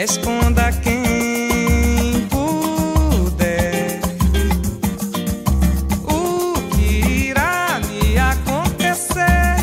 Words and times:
Responda 0.00 0.72
quem 0.82 2.26
puder. 2.30 4.00
O 6.08 6.54
que 6.74 7.26
irá 7.28 7.78
me 7.80 8.16
acontecer? 8.16 9.58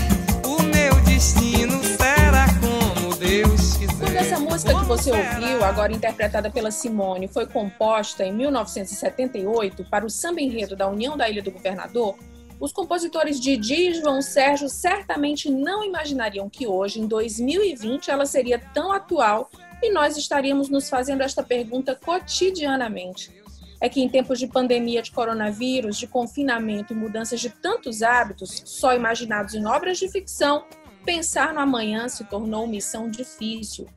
O 0.45 0.61
meu 0.61 0.93
destino 1.05 1.83
será 1.83 2.45
como 2.61 3.15
Deus 3.15 3.77
quiser. 3.77 3.97
Quando 3.97 4.15
essa 4.15 4.37
música 4.39 4.75
que 4.75 4.85
você 4.85 5.09
ouviu, 5.09 5.65
agora 5.65 5.91
interpretada 5.91 6.51
pela 6.51 6.69
Simone, 6.69 7.27
foi 7.27 7.47
composta 7.47 8.23
em 8.23 8.31
1978 8.31 9.85
para 9.85 10.05
o 10.05 10.09
samba 10.11 10.39
enredo 10.39 10.75
da 10.75 10.87
União 10.87 11.17
da 11.17 11.27
Ilha 11.27 11.41
do 11.41 11.49
Governador, 11.49 12.15
os 12.59 12.71
compositores 12.71 13.39
Didi 13.39 13.89
e 13.89 13.93
João 13.95 14.21
Sérgio 14.21 14.69
certamente 14.69 15.49
não 15.49 15.83
imaginariam 15.83 16.47
que 16.47 16.67
hoje, 16.67 16.99
em 16.99 17.07
2020, 17.07 18.11
ela 18.11 18.27
seria 18.27 18.59
tão 18.59 18.91
atual 18.91 19.49
e 19.81 19.91
nós 19.91 20.17
estaríamos 20.17 20.69
nos 20.69 20.89
fazendo 20.89 21.21
esta 21.21 21.43
pergunta 21.43 21.95
cotidianamente. 21.95 23.31
É 23.79 23.87
que 23.87 24.01
em 24.01 24.09
tempos 24.09 24.39
de 24.39 24.47
pandemia 24.47 25.01
de 25.01 25.11
coronavírus, 25.11 25.97
de 25.97 26.07
confinamento 26.07 26.93
e 26.93 26.95
mudanças 26.95 27.39
de 27.39 27.49
tantos 27.49 28.01
hábitos, 28.01 28.63
só 28.65 28.95
imaginados 28.95 29.53
em 29.53 29.65
obras 29.67 29.99
de 29.99 30.09
ficção, 30.09 30.65
pensar 31.05 31.53
no 31.53 31.59
amanhã 31.59 32.09
se 32.09 32.23
tornou 32.23 32.65
missão 32.65 33.09
difícil. 33.09 33.87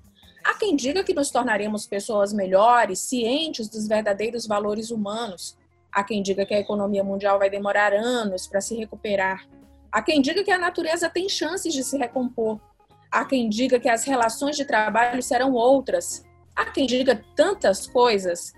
Há 0.44 0.54
quem 0.54 0.76
diga 0.76 1.02
que 1.02 1.14
nos 1.14 1.30
tornaremos 1.30 1.86
pessoas 1.86 2.32
melhores, 2.32 2.98
cientes 2.98 3.68
dos 3.68 3.88
verdadeiros 3.88 4.46
valores 4.46 4.90
humanos, 4.90 5.56
Há 5.92 6.04
quem 6.04 6.22
diga 6.22 6.46
que 6.46 6.54
a 6.54 6.60
economia 6.60 7.02
mundial 7.02 7.38
vai 7.38 7.50
demorar 7.50 7.92
anos 7.92 8.46
para 8.46 8.60
se 8.60 8.76
recuperar. 8.76 9.46
Há 9.90 10.00
quem 10.00 10.22
diga 10.22 10.44
que 10.44 10.50
a 10.50 10.58
natureza 10.58 11.10
tem 11.10 11.28
chances 11.28 11.74
de 11.74 11.82
se 11.82 11.98
recompor. 11.98 12.60
Há 13.10 13.24
quem 13.24 13.48
diga 13.48 13.80
que 13.80 13.88
as 13.88 14.04
relações 14.04 14.56
de 14.56 14.64
trabalho 14.64 15.22
serão 15.22 15.52
outras. 15.52 16.24
Há 16.54 16.66
quem 16.66 16.86
diga 16.86 17.22
tantas 17.34 17.86
coisas. 17.86 18.54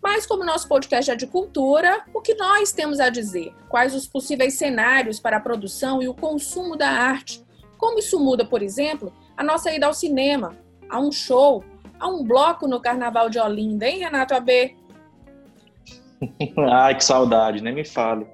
Mas, 0.00 0.24
como 0.24 0.44
nosso 0.44 0.68
podcast 0.68 1.10
é 1.10 1.16
de 1.16 1.26
cultura, 1.26 2.04
o 2.14 2.20
que 2.20 2.34
nós 2.34 2.70
temos 2.70 3.00
a 3.00 3.10
dizer? 3.10 3.52
Quais 3.68 3.94
os 3.94 4.06
possíveis 4.06 4.54
cenários 4.54 5.18
para 5.18 5.38
a 5.38 5.40
produção 5.40 6.00
e 6.00 6.08
o 6.08 6.14
consumo 6.14 6.76
da 6.76 6.88
arte? 6.88 7.44
Como 7.76 7.98
isso 7.98 8.18
muda, 8.20 8.44
por 8.44 8.62
exemplo, 8.62 9.12
a 9.36 9.42
nossa 9.42 9.72
ida 9.72 9.86
ao 9.86 9.94
cinema, 9.94 10.56
a 10.88 11.00
um 11.00 11.10
show, 11.10 11.64
a 11.98 12.08
um 12.08 12.22
bloco 12.22 12.68
no 12.68 12.80
Carnaval 12.80 13.28
de 13.28 13.40
Olinda, 13.40 13.88
hein, 13.88 13.98
Renato 13.98 14.34
AB? 14.34 14.76
Ai, 16.70 16.94
que 16.94 17.04
saudade, 17.04 17.60
nem 17.60 17.74
me 17.74 17.84
fale. 17.84 18.26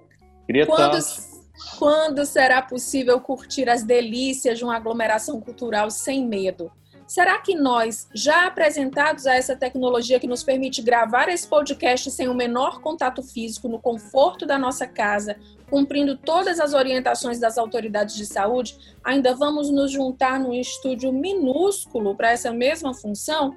Queria 0.46 0.66
quando, 0.66 0.92
tanto. 0.92 1.33
Quando 1.78 2.24
será 2.24 2.60
possível 2.62 3.20
curtir 3.20 3.68
as 3.68 3.82
delícias 3.82 4.58
de 4.58 4.64
uma 4.64 4.76
aglomeração 4.76 5.40
cultural 5.40 5.90
sem 5.90 6.26
medo? 6.26 6.70
Será 7.06 7.38
que 7.38 7.54
nós, 7.54 8.08
já 8.14 8.46
apresentados 8.46 9.26
a 9.26 9.34
essa 9.34 9.54
tecnologia 9.54 10.18
que 10.18 10.26
nos 10.26 10.42
permite 10.42 10.80
gravar 10.80 11.28
esse 11.28 11.46
podcast 11.46 12.10
sem 12.10 12.28
o 12.28 12.34
menor 12.34 12.80
contato 12.80 13.22
físico, 13.22 13.68
no 13.68 13.78
conforto 13.78 14.46
da 14.46 14.58
nossa 14.58 14.86
casa, 14.86 15.36
cumprindo 15.68 16.16
todas 16.16 16.58
as 16.58 16.72
orientações 16.72 17.38
das 17.38 17.58
autoridades 17.58 18.14
de 18.14 18.24
saúde, 18.24 18.78
ainda 19.02 19.34
vamos 19.34 19.70
nos 19.70 19.92
juntar 19.92 20.40
num 20.40 20.54
estúdio 20.54 21.12
minúsculo 21.12 22.16
para 22.16 22.30
essa 22.30 22.50
mesma 22.52 22.94
função? 22.94 23.54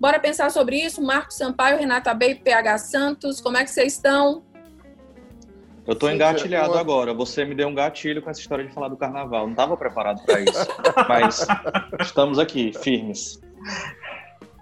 Bora 0.00 0.18
pensar 0.18 0.50
sobre 0.50 0.76
isso. 0.76 1.00
Marcos 1.00 1.36
Sampaio, 1.36 1.78
Renata 1.78 2.10
Abei, 2.10 2.34
PH 2.34 2.78
Santos, 2.78 3.40
como 3.40 3.56
é 3.56 3.64
que 3.64 3.70
vocês 3.70 3.92
estão? 3.92 4.42
Eu 5.86 5.96
tô 5.96 6.08
engatilhado 6.08 6.78
agora. 6.78 7.12
Você 7.12 7.44
me 7.44 7.54
deu 7.54 7.68
um 7.68 7.74
gatilho 7.74 8.22
com 8.22 8.30
essa 8.30 8.40
história 8.40 8.64
de 8.64 8.72
falar 8.72 8.88
do 8.88 8.96
carnaval. 8.96 9.44
Não 9.44 9.50
estava 9.50 9.76
preparado 9.76 10.22
para 10.24 10.40
isso. 10.40 10.66
Mas 11.08 11.46
estamos 12.00 12.38
aqui, 12.38 12.72
firmes. 12.72 13.40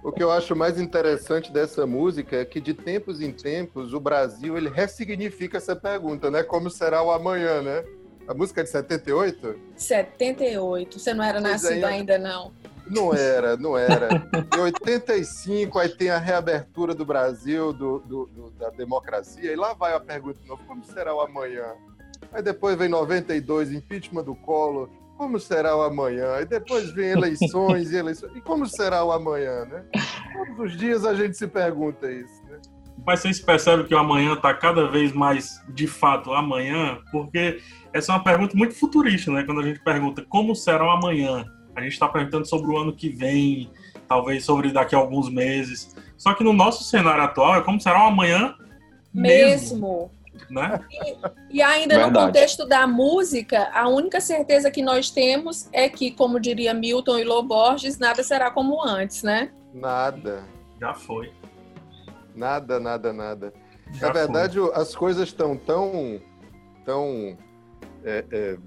O 0.02 0.10
que 0.10 0.22
eu 0.22 0.30
acho 0.30 0.56
mais 0.56 0.80
interessante 0.80 1.52
dessa 1.52 1.86
música 1.86 2.36
é 2.36 2.44
que 2.44 2.58
de 2.58 2.72
tempos 2.72 3.20
em 3.20 3.32
tempos 3.32 3.92
o 3.92 4.00
Brasil 4.00 4.56
ele 4.56 4.70
ressignifica 4.70 5.58
essa 5.58 5.76
pergunta, 5.76 6.30
né? 6.30 6.42
Como 6.42 6.70
será 6.70 7.02
o 7.02 7.10
amanhã, 7.10 7.60
né? 7.60 7.84
A 8.26 8.32
música 8.32 8.62
é 8.62 8.64
de 8.64 8.70
78? 8.70 9.60
78. 9.76 10.98
Você 10.98 11.12
não 11.12 11.22
era 11.22 11.40
pois 11.40 11.52
nascido 11.52 11.84
é, 11.84 11.88
ainda, 11.88 12.16
não. 12.16 12.52
Não 12.90 13.14
era, 13.14 13.56
não 13.56 13.78
era. 13.78 14.08
Em 14.56 14.60
85, 14.60 15.78
aí 15.78 15.88
tem 15.88 16.10
a 16.10 16.18
reabertura 16.18 16.92
do 16.92 17.04
Brasil, 17.04 17.72
do, 17.72 18.00
do, 18.00 18.26
do, 18.26 18.50
da 18.50 18.68
democracia, 18.70 19.52
e 19.52 19.56
lá 19.56 19.72
vai 19.74 19.94
a 19.94 20.00
pergunta 20.00 20.40
de 20.40 20.48
novo: 20.48 20.62
como 20.66 20.84
será 20.84 21.14
o 21.14 21.20
amanhã? 21.20 21.66
Aí 22.32 22.42
depois 22.42 22.76
vem 22.76 22.88
92, 22.88 23.72
impeachment 23.72 24.24
do 24.24 24.34
Collor, 24.34 24.88
como 25.16 25.38
será 25.38 25.76
o 25.76 25.82
amanhã? 25.82 26.32
Aí 26.34 26.44
depois 26.44 26.90
vem 26.90 27.10
eleições 27.10 27.92
e 27.92 27.96
eleições. 27.96 28.34
E 28.34 28.40
como 28.40 28.66
será 28.66 29.04
o 29.04 29.12
amanhã, 29.12 29.64
né? 29.66 29.84
Todos 30.32 30.72
os 30.72 30.78
dias 30.78 31.04
a 31.04 31.14
gente 31.14 31.36
se 31.36 31.46
pergunta 31.46 32.10
isso, 32.10 32.42
né? 32.48 32.58
Mas 33.06 33.20
vocês 33.20 33.40
percebem 33.40 33.86
que 33.86 33.94
o 33.94 33.98
amanhã 33.98 34.34
está 34.34 34.52
cada 34.52 34.90
vez 34.90 35.12
mais, 35.12 35.60
de 35.68 35.86
fato, 35.86 36.32
amanhã? 36.32 36.98
Porque 37.10 37.60
essa 37.92 38.12
é 38.12 38.14
uma 38.16 38.24
pergunta 38.24 38.56
muito 38.56 38.74
futurista, 38.74 39.30
né? 39.30 39.44
Quando 39.44 39.60
a 39.60 39.64
gente 39.64 39.82
pergunta 39.82 40.24
como 40.28 40.54
será 40.54 40.84
o 40.84 40.90
amanhã 40.90 41.44
a 41.74 41.80
gente 41.80 41.92
está 41.92 42.08
perguntando 42.08 42.46
sobre 42.46 42.70
o 42.70 42.76
ano 42.76 42.94
que 42.94 43.08
vem, 43.08 43.70
talvez 44.08 44.44
sobre 44.44 44.72
daqui 44.72 44.94
a 44.94 44.98
alguns 44.98 45.30
meses. 45.30 45.94
Só 46.16 46.34
que 46.34 46.44
no 46.44 46.52
nosso 46.52 46.84
cenário 46.84 47.22
atual 47.22 47.56
é 47.56 47.62
como 47.62 47.80
será 47.80 48.04
o 48.04 48.08
amanhã 48.08 48.54
mesmo. 49.12 50.10
mesmo 50.10 50.10
né? 50.48 50.80
E, 50.90 51.58
e 51.58 51.62
ainda 51.62 51.96
Verdade. 51.96 52.12
no 52.12 52.26
contexto 52.26 52.66
da 52.66 52.86
música, 52.86 53.70
a 53.72 53.88
única 53.88 54.20
certeza 54.20 54.70
que 54.70 54.82
nós 54.82 55.10
temos 55.10 55.68
é 55.72 55.88
que, 55.88 56.10
como 56.10 56.40
diria 56.40 56.72
Milton 56.72 57.18
e 57.18 57.24
Loborges, 57.24 57.98
nada 57.98 58.22
será 58.22 58.50
como 58.50 58.82
antes, 58.82 59.22
né? 59.22 59.50
Nada. 59.74 60.44
Já 60.80 60.94
foi. 60.94 61.32
Nada, 62.34 62.80
nada, 62.80 63.12
nada. 63.12 63.52
Já 63.92 64.06
Na 64.06 64.12
verdade, 64.12 64.58
foi. 64.58 64.72
as 64.74 64.94
coisas 64.94 65.28
estão 65.28 65.56
tão, 65.56 66.20
tão 66.84 67.36
é, 68.04 68.24
é, 68.30 68.58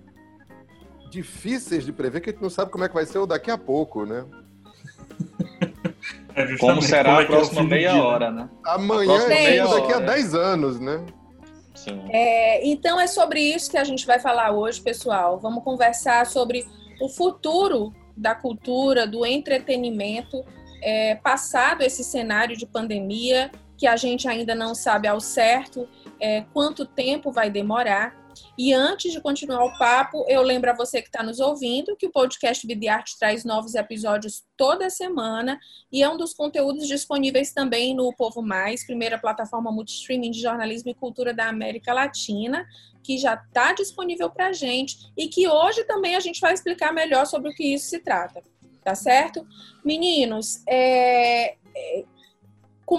difíceis 1.13 1.85
de 1.85 1.93
prever 1.93 2.19
que 2.19 2.29
a 2.29 2.33
gente 2.33 2.41
não 2.41 2.49
sabe 2.49 2.71
como 2.71 2.83
é 2.83 2.89
que 2.89 2.93
vai 2.93 3.05
ser 3.05 3.19
o 3.19 3.25
daqui 3.25 3.49
a 3.49 3.57
pouco, 3.57 4.05
né? 4.05 4.25
É 6.35 6.57
como 6.57 6.81
será 6.81 7.11
como 7.11 7.21
é 7.21 7.23
a 7.23 7.27
próxima 7.27 7.61
é 7.61 7.63
meia 7.63 7.91
dia, 7.91 8.03
hora, 8.03 8.31
né? 8.31 8.49
Amanhã 8.65 9.21
é 9.29 9.63
daqui 9.63 9.93
a 9.93 9.99
10 9.99 10.33
anos, 10.33 10.79
né? 10.79 11.05
Sim. 11.75 12.01
É, 12.09 12.65
então 12.67 12.99
é 12.99 13.05
sobre 13.05 13.39
isso 13.39 13.69
que 13.69 13.77
a 13.77 13.83
gente 13.83 14.03
vai 14.05 14.19
falar 14.19 14.51
hoje, 14.51 14.81
pessoal. 14.81 15.39
Vamos 15.39 15.63
conversar 15.63 16.25
sobre 16.25 16.65
o 16.99 17.07
futuro 17.07 17.93
da 18.17 18.33
cultura, 18.33 19.05
do 19.05 19.25
entretenimento, 19.25 20.43
é, 20.81 21.15
passado 21.15 21.81
esse 21.81 22.03
cenário 22.03 22.57
de 22.57 22.65
pandemia, 22.65 23.51
que 23.77 23.87
a 23.87 23.95
gente 23.95 24.27
ainda 24.27 24.55
não 24.55 24.73
sabe 24.73 25.07
ao 25.07 25.19
certo 25.19 25.87
é, 26.19 26.45
quanto 26.53 26.85
tempo 26.85 27.31
vai 27.31 27.49
demorar. 27.49 28.15
E 28.57 28.73
antes 28.73 29.11
de 29.11 29.21
continuar 29.21 29.63
o 29.63 29.77
papo, 29.77 30.25
eu 30.27 30.41
lembro 30.41 30.69
a 30.71 30.75
você 30.75 31.01
que 31.01 31.07
está 31.07 31.23
nos 31.23 31.39
ouvindo 31.39 31.95
que 31.95 32.05
o 32.05 32.11
podcast 32.11 32.65
Vida 32.65 32.93
Arte 32.93 33.17
traz 33.17 33.43
novos 33.43 33.75
episódios 33.75 34.43
toda 34.57 34.89
semana 34.89 35.59
e 35.91 36.03
é 36.03 36.09
um 36.09 36.17
dos 36.17 36.33
conteúdos 36.33 36.87
disponíveis 36.87 37.53
também 37.53 37.95
no 37.95 38.13
Povo 38.15 38.41
Mais, 38.41 38.85
primeira 38.85 39.17
plataforma 39.17 39.71
multistreaming 39.71 40.31
de 40.31 40.41
jornalismo 40.41 40.89
e 40.89 40.95
cultura 40.95 41.33
da 41.33 41.47
América 41.47 41.93
Latina, 41.93 42.65
que 43.03 43.17
já 43.17 43.33
está 43.35 43.73
disponível 43.73 44.29
para 44.29 44.47
a 44.47 44.53
gente 44.53 45.11
e 45.17 45.27
que 45.27 45.47
hoje 45.47 45.83
também 45.83 46.15
a 46.15 46.19
gente 46.19 46.39
vai 46.39 46.53
explicar 46.53 46.93
melhor 46.93 47.25
sobre 47.25 47.49
o 47.49 47.53
que 47.53 47.73
isso 47.73 47.87
se 47.89 47.99
trata. 47.99 48.41
Tá 48.83 48.95
certo? 48.95 49.47
Meninos, 49.83 50.61
é, 50.67 51.55
é, 51.75 52.03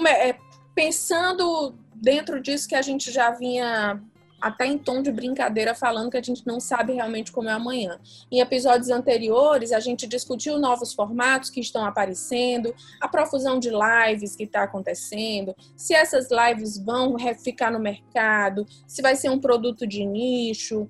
é, 0.07 0.37
pensando 0.73 1.75
dentro 1.93 2.41
disso 2.41 2.67
que 2.67 2.75
a 2.75 2.81
gente 2.81 3.11
já 3.11 3.31
vinha 3.31 4.01
até 4.45 4.67
em 4.67 4.77
tom 4.77 5.01
de 5.01 5.11
brincadeira, 5.11 5.73
falando 5.73 6.11
que 6.11 6.17
a 6.17 6.21
gente 6.21 6.45
não 6.45 6.59
sabe 6.59 6.93
realmente 6.93 7.31
como 7.31 7.49
é 7.49 7.51
amanhã. 7.51 7.99
Em 8.31 8.41
episódios 8.41 8.91
anteriores, 8.91 9.71
a 9.71 9.79
gente 9.79 10.05
discutiu 10.05 10.59
novos 10.59 10.93
formatos 10.93 11.49
que 11.49 11.59
estão 11.59 11.83
aparecendo, 11.83 12.71
a 13.01 13.07
profusão 13.07 13.57
de 13.57 13.71
lives 13.71 14.35
que 14.35 14.43
está 14.43 14.61
acontecendo, 14.61 15.55
se 15.75 15.95
essas 15.95 16.27
lives 16.29 16.77
vão 16.77 17.17
ficar 17.43 17.71
no 17.71 17.79
mercado, 17.79 18.67
se 18.85 19.01
vai 19.01 19.15
ser 19.15 19.31
um 19.31 19.39
produto 19.39 19.87
de 19.87 20.05
nicho. 20.05 20.87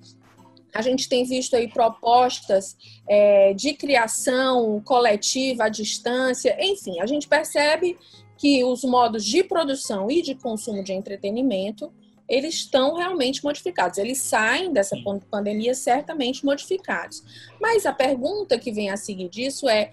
A 0.74 0.82
gente 0.82 1.08
tem 1.08 1.24
visto 1.24 1.56
aí 1.56 1.70
propostas 1.70 2.76
é, 3.08 3.54
de 3.54 3.74
criação 3.74 4.82
coletiva 4.84 5.64
à 5.64 5.70
distância, 5.70 6.58
enfim, 6.60 7.00
a 7.00 7.06
gente 7.06 7.26
percebe 7.26 7.98
que 8.38 8.66
os 8.66 8.84
modos 8.84 9.24
de 9.24 9.46
produção 9.46 10.12
e 10.12 10.22
de 10.22 10.36
consumo 10.36 10.84
de 10.84 10.92
entretenimento 10.92 11.90
eles 12.28 12.56
estão 12.56 12.96
realmente 12.96 13.44
modificados. 13.44 13.98
Eles 13.98 14.22
saem 14.22 14.74
dessa 14.74 14.98
pandemia 15.30 15.74
certamente 15.74 16.46
modificados. 16.46 17.24
Mas 17.60 17.86
a 17.86 17.94
pergunta 17.94 18.58
que 18.58 18.72
vem 18.72 18.90
a 18.90 18.98
seguir 18.98 19.30
disso 19.30 19.70
é: 19.70 19.92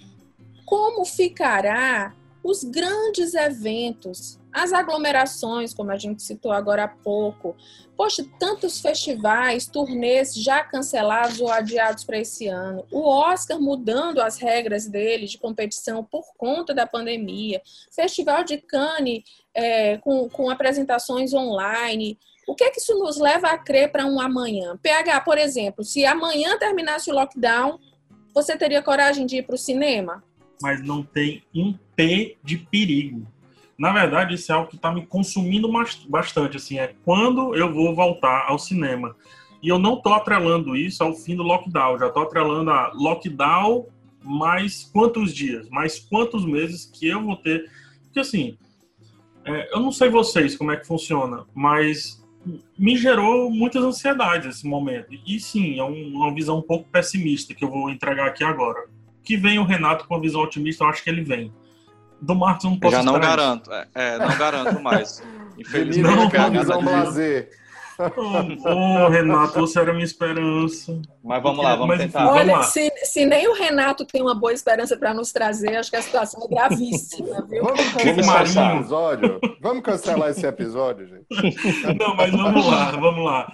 como 0.64 1.05
ficará 1.05 2.14
os 2.43 2.64
grandes 2.64 3.34
eventos 3.34 4.38
as 4.53 4.73
aglomerações, 4.73 5.73
como 5.73 5.91
a 5.91 5.97
gente 5.97 6.23
citou 6.23 6.53
agora 6.53 6.85
há 6.85 6.89
pouco. 6.89 7.57
Poxa, 7.97 8.25
tantos 8.39 8.81
festivais, 8.81 9.67
turnês 9.67 10.35
já 10.35 10.63
cancelados 10.63 11.41
ou 11.41 11.51
adiados 11.51 12.05
para 12.05 12.19
esse 12.19 12.49
ano. 12.49 12.85
O 12.91 13.09
Oscar 13.09 13.59
mudando 13.59 14.21
as 14.21 14.39
regras 14.39 14.87
dele 14.87 15.27
de 15.27 15.39
competição 15.39 16.05
por 16.05 16.35
conta 16.37 16.75
da 16.75 16.87
pandemia. 16.87 17.63
Festival 17.91 18.45
de 18.45 18.59
Cannes 18.59 19.23
é, 19.55 19.97
com, 19.99 20.29
com 20.29 20.51
apresentações 20.51 21.33
online. 21.33 22.19
O 22.47 22.55
que 22.55 22.65
é 22.65 22.71
que 22.71 22.81
isso 22.81 22.99
nos 22.99 23.19
leva 23.19 23.49
a 23.49 23.59
crer 23.59 23.91
para 23.91 24.05
um 24.05 24.21
amanhã? 24.21 24.77
PH, 24.83 25.21
por 25.23 25.39
exemplo, 25.39 25.83
se 25.83 26.05
amanhã 26.05 26.59
terminasse 26.59 27.11
o 27.11 27.15
lockdown, 27.15 27.79
você 28.35 28.57
teria 28.57 28.83
coragem 28.83 29.25
de 29.25 29.37
ir 29.37 29.43
para 29.45 29.55
o 29.55 29.59
cinema? 29.59 30.23
Mas 30.61 30.83
não 30.85 31.03
tem 31.03 31.43
um 31.55 31.75
P 31.97 32.37
de 32.43 32.59
perigo 32.59 33.27
na 33.82 33.93
verdade, 33.93 34.34
isso 34.34 34.52
é 34.52 34.55
algo 34.55 34.69
que 34.69 34.76
está 34.76 34.93
me 34.93 35.05
consumindo 35.05 35.69
bastante, 36.08 36.56
assim, 36.56 36.79
é 36.79 36.94
quando 37.05 37.52
eu 37.56 37.75
vou 37.75 37.93
voltar 37.93 38.44
ao 38.46 38.56
cinema. 38.56 39.17
E 39.61 39.69
eu 39.69 39.76
não 39.76 39.94
estou 39.94 40.14
atrelando 40.14 40.76
isso 40.76 41.02
ao 41.02 41.12
fim 41.17 41.34
do 41.34 41.43
lockdown, 41.43 41.99
já 41.99 42.06
estou 42.06 42.23
atrelando 42.23 42.70
a 42.70 42.93
lockdown 42.94 43.88
mais 44.23 44.84
quantos 44.84 45.34
dias, 45.34 45.69
mais 45.69 45.99
quantos 45.99 46.44
meses 46.44 46.84
que 46.84 47.08
eu 47.08 47.25
vou 47.25 47.34
ter. 47.34 47.69
Porque, 48.05 48.20
assim, 48.20 48.56
é, 49.44 49.75
eu 49.75 49.81
não 49.81 49.90
sei 49.90 50.08
vocês 50.08 50.55
como 50.55 50.70
é 50.70 50.76
que 50.76 50.87
funciona, 50.87 51.44
mas 51.52 52.25
me 52.79 52.96
gerou 52.96 53.50
muitas 53.50 53.82
ansiedades 53.82 54.58
esse 54.58 54.64
momento. 54.64 55.08
E 55.26 55.40
sim, 55.40 55.81
é 55.81 55.82
uma 55.82 56.32
visão 56.32 56.58
um 56.58 56.62
pouco 56.62 56.88
pessimista 56.88 57.52
que 57.52 57.64
eu 57.64 57.69
vou 57.69 57.90
entregar 57.90 58.29
aqui 58.29 58.44
agora. 58.44 58.88
Que 59.25 59.37
vem 59.37 59.58
o 59.58 59.64
Renato 59.64 60.06
com 60.06 60.14
a 60.14 60.20
visão 60.20 60.40
otimista, 60.40 60.84
eu 60.84 60.88
acho 60.88 61.02
que 61.02 61.11
ele 61.11 61.25
vem 61.25 61.52
do 62.23 62.35
Marcos 62.35 62.65
não 62.65 62.79
posso 62.79 62.97
Já 62.97 63.03
não 63.03 63.19
garanto, 63.19 63.73
é, 63.73 63.87
é, 63.95 64.19
não 64.19 64.39
garanto 64.39 64.81
mais. 64.81 65.23
Infelizmente, 65.59 66.17
não, 66.17 66.29
não, 66.29 66.51
visão 66.51 66.83
blazer. 66.83 67.51
Ô, 67.99 69.05
oh, 69.05 69.09
Renato, 69.09 69.61
você 69.61 69.79
era 69.79 69.93
minha 69.93 70.05
esperança. 70.05 71.01
Mas 71.23 71.43
vamos 71.43 71.63
lá, 71.63 71.77
vamos 71.77 71.89
Mas, 71.89 72.07
tentar. 72.07 72.27
Olha, 72.27 72.53
vamos 72.53 72.53
lá. 72.53 72.63
Se, 72.65 72.91
se 73.05 73.27
nem 73.27 73.47
o 73.47 73.53
Renato 73.53 74.05
tem 74.05 74.23
uma 74.23 74.35
boa 74.35 74.53
esperança 74.53 74.97
para 74.97 75.13
nos 75.13 75.31
trazer, 75.31 75.77
acho 75.77 75.91
que 75.91 75.97
a 75.97 76.03
situação 76.03 76.43
é 76.45 76.49
gravíssima, 76.49 77.43
viu? 77.49 77.65
Vamos 77.65 77.93
cancelar 77.93 78.43
esse 78.43 78.59
episódio? 78.59 79.41
Vamos 79.61 79.83
cancelar 79.83 80.31
esse 80.31 80.47
episódio, 80.47 81.07
gente? 81.07 81.27
Não, 81.99 82.17
mas 82.17 82.31
vamos 82.31 82.67
lá, 82.67 82.91
vamos 82.93 83.25
lá. 83.25 83.49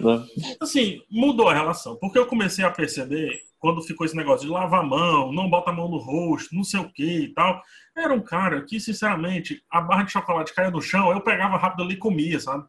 Assim, 0.61 0.99
mudou 1.11 1.49
a 1.49 1.53
relação, 1.53 1.97
porque 1.97 2.17
eu 2.17 2.25
comecei 2.25 2.63
a 2.63 2.71
perceber 2.71 3.29
quando 3.59 3.83
ficou 3.83 4.05
esse 4.05 4.15
negócio 4.15 4.47
de 4.47 4.53
lavar 4.53 4.79
a 4.79 4.85
mão, 4.85 5.33
não 5.33 5.49
bota 5.49 5.69
a 5.69 5.73
mão 5.73 5.89
no 5.89 5.97
rosto, 5.97 6.55
não 6.55 6.63
sei 6.63 6.79
o 6.79 6.89
que 6.89 7.23
e 7.25 7.33
tal. 7.33 7.61
Era 7.99 8.13
um 8.13 8.21
cara 8.21 8.61
que, 8.61 8.79
sinceramente, 8.79 9.61
a 9.69 9.81
barra 9.81 10.03
de 10.03 10.11
chocolate 10.11 10.53
caía 10.53 10.71
no 10.71 10.81
chão, 10.81 11.11
eu 11.11 11.21
pegava 11.21 11.57
rápido 11.57 11.83
ali 11.83 11.93
e 11.93 11.97
comia, 11.97 12.39
sabe? 12.39 12.65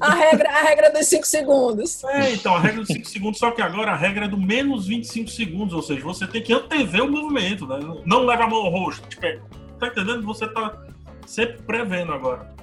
Não. 0.00 0.06
A, 0.06 0.14
regra, 0.14 0.50
a 0.50 0.62
regra 0.62 0.90
dos 0.90 1.06
5 1.06 1.26
segundos. 1.26 2.04
É, 2.04 2.32
então, 2.34 2.54
a 2.54 2.60
regra 2.60 2.80
dos 2.80 2.88
5 2.88 3.08
segundos, 3.08 3.38
só 3.38 3.50
que 3.50 3.62
agora 3.62 3.92
a 3.92 3.96
regra 3.96 4.26
é 4.26 4.28
do 4.28 4.36
menos 4.36 4.86
25 4.86 5.30
segundos, 5.30 5.74
ou 5.74 5.82
seja, 5.82 6.02
você 6.02 6.26
tem 6.26 6.42
que 6.42 6.52
antever 6.52 7.02
o 7.02 7.10
movimento, 7.10 7.66
né? 7.66 7.78
Não 8.04 8.24
leva 8.24 8.44
a 8.44 8.48
mão 8.48 8.66
ao 8.66 8.70
rosto. 8.70 9.08
Tipo, 9.08 9.24
é, 9.24 9.40
tá 9.80 9.86
entendendo? 9.86 10.22
Você 10.26 10.46
tá 10.46 10.76
sempre 11.26 11.62
prevendo 11.62 12.12
agora. 12.12 12.54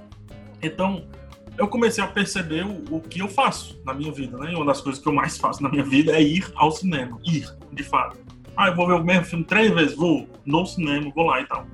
Então, 0.62 1.08
eu 1.58 1.68
comecei 1.68 2.04
a 2.04 2.08
perceber 2.08 2.64
o, 2.64 2.98
o, 2.98 3.02
que 3.02 3.20
eu 3.20 3.28
faço 3.28 3.82
na 3.84 3.94
minha 3.94 4.12
vida, 4.12 4.38
né? 4.38 4.52
E 4.52 4.56
uma 4.56 4.66
das 4.66 4.82
coisas 4.82 5.02
que 5.02 5.10
eu 5.10 5.14
mais 5.14 5.38
faço 5.38 5.64
na 5.64 5.70
minha 5.70 5.84
vida 5.84 6.12
é 6.12 6.22
ir 6.22 6.48
ao 6.56 6.72
cinema. 6.72 7.20
Ir, 7.26 7.50
de 7.74 7.84
fato. 7.84 8.18
Ah, 8.60 8.68
eu 8.68 8.76
vou 8.76 8.86
ver 8.88 8.96
o 8.96 9.04
mesmo 9.06 9.24
filme 9.24 9.46
três 9.46 9.74
vezes? 9.74 9.96
Vou 9.96 10.28
no 10.46 10.66
cinema, 10.66 11.10
vou 11.16 11.28
lá 11.28 11.40
e 11.40 11.46
tal. 11.46 11.66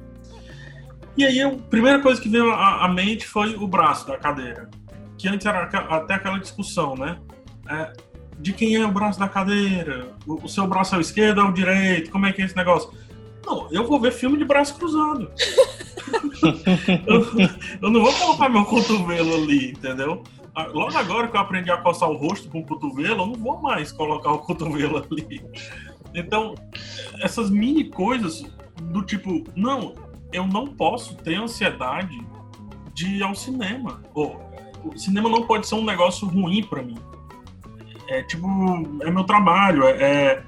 E 1.18 1.26
aí, 1.26 1.42
a 1.42 1.50
primeira 1.50 2.00
coisa 2.00 2.22
que 2.22 2.30
veio 2.30 2.52
à, 2.52 2.86
à 2.86 2.88
mente 2.88 3.26
foi 3.26 3.56
o 3.56 3.66
braço 3.66 4.06
da 4.06 4.20
cadeira. 4.20 4.70
Que 5.18 5.28
antes 5.28 5.48
era 5.48 5.64
até 5.64 6.14
aquela 6.14 6.38
discussão, 6.38 6.96
né? 6.96 7.18
É, 7.68 7.92
de 8.38 8.54
quem 8.54 8.76
é 8.76 8.86
o 8.86 8.92
braço 8.92 9.20
da 9.20 9.28
cadeira? 9.28 10.14
O, 10.28 10.46
o 10.46 10.48
seu 10.48 10.68
braço 10.68 10.94
é 10.94 11.00
o 11.00 11.02
esquerdo 11.02 11.40
ou 11.40 11.48
o 11.48 11.52
direito? 11.52 12.12
Como 12.12 12.28
é 12.28 12.32
que 12.32 12.44
é 12.44 12.46
esse 12.46 12.56
negócio? 12.56 12.92
Não, 13.44 13.68
eu 13.72 13.88
vou 13.88 14.00
ver 14.00 14.12
filme 14.12 14.38
de 14.38 14.46
braço 14.46 14.76
cruzado. 14.76 15.32
eu, 17.08 17.50
eu, 17.82 17.90
não 17.90 18.04
vou 18.04 18.14
colocar 18.14 18.48
meu 18.48 18.64
cotovelo 18.64 19.34
ali, 19.34 19.72
entendeu? 19.72 20.22
Ah, 20.54 20.68
logo 20.68 20.96
agora 20.96 21.28
que 21.30 21.36
eu 21.36 21.42
aprendi 21.42 21.72
a 21.72 21.78
coçar 21.78 22.08
o 22.08 22.16
rosto 22.16 22.48
com 22.48 22.60
o 22.60 22.66
cotovelo, 22.66 23.24
eu 23.24 23.26
não 23.26 23.34
vou 23.34 23.60
mais 23.60 23.92
colocar 23.92 24.32
o 24.32 24.38
cotovelo 24.38 24.98
ali. 24.98 25.42
Então, 26.16 26.56
essas 27.22 27.50
mini 27.50 27.86
coisas 27.86 28.46
do 28.82 29.02
tipo, 29.04 29.44
não, 29.56 29.96
eu 30.32 30.46
não 30.48 30.68
posso 30.68 31.16
ter 31.16 31.36
ansiedade 31.36 32.18
de 32.94 33.18
ir 33.18 33.24
ao 33.24 33.36
cinema. 33.36 34.02
Ou, 34.14 34.42
o 34.84 34.98
cinema 34.98 35.30
não 35.30 35.44
pode 35.44 35.68
ser 35.68 35.76
um 35.76 35.84
negócio 35.84 36.28
ruim 36.28 36.64
para 36.64 36.82
mim. 36.82 36.98
É 38.08 38.22
tipo, 38.24 38.48
é 39.02 39.10
meu 39.10 39.24
trabalho, 39.24 39.84
é, 39.86 40.02
é 40.02 40.44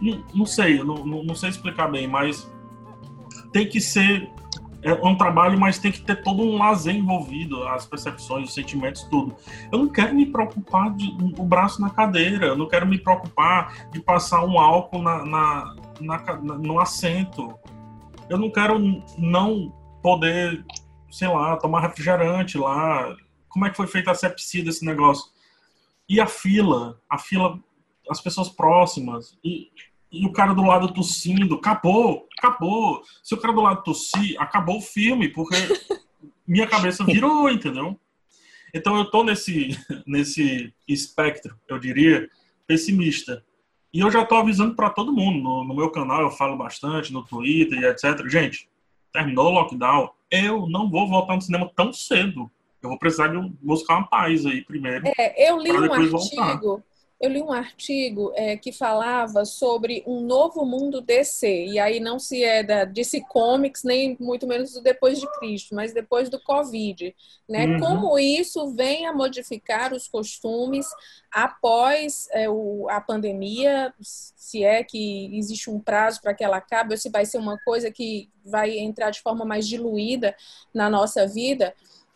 não, 0.00 0.24
não, 0.34 0.46
sei, 0.46 0.78
não, 0.82 1.04
não 1.04 1.34
sei 1.34 1.50
explicar 1.50 1.88
bem, 1.90 2.06
mas 2.06 2.50
tem 3.52 3.68
que 3.68 3.80
ser 3.80 4.28
é 4.84 4.92
um 4.92 5.16
trabalho, 5.16 5.58
mas 5.58 5.78
tem 5.78 5.90
que 5.90 6.02
ter 6.02 6.22
todo 6.22 6.42
um 6.42 6.58
lazer 6.58 6.94
envolvido, 6.94 7.66
as 7.66 7.86
percepções, 7.86 8.48
os 8.48 8.54
sentimentos, 8.54 9.02
tudo. 9.04 9.34
Eu 9.72 9.78
não 9.78 9.88
quero 9.88 10.14
me 10.14 10.26
preocupar 10.26 10.94
de 10.94 11.16
o 11.38 11.42
braço 11.42 11.80
na 11.80 11.88
cadeira, 11.88 12.48
eu 12.48 12.56
não 12.56 12.68
quero 12.68 12.86
me 12.86 12.98
preocupar 12.98 13.88
de 13.90 14.00
passar 14.00 14.44
um 14.44 14.58
álcool 14.58 15.00
na, 15.00 15.24
na, 15.24 15.76
na, 16.00 16.36
no 16.58 16.78
assento. 16.78 17.58
Eu 18.28 18.36
não 18.36 18.50
quero 18.50 18.78
não 19.16 19.72
poder, 20.02 20.62
sei 21.10 21.28
lá, 21.28 21.56
tomar 21.56 21.80
refrigerante 21.80 22.58
lá. 22.58 23.16
Como 23.48 23.64
é 23.64 23.70
que 23.70 23.76
foi 23.78 23.86
feita 23.86 24.10
a 24.10 24.14
sepsia 24.14 24.62
desse 24.62 24.84
negócio? 24.84 25.32
E 26.06 26.20
a 26.20 26.26
fila, 26.26 27.00
a 27.08 27.16
fila, 27.16 27.58
as 28.10 28.20
pessoas 28.20 28.50
próximas. 28.50 29.38
E 29.42 29.70
e 30.14 30.26
o 30.26 30.32
cara 30.32 30.54
do 30.54 30.62
lado 30.62 30.92
tossindo, 30.92 31.56
acabou, 31.56 32.28
acabou. 32.38 33.02
Se 33.22 33.34
o 33.34 33.36
cara 33.36 33.52
do 33.52 33.60
lado 33.60 33.82
tossir, 33.82 34.40
acabou 34.40 34.78
o 34.78 34.82
filme, 34.82 35.28
porque 35.28 35.56
minha 36.46 36.66
cabeça 36.66 37.04
virou, 37.04 37.50
entendeu? 37.50 37.98
Então 38.72 38.96
eu 38.96 39.04
tô 39.10 39.24
nesse, 39.24 39.76
nesse 40.06 40.72
espectro, 40.86 41.56
eu 41.68 41.78
diria, 41.78 42.28
pessimista. 42.66 43.44
E 43.92 44.00
eu 44.00 44.10
já 44.10 44.24
tô 44.24 44.36
avisando 44.36 44.74
para 44.74 44.90
todo 44.90 45.12
mundo. 45.12 45.42
No, 45.42 45.64
no, 45.64 45.74
meu 45.74 45.90
canal 45.90 46.20
eu 46.20 46.30
falo 46.30 46.56
bastante, 46.56 47.12
no 47.12 47.24
Twitter 47.24 47.78
e 47.78 47.86
etc. 47.86 48.26
Gente, 48.28 48.68
terminou 49.12 49.46
o 49.46 49.50
lockdown, 49.50 50.10
eu 50.30 50.68
não 50.68 50.90
vou 50.90 51.08
voltar 51.08 51.36
no 51.36 51.42
cinema 51.42 51.70
tão 51.74 51.92
cedo. 51.92 52.50
Eu 52.82 52.90
vou 52.90 52.98
precisar 52.98 53.28
de 53.28 53.38
buscar 53.62 53.98
uma 53.98 54.08
paz 54.08 54.44
aí 54.44 54.62
primeiro. 54.64 55.04
É, 55.18 55.50
eu 55.50 55.58
li 55.58 55.70
um 55.70 55.92
artigo. 55.92 56.18
Voltar 56.18 56.84
eu 57.24 57.30
li 57.30 57.40
um 57.40 57.52
artigo 57.52 58.32
é, 58.34 58.54
que 58.54 58.70
falava 58.70 59.46
sobre 59.46 60.04
um 60.06 60.20
novo 60.20 60.64
mundo 60.66 61.00
DC, 61.00 61.66
e 61.66 61.78
aí 61.78 61.98
não 61.98 62.18
se 62.18 62.44
é 62.44 62.62
da 62.62 62.84
DC 62.84 63.22
Comics, 63.22 63.82
nem 63.82 64.14
muito 64.20 64.46
menos 64.46 64.74
do 64.74 64.82
depois 64.82 65.18
de 65.18 65.26
Cristo, 65.38 65.74
mas 65.74 65.94
depois 65.94 66.28
do 66.28 66.38
Covid, 66.38 67.16
né? 67.48 67.64
Uhum. 67.64 67.80
Como 67.80 68.18
isso 68.18 68.74
vem 68.74 69.06
a 69.06 69.12
modificar 69.12 69.94
os 69.94 70.06
costumes 70.06 70.86
após 71.32 72.28
é, 72.30 72.48
o, 72.48 72.86
a 72.90 73.00
pandemia, 73.00 73.94
se 74.02 74.62
é 74.62 74.84
que 74.84 75.34
existe 75.34 75.70
um 75.70 75.80
prazo 75.80 76.20
para 76.20 76.34
que 76.34 76.44
ela 76.44 76.58
acabe, 76.58 76.92
ou 76.92 76.98
se 76.98 77.08
vai 77.08 77.24
ser 77.24 77.38
uma 77.38 77.58
coisa 77.64 77.90
que 77.90 78.28
vai 78.44 78.78
entrar 78.78 79.10
de 79.10 79.22
forma 79.22 79.46
mais 79.46 79.66
diluída 79.66 80.36
na 80.74 80.90
nossa 80.90 81.26
vida, 81.26 81.74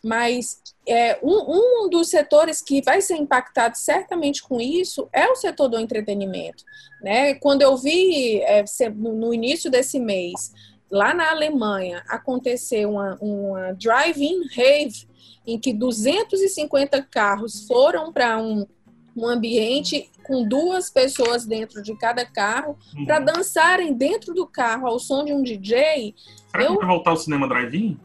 mas 0.08 0.62
é, 0.86 1.18
um, 1.22 1.84
um, 1.84 1.90
dos 1.90 2.08
setores 2.08 2.62
que 2.62 2.80
vai 2.80 3.02
ser 3.02 3.16
impactado 3.16 3.76
certamente 3.76 4.42
com 4.42 4.58
isso 4.58 5.06
é 5.12 5.28
o 5.28 5.36
setor 5.36 5.68
do 5.68 5.78
entretenimento. 5.78 6.64
Né? 7.02 7.34
Quando 7.34 7.60
eu 7.60 7.76
vi 7.76 8.40
é, 8.40 8.64
no 8.96 9.34
início 9.34 9.70
desse 9.70 10.00
mês, 10.00 10.50
lá 10.90 11.12
na 11.12 11.30
Alemanha, 11.30 12.02
acontecer 12.08 12.86
uma, 12.86 13.18
uma 13.20 13.72
drive-in 13.74 14.48
rave, 14.56 15.06
em 15.46 15.58
que 15.58 15.74
250 15.74 17.02
carros 17.02 17.66
foram 17.66 18.10
para 18.10 18.38
um, 18.38 18.66
um 19.14 19.26
ambiente 19.26 20.10
com 20.22 20.48
duas 20.48 20.88
pessoas 20.88 21.44
dentro 21.44 21.82
de 21.82 21.94
cada 21.96 22.24
carro 22.24 22.78
uhum. 22.96 23.04
para 23.04 23.18
dançarem 23.20 23.92
dentro 23.92 24.32
do 24.32 24.46
carro 24.46 24.86
ao 24.86 24.98
som 24.98 25.22
de 25.24 25.34
um 25.34 25.42
DJ. 25.42 26.14
Será 26.50 26.64
eu... 26.64 26.72
que 26.72 26.78
vai 26.78 26.86
voltar 26.86 27.10
ao 27.10 27.16
cinema 27.18 27.46
drive-in? 27.46 27.98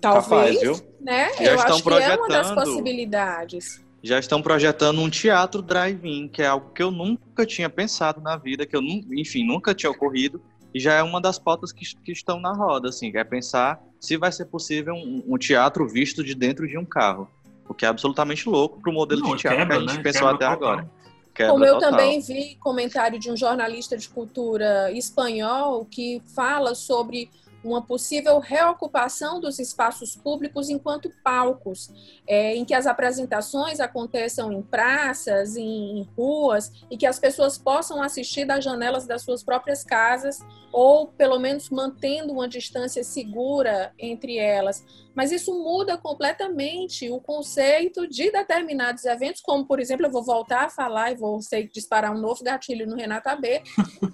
Talvez, 0.00 0.60
Capaz, 0.60 0.84
né? 1.00 1.32
Já 1.34 1.44
Eu 1.44 1.60
acho 1.60 1.82
que 1.82 1.92
é 1.92 2.16
uma 2.16 2.28
das 2.28 2.50
possibilidades. 2.52 3.84
Já 4.02 4.18
estão 4.18 4.42
projetando 4.42 5.00
um 5.00 5.08
teatro 5.08 5.62
drive-in, 5.62 6.28
que 6.28 6.42
é 6.42 6.46
algo 6.46 6.70
que 6.72 6.82
eu 6.82 6.90
nunca 6.90 7.46
tinha 7.46 7.70
pensado 7.70 8.20
na 8.20 8.36
vida, 8.36 8.66
que 8.66 8.76
eu, 8.76 8.82
enfim, 8.82 9.46
nunca 9.46 9.74
tinha 9.74 9.90
ocorrido, 9.90 10.42
e 10.74 10.80
já 10.80 10.94
é 10.94 11.02
uma 11.02 11.20
das 11.20 11.38
pautas 11.38 11.72
que, 11.72 11.84
que 12.02 12.12
estão 12.12 12.40
na 12.40 12.52
roda, 12.52 12.88
assim, 12.88 13.10
que 13.10 13.16
é 13.16 13.24
pensar 13.24 13.80
se 14.00 14.16
vai 14.18 14.30
ser 14.30 14.46
possível 14.46 14.94
um, 14.94 15.22
um 15.26 15.38
teatro 15.38 15.88
visto 15.88 16.22
de 16.22 16.34
dentro 16.34 16.68
de 16.68 16.76
um 16.76 16.84
carro, 16.84 17.28
o 17.66 17.72
que 17.72 17.86
é 17.86 17.88
absolutamente 17.88 18.46
louco 18.48 18.80
para 18.80 18.90
o 18.90 18.92
modelo 18.92 19.22
Não, 19.22 19.36
de 19.36 19.42
teatro 19.42 19.60
quebra, 19.60 19.76
que 19.76 19.82
a 19.82 19.86
gente 19.86 19.96
né? 19.96 20.02
pensou 20.02 20.28
quebra 20.28 20.34
até 20.34 20.54
total. 20.54 20.68
agora. 20.68 20.90
Quebra 21.34 21.52
Como 21.52 21.64
eu 21.64 21.74
total. 21.74 21.90
também 21.90 22.20
vi 22.20 22.56
comentário 22.56 23.18
de 23.18 23.30
um 23.30 23.36
jornalista 23.36 23.96
de 23.96 24.08
cultura 24.08 24.92
espanhol 24.92 25.84
que 25.84 26.20
fala 26.34 26.74
sobre 26.74 27.30
uma 27.64 27.82
possível 27.82 28.38
reocupação 28.38 29.40
dos 29.40 29.58
espaços 29.58 30.14
públicos 30.14 30.68
enquanto 30.68 31.10
palcos, 31.22 31.90
é, 32.26 32.54
em 32.54 32.64
que 32.64 32.74
as 32.74 32.86
apresentações 32.86 33.80
aconteçam 33.80 34.52
em 34.52 34.62
praças, 34.62 35.56
em, 35.56 35.98
em 35.98 36.08
ruas, 36.16 36.70
e 36.90 36.96
que 36.96 37.06
as 37.06 37.18
pessoas 37.18 37.56
possam 37.56 38.02
assistir 38.02 38.44
das 38.44 38.62
janelas 38.62 39.06
das 39.06 39.22
suas 39.22 39.42
próprias 39.42 39.82
casas, 39.82 40.40
ou 40.72 41.06
pelo 41.06 41.38
menos 41.38 41.70
mantendo 41.70 42.32
uma 42.32 42.48
distância 42.48 43.02
segura 43.02 43.92
entre 43.98 44.36
elas. 44.36 44.84
Mas 45.14 45.30
isso 45.30 45.54
muda 45.54 45.96
completamente 45.96 47.08
o 47.08 47.20
conceito 47.20 48.08
de 48.08 48.30
determinados 48.32 49.04
eventos, 49.04 49.40
como, 49.40 49.64
por 49.64 49.78
exemplo, 49.78 50.06
eu 50.06 50.10
vou 50.10 50.24
voltar 50.24 50.64
a 50.64 50.68
falar 50.68 51.12
e 51.12 51.14
vou 51.14 51.40
sei, 51.40 51.68
disparar 51.68 52.12
um 52.12 52.20
novo 52.20 52.42
gatilho 52.42 52.86
no 52.86 52.96
Renata 52.96 53.30
AB, 53.30 53.62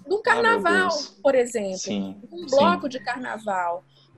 do 0.06 0.20
carnaval, 0.20 0.90
oh, 0.92 1.22
por 1.22 1.34
exemplo, 1.34 1.78
sim, 1.78 2.20
um 2.30 2.46
bloco 2.46 2.82
sim. 2.82 2.88
de 2.90 3.00
carnaval. 3.00 3.39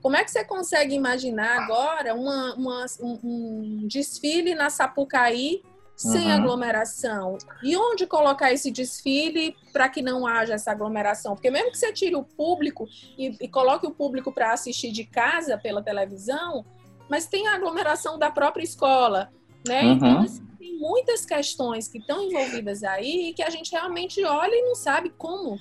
Como 0.01 0.17
é 0.17 0.23
que 0.23 0.31
você 0.31 0.43
consegue 0.43 0.93
imaginar 0.93 1.63
agora 1.63 2.13
uma, 2.13 2.53
uma, 2.55 2.85
um, 2.99 3.19
um, 3.23 3.87
desfile 3.87 4.53
na 4.53 4.69
Sapucaí 4.69 5.63
sem 5.95 6.25
uhum. 6.25 6.33
aglomeração? 6.33 7.37
E 7.63 7.77
onde 7.77 8.05
colocar 8.05 8.51
esse 8.51 8.69
desfile 8.69 9.55
para 9.71 9.87
que 9.87 10.01
não 10.01 10.27
haja 10.27 10.55
essa 10.55 10.71
aglomeração? 10.71 11.35
Porque 11.35 11.49
mesmo 11.49 11.71
que 11.71 11.77
você 11.77 11.93
tire 11.93 12.17
o 12.17 12.23
público 12.23 12.85
e, 13.17 13.37
e 13.39 13.47
coloque 13.47 13.87
o 13.87 13.91
público 13.91 14.29
para 14.31 14.51
assistir 14.51 14.91
de 14.91 15.05
casa 15.05 15.57
pela 15.57 15.81
televisão, 15.81 16.65
mas 17.09 17.25
tem 17.25 17.47
a 17.47 17.55
aglomeração 17.55 18.19
da 18.19 18.29
própria 18.29 18.63
escola, 18.63 19.31
né? 19.65 19.83
Uhum. 19.83 19.93
Então, 19.93 20.19
assim, 20.19 20.45
tem 20.59 20.77
muitas 20.77 21.25
questões 21.25 21.87
que 21.87 21.99
estão 21.99 22.21
envolvidas 22.23 22.83
aí 22.83 23.29
e 23.29 23.33
que 23.33 23.41
a 23.41 23.49
gente 23.49 23.71
realmente 23.71 24.21
olha 24.25 24.53
e 24.53 24.63
não 24.63 24.75
sabe 24.75 25.11
como 25.17 25.57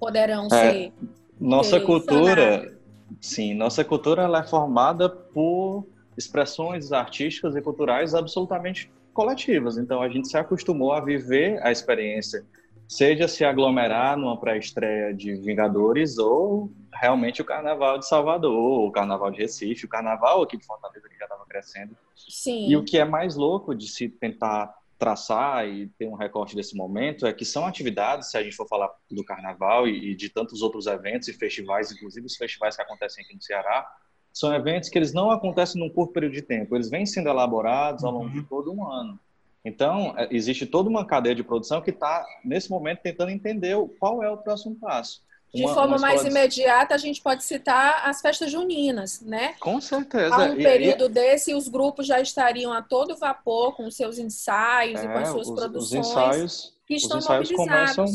poderão 0.00 0.46
é, 0.46 0.48
ser. 0.48 0.92
Nossa 1.38 1.78
cultura, 1.78 2.79
sim, 3.20 3.54
nossa 3.54 3.84
cultura 3.84 4.22
ela 4.22 4.40
é 4.40 4.46
formada 4.46 5.08
por 5.08 5.86
expressões 6.16 6.92
artísticas 6.92 7.54
e 7.56 7.62
culturais 7.62 8.14
absolutamente 8.14 8.90
coletivas. 9.12 9.78
Então 9.78 10.02
a 10.02 10.08
gente 10.08 10.28
se 10.28 10.36
acostumou 10.36 10.92
a 10.92 11.00
viver 11.00 11.60
a 11.62 11.70
experiência, 11.70 12.44
seja 12.88 13.28
se 13.28 13.44
aglomerar 13.44 14.16
numa 14.16 14.38
pré-estreia 14.38 15.14
de 15.14 15.34
Vingadores 15.34 16.18
ou 16.18 16.70
realmente 16.92 17.40
o 17.40 17.44
Carnaval 17.44 17.98
de 17.98 18.06
Salvador, 18.06 18.86
o 18.86 18.90
Carnaval 18.90 19.30
de 19.30 19.38
Recife, 19.38 19.86
o 19.86 19.88
Carnaval 19.88 20.42
aqui 20.42 20.56
de 20.56 20.66
Fortaleza 20.66 21.08
que 21.08 21.16
já 21.16 21.24
estava 21.24 21.44
crescendo. 21.46 21.96
Sim. 22.16 22.68
E 22.68 22.76
o 22.76 22.84
que 22.84 22.98
é 22.98 23.04
mais 23.04 23.36
louco 23.36 23.74
de 23.74 23.88
se 23.88 24.08
tentar 24.08 24.74
traçar 25.00 25.66
e 25.66 25.88
ter 25.98 26.06
um 26.06 26.14
recorte 26.14 26.54
desse 26.54 26.76
momento 26.76 27.26
é 27.26 27.32
que 27.32 27.44
são 27.44 27.66
atividades, 27.66 28.30
se 28.30 28.36
a 28.36 28.42
gente 28.42 28.54
for 28.54 28.68
falar 28.68 28.90
do 29.10 29.24
carnaval 29.24 29.88
e, 29.88 30.14
de 30.14 30.28
tantos 30.28 30.60
outros 30.60 30.86
eventos 30.86 31.26
e 31.26 31.32
festivais, 31.32 31.90
inclusive 31.90 32.26
os 32.26 32.36
festivais 32.36 32.76
que 32.76 32.82
acontecem 32.82 33.24
aqui 33.24 33.34
no 33.34 33.42
Ceará, 33.42 33.90
são 34.30 34.54
eventos 34.54 34.90
que 34.90 34.98
eles 34.98 35.14
não 35.14 35.30
acontecem 35.30 35.80
num 35.80 35.88
curto 35.88 36.12
período 36.12 36.34
de 36.34 36.42
tempo, 36.42 36.76
eles 36.76 36.90
vêm 36.90 37.06
sendo 37.06 37.30
elaborados 37.30 38.04
ao 38.04 38.12
longo 38.12 38.26
uhum. 38.26 38.32
de 38.32 38.42
todo 38.42 38.70
um 38.70 38.86
ano. 38.86 39.18
Então, 39.64 40.14
é, 40.18 40.28
existe 40.30 40.66
toda 40.66 40.90
uma 40.90 41.06
cadeia 41.06 41.34
de 41.34 41.42
produção 41.42 41.80
que 41.80 41.90
está, 41.90 42.24
nesse 42.44 42.70
momento, 42.70 43.00
tentando 43.00 43.30
entender 43.30 43.76
qual 43.98 44.22
é 44.22 44.30
o 44.30 44.36
próximo 44.36 44.76
passo. 44.76 45.22
De 45.52 45.64
uma, 45.64 45.74
forma 45.74 45.96
uma 45.96 45.98
mais 45.98 46.24
imediata, 46.24 46.94
a 46.94 46.98
gente 46.98 47.20
pode 47.20 47.42
citar 47.42 48.08
as 48.08 48.20
festas 48.20 48.50
juninas, 48.52 49.20
né? 49.20 49.54
Com 49.58 49.80
certeza. 49.80 50.34
Há 50.34 50.44
um 50.44 50.56
período 50.56 51.06
e, 51.06 51.08
desse, 51.08 51.54
os 51.54 51.66
grupos 51.66 52.06
já 52.06 52.20
estariam 52.20 52.72
a 52.72 52.80
todo 52.80 53.16
vapor 53.16 53.74
com 53.74 53.90
seus 53.90 54.18
ensaios 54.18 55.00
é, 55.00 55.04
e 55.04 55.08
com 55.08 55.18
as 55.18 55.28
é, 55.28 55.32
suas 55.32 55.48
os, 55.48 55.54
produções. 55.54 56.06
Os 56.06 56.10
ensaios, 56.10 56.74
que 56.86 56.94
estão 56.94 57.18
os 57.18 57.24
ensaios 57.24 57.50
começam 57.50 58.06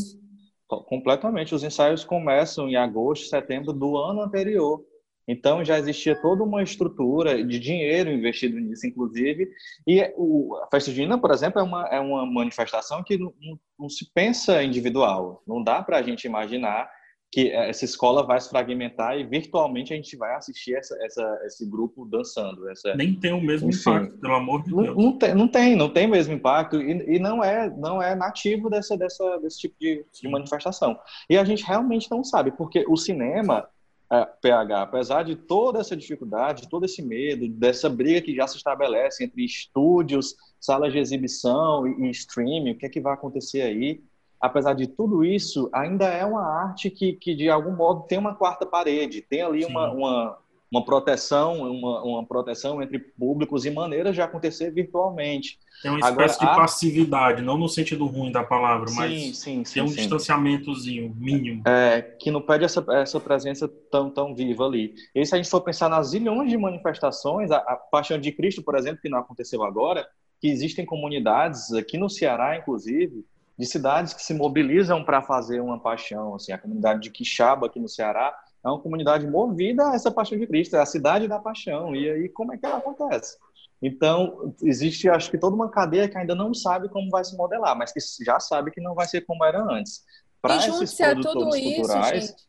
completamente. 0.66 1.54
Os 1.54 1.62
ensaios 1.62 2.04
começam 2.04 2.68
em 2.68 2.76
agosto, 2.76 3.28
setembro 3.28 3.72
do 3.72 3.98
ano 3.98 4.22
anterior. 4.22 4.82
Então 5.28 5.64
já 5.64 5.78
existia 5.78 6.14
toda 6.20 6.44
uma 6.44 6.62
estrutura 6.62 7.44
de 7.44 7.58
dinheiro 7.58 8.10
investido 8.10 8.58
nisso, 8.58 8.86
inclusive. 8.86 9.48
E 9.86 10.12
o, 10.16 10.56
a 10.62 10.68
festa 10.68 10.90
junina, 10.90 11.18
por 11.18 11.32
exemplo, 11.32 11.60
é 11.60 11.64
uma, 11.64 11.86
é 11.88 12.00
uma 12.00 12.24
manifestação 12.24 13.02
que 13.02 13.18
não, 13.18 13.34
não, 13.40 13.58
não 13.78 13.88
se 13.88 14.10
pensa 14.14 14.62
individual. 14.62 15.42
Não 15.46 15.62
dá 15.62 15.82
para 15.82 15.98
a 15.98 16.02
gente 16.02 16.24
imaginar 16.26 16.88
que 17.30 17.50
essa 17.50 17.84
escola 17.84 18.24
vai 18.24 18.40
se 18.40 18.48
fragmentar 18.48 19.18
e 19.18 19.24
virtualmente 19.24 19.92
a 19.92 19.96
gente 19.96 20.16
vai 20.16 20.34
assistir 20.34 20.74
essa, 20.74 20.96
essa 21.04 21.40
esse 21.44 21.66
grupo 21.66 22.06
dançando. 22.06 22.68
Essa, 22.68 22.94
Nem 22.94 23.14
tem 23.14 23.32
o 23.32 23.40
mesmo 23.40 23.68
enfim, 23.68 23.90
impacto, 23.90 24.18
pelo 24.18 24.34
amor 24.34 24.62
de 24.62 24.70
Deus. 24.70 24.86
Não, 24.86 24.94
não, 24.94 25.18
tem, 25.18 25.34
não 25.34 25.48
tem, 25.48 25.76
não 25.76 25.88
tem 25.90 26.06
o 26.06 26.10
mesmo 26.10 26.32
impacto 26.32 26.80
e, 26.80 27.16
e 27.16 27.18
não 27.18 27.42
é 27.42 27.68
não 27.76 28.00
é 28.00 28.14
nativo 28.14 28.70
dessa, 28.70 28.96
dessa, 28.96 29.38
desse 29.38 29.58
tipo 29.58 29.74
de, 29.78 30.04
de 30.12 30.28
manifestação. 30.28 30.98
E 31.28 31.36
a 31.36 31.44
gente 31.44 31.64
realmente 31.64 32.10
não 32.10 32.22
sabe, 32.22 32.52
porque 32.52 32.84
o 32.88 32.96
cinema, 32.96 33.68
é, 34.10 34.24
PH, 34.40 34.82
apesar 34.82 35.22
de 35.24 35.34
toda 35.34 35.80
essa 35.80 35.96
dificuldade, 35.96 36.68
todo 36.70 36.86
esse 36.86 37.02
medo, 37.02 37.48
dessa 37.48 37.90
briga 37.90 38.22
que 38.22 38.34
já 38.34 38.46
se 38.46 38.56
estabelece 38.56 39.24
entre 39.24 39.44
estúdios, 39.44 40.36
salas 40.60 40.92
de 40.92 40.98
exibição 40.98 41.86
e, 41.86 42.06
e 42.06 42.10
streaming, 42.10 42.70
o 42.70 42.78
que 42.78 42.86
é 42.86 42.88
que 42.88 43.00
vai 43.00 43.14
acontecer 43.14 43.62
aí? 43.62 44.00
Apesar 44.40 44.74
de 44.74 44.86
tudo 44.86 45.24
isso, 45.24 45.68
ainda 45.72 46.06
é 46.06 46.24
uma 46.24 46.42
arte 46.42 46.90
que, 46.90 47.14
que 47.14 47.34
de 47.34 47.48
algum 47.48 47.72
modo, 47.72 48.02
tem 48.02 48.18
uma 48.18 48.34
quarta 48.34 48.66
parede, 48.66 49.22
tem 49.22 49.42
ali 49.42 49.64
uma, 49.64 49.90
uma, 49.90 50.38
uma, 50.70 50.84
proteção, 50.84 51.70
uma, 51.70 52.02
uma 52.02 52.26
proteção 52.26 52.82
entre 52.82 52.98
públicos 52.98 53.64
e 53.64 53.70
maneiras 53.70 54.14
de 54.14 54.20
acontecer 54.20 54.70
virtualmente. 54.70 55.58
Tem 55.82 55.90
uma 55.90 56.00
espécie 56.00 56.36
Agora, 56.36 56.38
de 56.38 56.44
a... 56.46 56.54
passividade, 56.54 57.42
não 57.42 57.56
no 57.58 57.68
sentido 57.68 58.06
ruim 58.06 58.30
da 58.30 58.42
palavra, 58.42 58.88
sim, 58.88 58.96
mas 58.96 59.38
sim, 59.38 59.64
sim, 59.64 59.74
tem 59.74 59.82
um 59.82 59.86
distanciamentozinho 59.86 61.14
mínimo. 61.16 61.62
É, 61.66 62.02
que 62.02 62.30
não 62.30 62.40
pede 62.40 62.64
essa, 62.64 62.84
essa 62.90 63.20
presença 63.20 63.68
tão, 63.90 64.10
tão 64.10 64.34
viva 64.34 64.64
ali. 64.64 64.94
E 65.14 65.24
se 65.24 65.34
a 65.34 65.38
gente 65.38 65.50
for 65.50 65.60
pensar 65.60 65.88
nas 65.88 66.08
zilhões 66.08 66.50
de 66.50 66.56
manifestações, 66.56 67.50
a, 67.50 67.58
a 67.58 67.76
Paixão 67.76 68.18
de 68.18 68.32
Cristo, 68.32 68.62
por 68.62 68.74
exemplo, 68.74 69.00
que 69.00 69.08
não 69.08 69.18
aconteceu 69.18 69.62
agora, 69.62 70.06
que 70.40 70.48
existem 70.48 70.84
comunidades, 70.84 71.72
aqui 71.72 71.96
no 71.96 72.10
Ceará, 72.10 72.56
inclusive, 72.56 73.24
de 73.58 73.66
cidades 73.66 74.12
que 74.12 74.22
se 74.22 74.34
mobilizam 74.34 75.02
para 75.04 75.22
fazer 75.22 75.60
uma 75.60 75.80
paixão. 75.80 76.34
Assim, 76.34 76.52
a 76.52 76.58
comunidade 76.58 77.00
de 77.00 77.10
Quixaba, 77.10 77.66
aqui 77.66 77.80
no 77.80 77.88
Ceará, 77.88 78.36
é 78.64 78.68
uma 78.68 78.80
comunidade 78.80 79.26
movida 79.26 79.90
a 79.90 79.94
essa 79.94 80.10
paixão 80.10 80.38
de 80.38 80.46
Cristo, 80.46 80.76
é 80.76 80.80
a 80.80 80.86
cidade 80.86 81.26
da 81.26 81.38
paixão. 81.38 81.94
E 81.94 82.10
aí, 82.10 82.28
como 82.28 82.52
é 82.52 82.58
que 82.58 82.66
ela 82.66 82.78
acontece? 82.78 83.38
Então, 83.80 84.54
existe, 84.62 85.08
acho 85.08 85.30
que, 85.30 85.38
toda 85.38 85.54
uma 85.54 85.70
cadeia 85.70 86.08
que 86.08 86.16
ainda 86.18 86.34
não 86.34 86.52
sabe 86.52 86.88
como 86.88 87.10
vai 87.10 87.24
se 87.24 87.36
modelar, 87.36 87.76
mas 87.76 87.92
que 87.92 88.00
já 88.24 88.40
sabe 88.40 88.70
que 88.70 88.80
não 88.80 88.94
vai 88.94 89.06
ser 89.06 89.22
como 89.22 89.44
era 89.44 89.62
antes. 89.62 90.02
Para 90.40 90.56
esses 90.56 90.94
produtores 90.94 91.54
isso, 91.54 91.76
culturais... 91.76 92.26
Gente, 92.26 92.42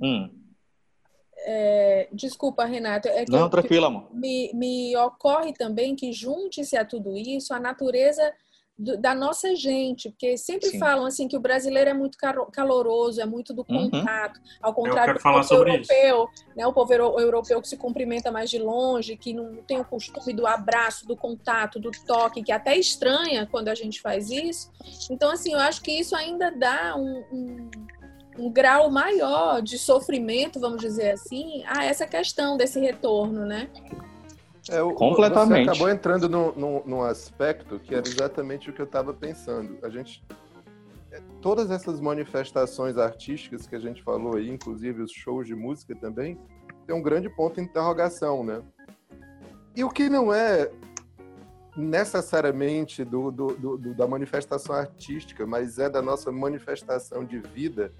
hum. 0.00 0.30
é, 1.38 2.08
desculpa, 2.12 2.64
Renato. 2.64 3.08
É 3.08 3.24
não, 3.28 3.48
tranquila, 3.48 3.86
amor. 3.88 4.08
Me, 4.12 4.52
me 4.54 4.96
ocorre 4.96 5.52
também 5.52 5.94
que, 5.96 6.12
junte-se 6.12 6.76
a 6.76 6.84
tudo 6.84 7.16
isso, 7.16 7.54
a 7.54 7.60
natureza 7.60 8.32
do, 8.82 8.96
da 8.96 9.14
nossa 9.14 9.54
gente, 9.54 10.10
porque 10.10 10.36
sempre 10.36 10.70
Sim. 10.70 10.78
falam 10.78 11.06
assim 11.06 11.28
que 11.28 11.36
o 11.36 11.40
brasileiro 11.40 11.90
é 11.90 11.94
muito 11.94 12.18
caloroso, 12.52 13.20
é 13.20 13.24
muito 13.24 13.54
do 13.54 13.64
uhum. 13.68 13.90
contato, 13.90 14.36
uhum. 14.38 14.42
ao 14.60 14.74
contrário 14.74 15.14
do 15.14 15.20
povo 15.20 15.54
europeu, 15.54 16.28
né, 16.56 16.66
o 16.66 16.72
povo 16.72 16.92
europeu 16.92 17.62
que 17.62 17.68
se 17.68 17.76
cumprimenta 17.76 18.30
mais 18.32 18.50
de 18.50 18.58
longe, 18.58 19.16
que 19.16 19.32
não 19.32 19.56
tem 19.62 19.80
o 19.80 19.84
costume 19.84 20.32
do 20.32 20.46
abraço, 20.46 21.06
do 21.06 21.16
contato, 21.16 21.78
do 21.78 21.90
toque, 22.06 22.42
que 22.42 22.52
até 22.52 22.76
estranha 22.76 23.46
quando 23.50 23.68
a 23.68 23.74
gente 23.74 24.00
faz 24.00 24.30
isso. 24.30 24.70
Então, 25.10 25.30
assim, 25.30 25.52
eu 25.52 25.58
acho 25.60 25.80
que 25.80 25.92
isso 25.92 26.16
ainda 26.16 26.50
dá 26.50 26.96
um, 26.96 27.24
um 27.32 27.70
um 28.38 28.50
grau 28.50 28.90
maior 28.90 29.60
de 29.60 29.78
sofrimento, 29.78 30.58
vamos 30.58 30.80
dizer 30.80 31.10
assim, 31.10 31.62
a 31.66 31.84
essa 31.84 32.06
questão 32.06 32.56
desse 32.56 32.80
retorno, 32.80 33.44
né? 33.44 33.68
É, 34.70 34.80
o, 34.82 34.92
Completamente. 34.92 35.64
Você 35.64 35.70
acabou 35.70 35.88
entrando 35.88 36.28
num, 36.28 36.52
num, 36.52 36.82
num, 36.84 37.02
aspecto 37.02 37.78
que 37.80 37.94
era 37.94 38.06
exatamente 38.06 38.70
o 38.70 38.72
que 38.72 38.80
eu 38.80 38.86
estava 38.86 39.12
pensando. 39.12 39.78
A 39.82 39.88
gente, 39.88 40.24
é, 41.10 41.20
todas 41.40 41.70
essas 41.70 42.00
manifestações 42.00 42.96
artísticas 42.96 43.66
que 43.66 43.74
a 43.74 43.80
gente 43.80 44.02
falou 44.02 44.36
aí, 44.36 44.48
inclusive 44.48 45.02
os 45.02 45.10
shows 45.10 45.46
de 45.46 45.54
música 45.54 45.96
também, 45.96 46.38
tem 46.86 46.94
um 46.94 47.02
grande 47.02 47.28
ponto 47.28 47.56
de 47.56 47.62
interrogação, 47.62 48.44
né? 48.44 48.62
E 49.74 49.82
o 49.82 49.90
que 49.90 50.08
não 50.08 50.32
é 50.32 50.70
necessariamente 51.76 53.02
do, 53.04 53.30
do, 53.30 53.46
do, 53.56 53.94
da 53.94 54.06
manifestação 54.06 54.74
artística, 54.74 55.46
mas 55.46 55.78
é 55.78 55.88
da 55.88 56.02
nossa 56.02 56.30
manifestação 56.30 57.24
de 57.24 57.38
vida. 57.38 57.92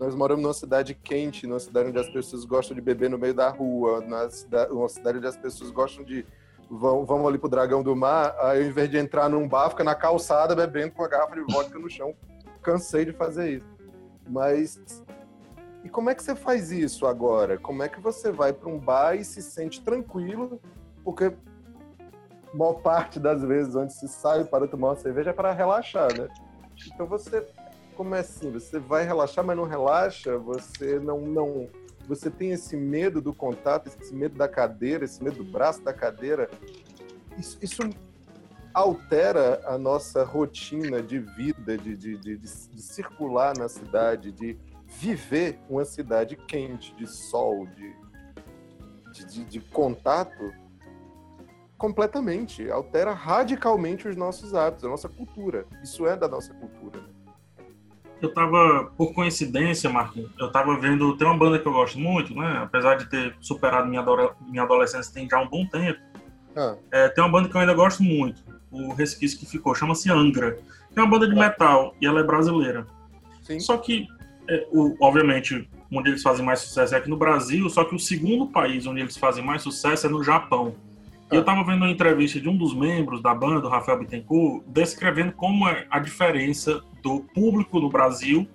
Nós 0.00 0.14
moramos 0.14 0.42
numa 0.42 0.54
cidade 0.54 0.94
quente, 0.94 1.46
numa 1.46 1.60
cidade 1.60 1.90
onde 1.90 1.98
as 1.98 2.08
pessoas 2.08 2.46
gostam 2.46 2.74
de 2.74 2.80
beber 2.80 3.10
no 3.10 3.18
meio 3.18 3.34
da 3.34 3.50
rua, 3.50 4.00
numa 4.00 4.88
cidade 4.88 5.18
onde 5.18 5.26
as 5.26 5.36
pessoas 5.36 5.70
gostam 5.70 6.02
de 6.02 6.24
vão, 6.70 7.04
vão 7.04 7.28
ali 7.28 7.36
pro 7.36 7.50
Dragão 7.50 7.82
do 7.82 7.94
Mar, 7.94 8.34
aí 8.40 8.62
ao 8.62 8.66
invés 8.66 8.90
de 8.90 8.96
entrar 8.96 9.28
num 9.28 9.46
bar, 9.46 9.68
fica 9.68 9.84
na 9.84 9.94
calçada 9.94 10.56
bebendo 10.56 10.92
com 10.92 11.04
a 11.04 11.08
garrafa 11.08 11.34
de 11.34 11.42
vodka 11.52 11.78
no 11.78 11.90
chão. 11.90 12.14
Cansei 12.62 13.04
de 13.04 13.12
fazer 13.12 13.56
isso. 13.56 13.66
Mas 14.26 14.80
e 15.84 15.88
como 15.90 16.08
é 16.08 16.14
que 16.14 16.22
você 16.22 16.34
faz 16.34 16.72
isso 16.72 17.06
agora? 17.06 17.58
Como 17.58 17.82
é 17.82 17.88
que 17.88 18.00
você 18.00 18.32
vai 18.32 18.54
para 18.54 18.70
um 18.70 18.78
bar 18.78 19.16
e 19.16 19.22
se 19.22 19.42
sente 19.42 19.82
tranquilo? 19.82 20.58
Porque 21.04 21.30
maior 22.54 22.80
parte 22.80 23.20
das 23.20 23.42
vezes 23.42 23.76
onde 23.76 23.92
se 23.92 24.08
sai 24.08 24.44
para 24.44 24.66
tomar 24.66 24.88
uma 24.88 24.96
cerveja 24.96 25.28
é 25.28 25.34
para 25.34 25.52
relaxar, 25.52 26.08
né? 26.18 26.26
Então 26.86 27.06
você 27.06 27.46
como 28.00 28.14
é 28.14 28.20
assim? 28.20 28.50
Você 28.50 28.78
vai 28.78 29.04
relaxar, 29.04 29.44
mas 29.44 29.54
não 29.54 29.64
relaxa? 29.64 30.38
Você 30.38 30.98
não, 30.98 31.20
não. 31.20 31.68
Você 32.08 32.30
tem 32.30 32.50
esse 32.50 32.74
medo 32.74 33.20
do 33.20 33.34
contato, 33.34 33.88
esse 33.88 34.14
medo 34.14 34.38
da 34.38 34.48
cadeira, 34.48 35.04
esse 35.04 35.22
medo 35.22 35.44
do 35.44 35.52
braço 35.52 35.82
da 35.82 35.92
cadeira. 35.92 36.48
Isso, 37.36 37.58
isso 37.60 37.82
altera 38.72 39.60
a 39.66 39.76
nossa 39.76 40.24
rotina 40.24 41.02
de 41.02 41.18
vida, 41.18 41.76
de, 41.76 41.94
de, 41.94 42.16
de, 42.16 42.38
de, 42.38 42.80
circular 42.80 43.54
na 43.54 43.68
cidade, 43.68 44.32
de 44.32 44.58
viver 44.86 45.58
uma 45.68 45.84
cidade 45.84 46.36
quente, 46.36 46.94
de 46.94 47.06
sol, 47.06 47.66
de, 47.66 47.94
de, 49.26 49.44
de 49.44 49.60
contato 49.60 50.54
completamente, 51.76 52.70
altera 52.70 53.12
radicalmente 53.12 54.08
os 54.08 54.16
nossos 54.16 54.54
hábitos, 54.54 54.86
a 54.86 54.88
nossa 54.88 55.08
cultura. 55.10 55.66
Isso 55.82 56.06
é 56.06 56.16
da 56.16 56.26
nossa 56.26 56.54
cultura. 56.54 57.19
Eu 58.20 58.32
tava, 58.34 58.92
por 58.96 59.14
coincidência, 59.14 59.88
Marquinhos, 59.88 60.30
eu 60.38 60.52
tava 60.52 60.76
vendo, 60.78 61.16
tem 61.16 61.26
uma 61.26 61.36
banda 61.36 61.58
que 61.58 61.66
eu 61.66 61.72
gosto 61.72 61.98
muito, 61.98 62.34
né? 62.34 62.60
Apesar 62.62 62.96
de 62.96 63.08
ter 63.08 63.34
superado 63.40 63.88
minha, 63.88 64.04
minha 64.46 64.62
adolescência 64.62 65.12
tem 65.12 65.28
já 65.28 65.38
um 65.40 65.48
bom 65.48 65.64
tempo. 65.66 65.98
Ah. 66.54 66.76
É, 66.90 67.08
tem 67.08 67.24
uma 67.24 67.30
banda 67.30 67.48
que 67.48 67.56
eu 67.56 67.60
ainda 67.60 67.72
gosto 67.72 68.02
muito, 68.02 68.42
o 68.70 68.92
resquício 68.92 69.38
que 69.38 69.46
ficou, 69.46 69.74
chama-se 69.74 70.10
Angra. 70.10 70.58
É 70.94 71.00
uma 71.00 71.08
banda 71.08 71.26
de 71.26 71.34
metal 71.34 71.94
e 72.00 72.06
ela 72.06 72.20
é 72.20 72.22
brasileira. 72.22 72.86
Sim. 73.42 73.58
Só 73.58 73.78
que, 73.78 74.06
é, 74.48 74.66
o, 74.70 74.96
obviamente, 75.00 75.68
onde 75.90 76.10
eles 76.10 76.22
fazem 76.22 76.44
mais 76.44 76.60
sucesso 76.60 76.94
é 76.94 76.98
aqui 76.98 77.08
no 77.08 77.16
Brasil, 77.16 77.68
só 77.70 77.84
que 77.84 77.94
o 77.94 77.98
segundo 77.98 78.46
país 78.46 78.86
onde 78.86 79.00
eles 79.00 79.16
fazem 79.16 79.44
mais 79.44 79.62
sucesso 79.62 80.06
é 80.06 80.10
no 80.10 80.22
Japão. 80.22 80.74
E 81.30 81.36
eu 81.36 81.40
estava 81.40 81.62
vendo 81.64 81.78
uma 81.78 81.90
entrevista 81.90 82.40
de 82.40 82.48
um 82.48 82.56
dos 82.56 82.74
membros 82.74 83.22
da 83.22 83.32
banda, 83.32 83.66
o 83.66 83.70
Rafael 83.70 83.98
Bittencourt, 83.98 84.64
descrevendo 84.66 85.32
como 85.32 85.68
é 85.68 85.86
a 85.88 86.00
diferença 86.00 86.82
do 87.02 87.20
público 87.34 87.80
no 87.80 87.88
Brasil 87.88 88.46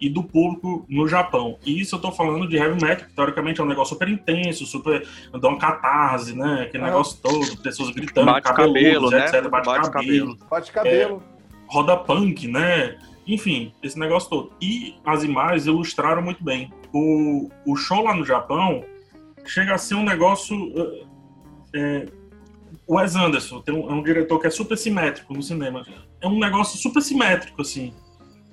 e 0.00 0.08
do 0.08 0.22
público 0.22 0.84
no 0.88 1.06
Japão. 1.08 1.58
E 1.64 1.80
isso 1.80 1.94
eu 1.94 1.98
estou 1.98 2.12
falando 2.12 2.48
de 2.48 2.56
heavy 2.56 2.80
metal, 2.82 3.06
que 3.06 3.14
teoricamente 3.14 3.60
é 3.60 3.64
um 3.64 3.66
negócio 3.66 3.94
super 3.94 4.08
intenso, 4.08 4.66
super. 4.66 5.06
dá 5.32 5.48
uma 5.48 5.58
catarse, 5.58 6.36
né? 6.36 6.62
Aquele 6.62 6.84
é. 6.84 6.86
negócio 6.86 7.18
todo, 7.22 7.56
pessoas 7.62 7.90
gritando, 7.90 8.26
bate 8.26 8.52
cabelo, 8.52 9.10
né? 9.10 9.24
etc. 9.24 9.48
Bate, 9.48 9.66
bate 9.66 9.90
cabelo. 9.90 10.38
Bate 10.50 10.72
cabelo. 10.72 11.22
É, 11.22 11.72
roda 11.72 11.96
punk, 11.96 12.48
né? 12.48 12.98
Enfim, 13.26 13.72
esse 13.82 13.98
negócio 13.98 14.28
todo. 14.28 14.52
E 14.60 14.96
as 15.04 15.22
imagens 15.22 15.66
ilustraram 15.66 16.22
muito 16.22 16.44
bem. 16.44 16.72
O, 16.92 17.50
o 17.66 17.76
show 17.76 18.02
lá 18.02 18.14
no 18.14 18.24
Japão 18.24 18.84
chega 19.46 19.74
a 19.74 19.78
ser 19.78 19.94
um 19.94 20.04
negócio 20.04 20.56
é, 21.74 22.06
o 22.86 22.96
Wes 22.96 23.16
Anderson 23.16 23.60
tem 23.60 23.74
um, 23.74 23.90
é 23.90 23.92
um 23.92 24.02
diretor 24.02 24.38
que 24.38 24.46
é 24.46 24.50
super 24.50 24.76
simétrico 24.76 25.32
no 25.32 25.42
cinema. 25.42 25.84
É 26.24 26.26
um 26.26 26.38
negócio 26.38 26.78
super 26.78 27.02
simétrico, 27.02 27.60
assim. 27.60 27.92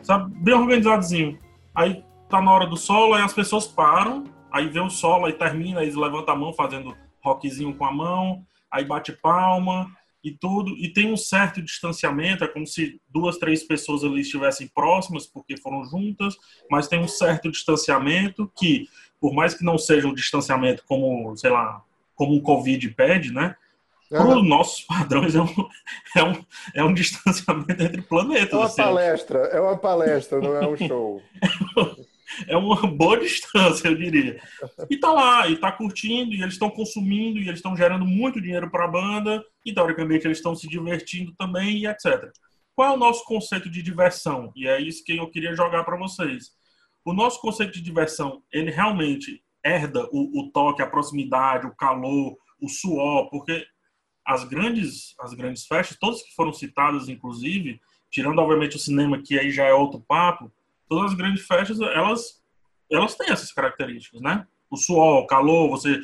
Sabe? 0.03 0.29
Bem 0.39 0.53
organizadozinho. 0.53 1.39
Aí 1.73 2.03
tá 2.27 2.41
na 2.41 2.51
hora 2.51 2.67
do 2.67 2.75
solo, 2.75 3.13
aí 3.13 3.23
as 3.23 3.31
pessoas 3.31 3.65
param, 3.65 4.25
aí 4.51 4.67
vê 4.67 4.81
o 4.81 4.89
solo, 4.89 5.25
aí 5.25 5.31
termina, 5.31 5.79
aí 5.79 5.85
eles 5.85 5.95
levantam 5.95 6.33
a 6.33 6.37
mão 6.37 6.53
fazendo 6.53 6.93
rockzinho 7.23 7.73
com 7.73 7.85
a 7.85 7.91
mão, 7.91 8.45
aí 8.69 8.83
bate 8.83 9.13
palma 9.13 9.89
e 10.21 10.31
tudo. 10.31 10.75
E 10.77 10.91
tem 10.91 11.13
um 11.13 11.15
certo 11.15 11.61
distanciamento, 11.61 12.43
é 12.43 12.47
como 12.47 12.67
se 12.67 12.99
duas, 13.07 13.37
três 13.37 13.63
pessoas 13.63 14.03
ali 14.03 14.19
estivessem 14.19 14.67
próximas, 14.67 15.25
porque 15.25 15.55
foram 15.55 15.85
juntas, 15.85 16.35
mas 16.69 16.89
tem 16.89 16.99
um 16.99 17.07
certo 17.07 17.49
distanciamento 17.49 18.51
que, 18.53 18.89
por 19.17 19.33
mais 19.33 19.53
que 19.53 19.63
não 19.63 19.77
seja 19.77 20.09
um 20.09 20.13
distanciamento 20.13 20.83
como, 20.85 21.37
sei 21.37 21.51
lá, 21.51 21.81
como 22.15 22.35
o 22.35 22.41
Covid 22.41 22.89
pede, 22.89 23.31
né? 23.31 23.55
Para 24.11 24.37
os 24.37 24.45
nossos 24.45 24.81
padrões, 24.81 25.33
é 25.35 25.41
um, 25.41 25.47
é, 26.17 26.23
um, 26.23 26.45
é 26.75 26.83
um 26.83 26.93
distanciamento 26.93 27.81
entre 27.81 28.01
planetas. 28.01 28.51
É 28.51 28.55
uma 28.57 28.65
assim. 28.65 28.81
palestra, 28.81 29.39
é 29.39 29.59
uma 29.59 29.77
palestra, 29.77 30.41
não 30.41 30.55
é 30.55 30.67
um 30.67 30.75
show. 30.75 31.21
é 32.45 32.57
uma 32.57 32.75
boa 32.87 33.17
distância, 33.17 33.87
eu 33.87 33.95
diria. 33.95 34.41
E 34.89 34.97
tá 34.97 35.13
lá, 35.13 35.47
e 35.47 35.55
tá 35.55 35.71
curtindo, 35.71 36.33
e 36.33 36.41
eles 36.41 36.55
estão 36.55 36.69
consumindo, 36.69 37.39
e 37.39 37.43
eles 37.43 37.59
estão 37.59 37.75
gerando 37.75 38.05
muito 38.05 38.41
dinheiro 38.41 38.69
para 38.69 38.83
a 38.83 38.89
banda, 38.89 39.41
e 39.65 39.73
teoricamente 39.73 40.27
eles 40.27 40.39
estão 40.39 40.55
se 40.55 40.67
divertindo 40.67 41.33
também, 41.37 41.77
e 41.77 41.87
etc. 41.87 42.29
Qual 42.75 42.91
é 42.91 42.93
o 42.93 42.99
nosso 42.99 43.23
conceito 43.23 43.69
de 43.69 43.81
diversão? 43.81 44.51
E 44.57 44.67
é 44.67 44.81
isso 44.81 45.05
que 45.05 45.15
eu 45.15 45.29
queria 45.29 45.55
jogar 45.55 45.85
para 45.85 45.97
vocês. 45.97 46.51
O 47.05 47.13
nosso 47.13 47.39
conceito 47.39 47.71
de 47.71 47.81
diversão, 47.81 48.43
ele 48.51 48.71
realmente 48.71 49.41
herda 49.63 50.05
o, 50.11 50.41
o 50.41 50.51
toque, 50.51 50.81
a 50.81 50.87
proximidade, 50.87 51.65
o 51.65 51.75
calor, 51.75 52.35
o 52.61 52.67
suor, 52.67 53.29
porque 53.29 53.65
as 54.31 54.46
grandes, 54.46 55.13
as 55.20 55.33
grandes 55.33 55.65
festas, 55.65 55.98
todas 56.00 56.24
que 56.24 56.33
foram 56.33 56.53
citadas, 56.53 57.09
inclusive, 57.09 57.81
tirando 58.09 58.39
obviamente 58.39 58.77
o 58.77 58.79
cinema, 58.79 59.22
que 59.22 59.37
aí 59.37 59.51
já 59.51 59.65
é 59.65 59.74
outro 59.74 60.00
papo, 60.00 60.51
todas 60.87 61.11
as 61.11 61.17
grandes 61.17 61.46
festas, 61.46 61.79
elas, 61.81 62.41
elas 62.89 63.15
têm 63.15 63.31
essas 63.31 63.51
características, 63.51 64.22
né? 64.22 64.48
O 64.70 64.77
suor, 64.77 65.24
o 65.24 65.27
calor, 65.27 65.70
você 65.70 66.00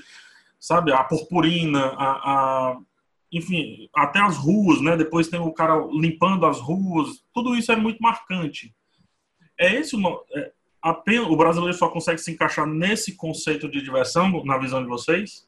sabe, 0.59 0.91
a 0.91 1.03
purpurina, 1.03 1.85
a, 1.97 2.11
a, 2.11 2.77
enfim, 3.31 3.89
até 3.95 4.19
as 4.19 4.35
ruas, 4.35 4.81
né? 4.81 4.97
Depois 4.97 5.29
tem 5.29 5.39
o 5.39 5.53
cara 5.53 5.75
limpando 5.91 6.45
as 6.45 6.59
ruas, 6.59 7.23
tudo 7.33 7.55
isso 7.55 7.71
é 7.71 7.75
muito 7.75 8.01
marcante. 8.01 8.75
É 9.57 9.73
esse 9.73 9.95
o, 9.95 10.25
é, 10.35 10.51
apenas, 10.81 11.27
o 11.27 11.37
brasileiro 11.37 11.77
só 11.77 11.89
consegue 11.89 12.19
se 12.19 12.31
encaixar 12.31 12.67
nesse 12.67 13.15
conceito 13.15 13.69
de 13.69 13.81
diversão, 13.81 14.43
na 14.43 14.57
visão 14.57 14.81
de 14.81 14.89
vocês? 14.89 15.47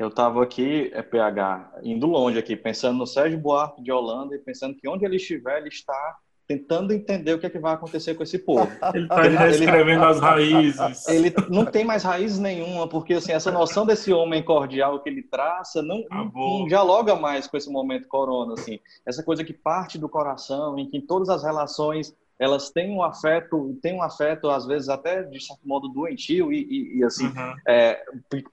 Eu 0.00 0.08
estava 0.08 0.42
aqui, 0.42 0.90
é 0.94 1.02
PH, 1.02 1.72
indo 1.82 2.06
longe 2.06 2.38
aqui, 2.38 2.56
pensando 2.56 2.96
no 2.96 3.06
Sérgio 3.06 3.38
Buarque 3.38 3.82
de 3.82 3.92
Holanda 3.92 4.34
e 4.34 4.38
pensando 4.38 4.74
que 4.74 4.88
onde 4.88 5.04
ele 5.04 5.16
estiver, 5.16 5.58
ele 5.58 5.68
está 5.68 6.16
tentando 6.48 6.94
entender 6.94 7.34
o 7.34 7.38
que, 7.38 7.44
é 7.44 7.50
que 7.50 7.58
vai 7.58 7.74
acontecer 7.74 8.14
com 8.14 8.22
esse 8.22 8.38
povo. 8.38 8.66
Ele 8.92 9.04
está 9.04 9.22
reescrevendo 9.22 10.04
as 10.04 10.18
raízes. 10.18 11.06
Ele 11.06 11.32
não 11.48 11.64
tem 11.64 11.84
mais 11.84 12.02
raiz 12.02 12.40
nenhuma, 12.40 12.88
porque 12.88 13.14
assim, 13.14 13.30
essa 13.30 13.52
noção 13.52 13.86
desse 13.86 14.12
homem 14.12 14.42
cordial 14.42 15.00
que 15.00 15.08
ele 15.08 15.22
traça 15.22 15.80
não, 15.80 16.02
não, 16.10 16.66
dialoga 16.66 17.14
mais 17.14 17.46
com 17.46 17.56
esse 17.56 17.70
momento 17.70 18.08
corona. 18.08 18.54
Assim. 18.54 18.80
Essa 19.06 19.22
coisa 19.22 19.44
que 19.44 19.52
parte 19.52 19.96
do 19.96 20.08
coração, 20.08 20.76
em 20.76 20.90
que 20.90 21.00
todas 21.00 21.28
as 21.28 21.44
relações 21.44 22.12
elas 22.40 22.70
têm 22.70 22.90
um 22.90 23.02
afeto, 23.02 23.78
têm 23.82 23.94
um 23.94 24.02
afeto 24.02 24.48
às 24.48 24.66
vezes 24.66 24.88
até 24.88 25.22
de 25.22 25.44
certo 25.44 25.60
modo 25.62 25.88
doentio 25.88 26.50
e, 26.50 26.62
e, 26.62 26.98
e 26.98 27.04
assim 27.04 27.26
uhum. 27.26 27.54
é, 27.68 28.02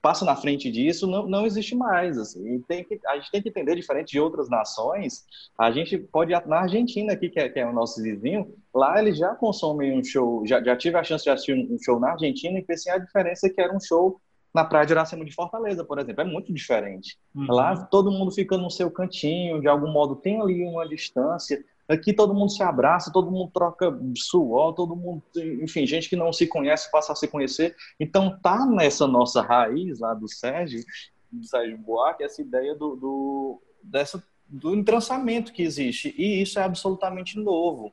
passa 0.02 0.26
na 0.26 0.36
frente 0.36 0.70
disso 0.70 1.06
não, 1.06 1.26
não 1.26 1.46
existe 1.46 1.74
mais 1.74 2.18
assim. 2.18 2.60
tem 2.68 2.84
que, 2.84 3.00
a 3.06 3.16
gente 3.16 3.30
tem 3.30 3.42
que 3.42 3.48
entender 3.48 3.74
diferente 3.74 4.10
de 4.10 4.20
outras 4.20 4.50
nações. 4.50 5.24
A 5.58 5.70
gente 5.70 5.96
pode 5.96 6.32
na 6.46 6.60
Argentina 6.60 7.14
aqui 7.14 7.30
que 7.30 7.40
é, 7.40 7.48
que 7.48 7.58
é 7.58 7.66
o 7.66 7.72
nosso 7.72 8.02
vizinho, 8.02 8.54
lá 8.74 9.00
eles 9.00 9.16
já 9.16 9.34
consomem 9.34 9.98
um 9.98 10.04
show, 10.04 10.46
já, 10.46 10.62
já 10.62 10.76
tive 10.76 10.98
a 10.98 11.02
chance 11.02 11.24
de 11.24 11.30
assistir 11.30 11.54
um 11.54 11.78
show 11.82 11.98
na 11.98 12.12
Argentina 12.12 12.58
e 12.58 12.62
pensei 12.62 12.92
a 12.92 12.98
diferença 12.98 13.48
que 13.48 13.60
era 13.60 13.74
um 13.74 13.80
show 13.80 14.20
na 14.54 14.64
Praia 14.64 14.84
de 14.84 14.92
Iracema 14.92 15.24
de 15.24 15.34
Fortaleza, 15.34 15.84
por 15.84 15.98
exemplo, 15.98 16.22
é 16.22 16.24
muito 16.24 16.52
diferente. 16.52 17.16
Uhum. 17.34 17.46
Lá 17.48 17.86
todo 17.86 18.10
mundo 18.10 18.30
fica 18.30 18.58
no 18.58 18.70
seu 18.70 18.90
cantinho, 18.90 19.60
de 19.60 19.68
algum 19.68 19.90
modo 19.90 20.16
tem 20.16 20.40
ali 20.40 20.62
uma 20.62 20.86
distância. 20.86 21.64
Aqui 21.88 22.12
todo 22.12 22.34
mundo 22.34 22.52
se 22.52 22.62
abraça, 22.62 23.10
todo 23.10 23.30
mundo 23.30 23.50
troca 23.50 23.98
suor, 24.14 24.74
todo 24.74 24.94
mundo, 24.94 25.22
enfim, 25.62 25.86
gente 25.86 26.08
que 26.08 26.16
não 26.16 26.32
se 26.34 26.46
conhece 26.46 26.90
passa 26.90 27.12
a 27.12 27.16
se 27.16 27.26
conhecer. 27.26 27.74
Então 27.98 28.38
tá 28.42 28.66
nessa 28.66 29.06
nossa 29.06 29.40
raiz 29.40 29.98
lá 29.98 30.12
do 30.12 30.28
Sérgio, 30.28 30.84
do 31.32 31.42
Sérgio 31.46 31.78
Buarque, 31.78 32.22
essa 32.22 32.42
ideia 32.42 32.74
do, 32.74 32.94
do, 32.94 33.62
dessa, 33.82 34.22
do 34.46 34.74
entrançamento 34.74 35.50
que 35.50 35.62
existe. 35.62 36.14
E 36.18 36.42
isso 36.42 36.58
é 36.58 36.62
absolutamente 36.62 37.38
novo. 37.38 37.90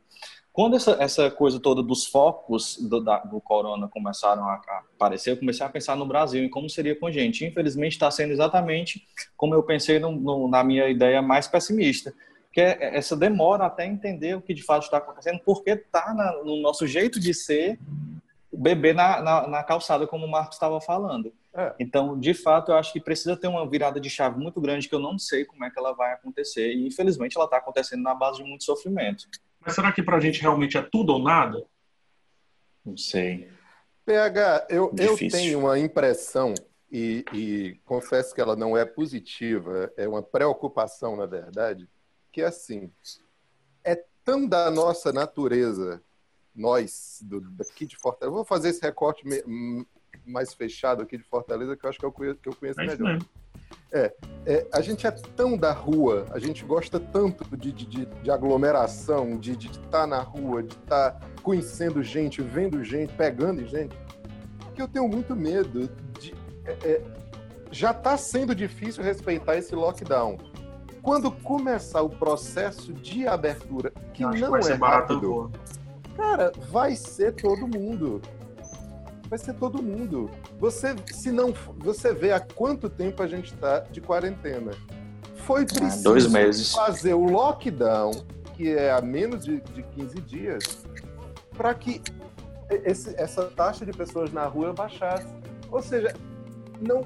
Quando 0.51 0.75
essa, 0.75 0.97
essa 0.99 1.31
coisa 1.31 1.57
toda 1.57 1.81
dos 1.81 2.05
focos 2.05 2.77
do, 2.77 3.01
da, 3.01 3.19
do 3.19 3.39
corona 3.39 3.87
começaram 3.87 4.43
a, 4.43 4.61
aparecer, 4.95 5.31
eu 5.31 5.37
comecei 5.37 5.65
a 5.65 5.69
pensar 5.69 5.95
no 5.95 6.05
Brasil 6.05 6.43
e 6.43 6.49
como 6.49 6.69
seria 6.69 6.97
com 6.97 7.07
a 7.07 7.11
gente. 7.11 7.45
Infelizmente 7.45 7.93
está 7.93 8.11
sendo 8.11 8.33
exatamente 8.33 9.05
como 9.37 9.53
eu 9.53 9.63
pensei 9.63 9.99
no, 9.99 10.11
no, 10.11 10.49
na 10.49 10.65
minha 10.65 10.89
ideia 10.89 11.21
mais 11.21 11.47
pessimista 11.47 12.13
que 12.55 12.61
é 12.61 12.95
essa 12.95 13.17
demora 13.17 13.65
até 13.65 13.85
entender 13.85 14.33
o 14.33 14.41
que 14.41 14.53
de 14.53 14.63
fato 14.63 14.83
está 14.83 14.95
acontecendo, 14.95 15.41
porque 15.43 15.71
está 15.71 16.13
no 16.41 16.61
nosso 16.61 16.87
jeito 16.87 17.19
de 17.19 17.33
ser 17.33 17.77
beber 18.49 18.95
na, 18.95 19.21
na, 19.21 19.47
na 19.47 19.61
calçada, 19.61 20.07
como 20.07 20.25
o 20.25 20.31
Marcos 20.31 20.55
estava 20.55 20.79
falando. 20.79 21.33
É. 21.53 21.75
Então, 21.77 22.17
de 22.17 22.33
fato, 22.33 22.71
eu 22.71 22.77
acho 22.77 22.93
que 22.93 23.01
precisa 23.01 23.35
ter 23.35 23.49
uma 23.49 23.69
virada 23.69 23.99
de 23.99 24.09
chave 24.09 24.39
muito 24.39 24.61
grande 24.61 24.87
que 24.87 24.95
eu 24.95 25.01
não 25.01 25.19
sei 25.19 25.43
como 25.43 25.65
é 25.65 25.69
que 25.69 25.77
ela 25.77 25.91
vai 25.91 26.13
acontecer. 26.13 26.71
E, 26.71 26.87
infelizmente, 26.87 27.35
ela 27.35 27.43
está 27.43 27.57
acontecendo 27.57 28.03
na 28.03 28.15
base 28.15 28.41
de 28.41 28.47
muito 28.47 28.63
sofrimento. 28.63 29.25
Mas 29.59 29.75
será 29.75 29.91
que 29.91 30.01
para 30.01 30.15
a 30.15 30.21
gente 30.21 30.41
realmente 30.41 30.77
é 30.77 30.81
tudo 30.81 31.11
ou 31.11 31.19
nada? 31.19 31.61
Não 32.85 32.95
sei. 32.95 33.49
PH, 34.05 34.67
eu, 34.69 34.95
eu 34.97 35.17
tenho 35.29 35.59
uma 35.59 35.77
impressão, 35.77 36.53
e, 36.89 37.25
e 37.33 37.81
confesso 37.83 38.33
que 38.33 38.39
ela 38.39 38.55
não 38.55 38.77
é 38.77 38.85
positiva, 38.85 39.91
é 39.97 40.07
uma 40.07 40.23
preocupação, 40.23 41.17
na 41.17 41.25
verdade, 41.25 41.89
que 42.35 42.41
é 42.41 42.47
assim, 42.47 42.91
é 43.81 43.95
tão 44.25 44.45
da 44.45 44.69
nossa 44.69 45.13
natureza, 45.13 46.03
nós, 46.53 47.19
do, 47.23 47.39
daqui 47.39 47.85
de 47.85 47.95
Fortaleza, 47.95 48.29
eu 48.29 48.35
vou 48.35 48.43
fazer 48.43 48.71
esse 48.71 48.81
recorte 48.81 49.25
me, 49.25 49.87
mais 50.25 50.53
fechado 50.53 51.01
aqui 51.01 51.17
de 51.17 51.23
Fortaleza, 51.23 51.77
que 51.77 51.85
eu 51.85 51.89
acho 51.89 51.97
que 51.97 52.05
eu 52.05 52.11
conheço, 52.11 52.35
que 52.41 52.49
eu 52.49 52.55
conheço 52.57 52.81
é 52.81 52.87
melhor. 52.87 53.19
É, 53.89 54.13
é, 54.45 54.67
a 54.73 54.81
gente 54.81 55.07
é 55.07 55.11
tão 55.11 55.57
da 55.57 55.71
rua, 55.71 56.25
a 56.31 56.37
gente 56.37 56.65
gosta 56.65 56.99
tanto 56.99 57.45
de, 57.55 57.71
de, 57.71 58.05
de 58.05 58.29
aglomeração, 58.29 59.37
de 59.37 59.53
estar 59.53 59.89
tá 59.89 60.05
na 60.05 60.19
rua, 60.19 60.61
de 60.61 60.73
estar 60.73 61.11
tá 61.11 61.27
conhecendo 61.41 62.03
gente, 62.03 62.41
vendo 62.41 62.83
gente, 62.83 63.13
pegando 63.13 63.65
gente, 63.65 63.95
que 64.75 64.81
eu 64.81 64.89
tenho 64.89 65.07
muito 65.07 65.33
medo 65.37 65.87
de. 66.19 66.33
É, 66.65 66.71
é 66.89 67.01
já 67.71 67.91
está 67.91 68.17
sendo 68.17 68.53
difícil 68.53 69.01
respeitar 69.01 69.55
esse 69.55 69.73
lockdown. 69.73 70.37
Quando 71.05 71.31
começar 71.31 72.01
o 72.01 72.09
processo 72.09 72.91
de 72.91 73.27
abertura, 73.27 73.93
que 74.11 74.23
não 74.23 74.59
que 74.59 74.71
é 74.71 74.73
rápido, 74.73 75.51
cara, 76.17 76.51
vai 76.71 76.95
ser 76.95 77.33
todo 77.33 77.67
mundo 77.67 78.21
vai 79.29 79.39
ser 79.39 79.53
todo 79.53 79.81
mundo. 79.81 80.29
Você, 80.59 80.95
se 81.11 81.31
não, 81.31 81.53
você 81.77 82.13
vê 82.13 82.31
há 82.31 82.39
quanto 82.39 82.89
tempo 82.89 83.21
a 83.21 83.27
gente 83.27 83.53
está 83.53 83.79
de 83.79 84.01
quarentena. 84.01 84.71
Foi 85.35 85.65
preciso 85.65 86.03
Dois 86.03 86.27
meses. 86.27 86.71
fazer 86.71 87.13
o 87.13 87.25
lockdown, 87.25 88.11
que 88.53 88.69
é 88.71 88.91
a 88.91 89.01
menos 89.01 89.45
de, 89.45 89.59
de 89.61 89.83
15 89.83 90.21
dias, 90.21 90.85
para 91.55 91.73
que 91.73 92.01
esse, 92.69 93.13
essa 93.19 93.45
taxa 93.45 93.85
de 93.85 93.91
pessoas 93.91 94.31
na 94.31 94.45
rua 94.45 94.73
baixasse. 94.73 95.27
Ou 95.71 95.81
seja, 95.81 96.15
não, 96.79 97.01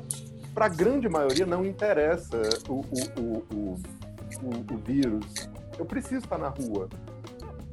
para 0.60 0.66
a 0.66 0.70
grande 0.70 1.08
maioria 1.08 1.46
não 1.46 1.66
interessa 1.66 2.38
o, 2.68 2.82
o, 2.82 3.38
o, 3.56 3.80
o, 4.74 4.78
vírus. 4.86 5.26
Eu 5.78 5.86
preciso 5.86 6.18
estar 6.26 6.38
na 6.38 6.50
rua. 6.50 6.90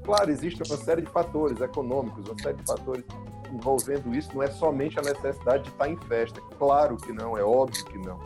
Claro, 0.04 0.30
existe 0.30 0.62
uma 0.62 0.76
série 0.76 1.02
de 1.02 1.10
fatores 1.10 1.60
econômicos, 1.60 2.28
uma 2.28 2.40
série 2.40 2.56
de 2.56 2.64
fatores 2.64 3.04
envolvendo 3.52 4.14
isso 4.14 4.32
não 4.32 4.40
é 4.40 4.46
somente 4.46 5.00
a 5.00 5.02
necessidade 5.02 5.64
de 5.64 5.70
estar 5.70 5.88
em 5.88 5.96
festa. 5.96 6.40
Claro 6.56 6.96
que 6.96 7.12
não, 7.12 7.36
é 7.36 7.42
óbvio 7.42 7.84
que 7.86 7.98
não. 7.98 8.20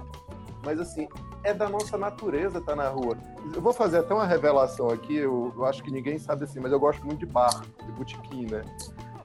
Mas 0.62 0.78
assim, 0.78 1.08
é 1.42 1.54
da 1.54 1.66
nossa 1.66 1.96
natureza 1.96 2.58
estar 2.58 2.76
na 2.76 2.88
rua. 2.90 3.16
Eu 3.54 3.62
vou 3.62 3.72
fazer 3.72 4.00
até 4.00 4.12
uma 4.12 4.26
revelação 4.26 4.90
aqui, 4.90 5.16
eu, 5.16 5.54
eu 5.56 5.64
acho 5.64 5.82
que 5.82 5.90
ninguém 5.90 6.18
sabe 6.18 6.44
assim, 6.44 6.60
mas 6.60 6.70
eu 6.70 6.78
gosto 6.78 7.02
muito 7.06 7.20
de 7.20 7.32
bar, 7.32 7.62
de 7.82 7.92
botequim, 7.92 8.44
né? 8.44 8.60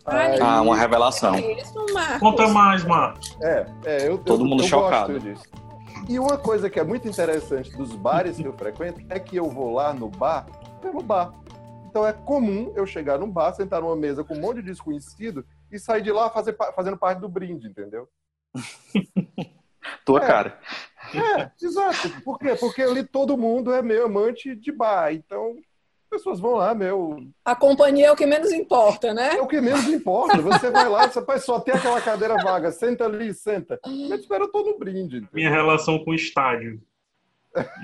Ah, 0.05 0.61
uma 0.61 0.77
revelação. 0.77 1.33
É 1.35 1.53
isso, 1.53 1.73
Conta 2.19 2.47
mais, 2.47 2.83
Marcos. 2.83 3.35
É, 3.41 3.65
é 3.85 4.07
eu, 4.07 4.17
Todo 4.19 4.43
eu, 4.43 4.47
mundo 4.47 4.63
eu 4.63 4.67
chocado. 4.67 5.13
E 6.07 6.19
uma 6.19 6.37
coisa 6.37 6.69
que 6.69 6.79
é 6.79 6.83
muito 6.83 7.07
interessante 7.07 7.75
dos 7.75 7.95
bares 7.95 8.37
que 8.37 8.45
eu 8.45 8.53
frequento 8.53 9.01
é 9.09 9.19
que 9.19 9.35
eu 9.35 9.49
vou 9.49 9.73
lá 9.73 9.93
no 9.93 10.07
bar 10.07 10.45
pelo 10.79 11.01
bar. 11.01 11.33
Então 11.89 12.05
é 12.05 12.13
comum 12.13 12.71
eu 12.75 12.85
chegar 12.85 13.17
num 13.17 13.31
bar, 13.31 13.53
sentar 13.53 13.81
numa 13.81 13.95
mesa 13.95 14.23
com 14.23 14.35
um 14.35 14.39
monte 14.39 14.57
de 14.57 14.63
desconhecido 14.63 15.43
e 15.71 15.79
sair 15.79 16.03
de 16.03 16.11
lá 16.11 16.29
fazer, 16.29 16.55
fazendo 16.75 16.97
parte 16.97 17.19
do 17.19 17.29
brinde, 17.29 17.67
entendeu? 17.67 18.07
Tua 20.05 20.23
é, 20.23 20.27
cara. 20.27 20.59
É, 21.13 21.49
exato. 21.61 22.21
Por 22.21 22.37
quê? 22.37 22.55
Porque 22.55 22.81
ali 22.81 23.03
todo 23.03 23.37
mundo 23.37 23.73
é 23.73 23.81
meio 23.81 24.05
amante 24.05 24.55
de 24.55 24.71
bar. 24.71 25.13
Então, 25.13 25.55
pessoas 26.15 26.39
vão 26.39 26.53
lá, 26.53 26.73
meu. 26.73 27.27
A 27.43 27.55
companhia 27.55 28.07
é 28.07 28.11
o 28.11 28.15
que 28.15 28.25
menos 28.25 28.51
importa, 28.51 29.13
né? 29.13 29.35
É 29.35 29.41
o 29.41 29.47
que 29.47 29.59
menos 29.59 29.87
importa. 29.87 30.41
Você 30.41 30.71
vai 30.71 30.87
lá, 30.87 31.07
você 31.07 31.21
vai 31.21 31.39
só 31.39 31.59
ter 31.59 31.73
aquela 31.73 32.01
cadeira 32.01 32.35
vaga, 32.41 32.71
senta 32.71 33.05
ali, 33.05 33.33
senta. 33.33 33.79
Mas 33.85 34.21
espera, 34.21 34.43
eu 34.43 34.51
tô 34.51 34.63
no 34.63 34.77
brinde. 34.77 35.17
Entendeu? 35.17 35.29
Minha 35.33 35.49
relação 35.49 35.99
com 35.99 36.11
o 36.11 36.15
estádio. 36.15 36.81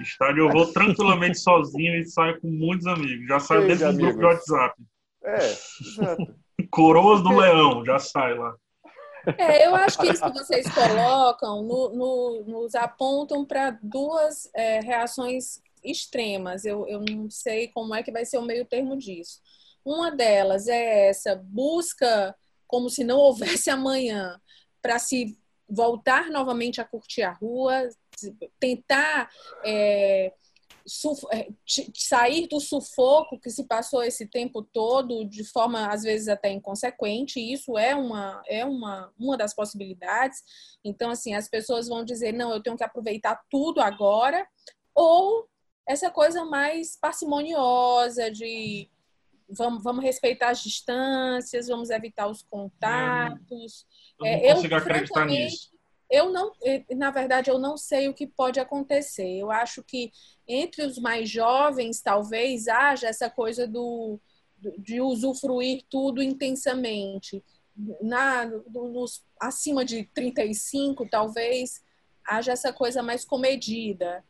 Estádio 0.02 0.46
eu 0.46 0.50
vou 0.50 0.72
tranquilamente 0.72 1.40
sozinho 1.40 1.96
e 1.96 2.06
saio 2.06 2.40
com 2.40 2.48
muitos 2.48 2.88
amigos. 2.88 3.28
Já 3.28 3.40
saio 3.40 3.68
dentro 3.68 3.92
do 3.92 3.98
grupo 3.98 4.20
de 4.20 4.26
WhatsApp. 4.26 4.82
É, 5.24 5.38
exato. 5.38 6.36
Coroas 6.70 7.22
do 7.22 7.38
Leão, 7.38 7.86
já 7.86 8.00
sai 8.00 8.34
lá. 8.34 8.56
É, 9.38 9.68
eu 9.68 9.76
acho 9.76 10.00
que 10.00 10.08
isso 10.08 10.24
que 10.24 10.34
vocês 10.34 10.68
colocam 10.74 11.62
no, 11.62 11.90
no, 11.90 12.44
nos 12.48 12.76
apontam 12.76 13.46
para 13.46 13.78
duas 13.82 14.50
é, 14.54 14.80
reações 14.80 15.62
extremas. 15.84 16.66
Eu, 16.66 16.88
eu 16.88 17.02
não 17.02 17.30
sei 17.30 17.68
como 17.68 17.96
é 17.96 18.04
que 18.04 18.12
vai 18.12 18.26
ser 18.26 18.38
o 18.38 18.44
meio 18.44 18.66
termo 18.66 18.98
disso. 18.98 19.40
Uma 19.84 20.12
delas 20.12 20.68
é 20.68 21.10
essa 21.10 21.36
busca 21.36 22.36
como 22.68 22.90
se 22.90 23.04
não 23.04 23.18
houvesse 23.20 23.70
amanhã 23.70 24.40
para 24.82 24.98
se 25.00 25.38
voltar 25.68 26.30
novamente 26.30 26.82
a 26.82 26.86
curtir 26.86 27.24
a 27.24 27.32
rua, 27.32 27.88
tentar 28.60 29.30
é, 29.64 30.34
é, 31.32 31.48
sair 31.96 32.48
do 32.48 32.60
sufoco 32.60 33.40
que 33.40 33.50
se 33.50 33.66
passou 33.66 34.04
esse 34.04 34.28
tempo 34.28 34.62
todo 34.62 35.24
de 35.26 35.44
forma 35.44 35.88
às 35.88 36.04
vezes 36.04 36.28
até 36.28 36.52
inconsequente 36.52 37.40
isso 37.40 37.78
é 37.78 37.96
uma 37.96 38.42
é 38.48 38.66
uma 38.66 39.12
uma 39.18 39.38
das 39.38 39.54
possibilidades 39.54 40.44
então 40.84 41.10
assim 41.10 41.34
as 41.34 41.48
pessoas 41.48 41.88
vão 41.88 42.04
dizer 42.04 42.32
não 42.32 42.52
eu 42.52 42.62
tenho 42.62 42.78
que 42.78 42.84
aproveitar 42.84 43.40
tudo 43.50 43.80
agora 43.80 44.46
ou 44.94 45.48
essa 45.88 46.10
coisa 46.10 46.46
mais 46.46 46.96
parcimoniosa 46.96 48.30
de 48.32 48.90
vamos, 49.50 49.84
vamos 49.84 50.04
respeitar 50.04 50.50
as 50.50 50.62
distâncias 50.64 51.68
vamos 51.68 51.90
evitar 51.90 52.28
os 52.28 52.42
contatos 52.44 53.86
eu 54.20 54.26
não 54.26 54.28
é, 54.28 54.54
consigo 54.54 54.74
eu, 54.74 54.78
acreditar 54.78 55.26
nisso 55.26 55.72
eu 56.12 56.30
não, 56.30 56.52
na 56.94 57.10
verdade, 57.10 57.50
eu 57.50 57.58
não 57.58 57.78
sei 57.78 58.10
o 58.10 58.14
que 58.14 58.28
pode 58.28 58.60
acontecer. 58.60 59.38
Eu 59.38 59.50
acho 59.50 59.82
que 59.82 60.12
entre 60.46 60.84
os 60.84 60.98
mais 60.98 61.30
jovens, 61.30 62.02
talvez 62.02 62.68
haja 62.68 63.08
essa 63.08 63.30
coisa 63.30 63.66
do, 63.66 64.20
de 64.78 65.00
usufruir 65.00 65.84
tudo 65.90 66.22
intensamente. 66.22 67.42
Na, 68.02 68.46
nos, 68.46 69.24
acima 69.40 69.86
de 69.86 70.04
35, 70.14 71.08
talvez 71.10 71.82
haja 72.28 72.52
essa 72.52 72.74
coisa 72.74 73.02
mais 73.02 73.24
comedida. 73.24 74.22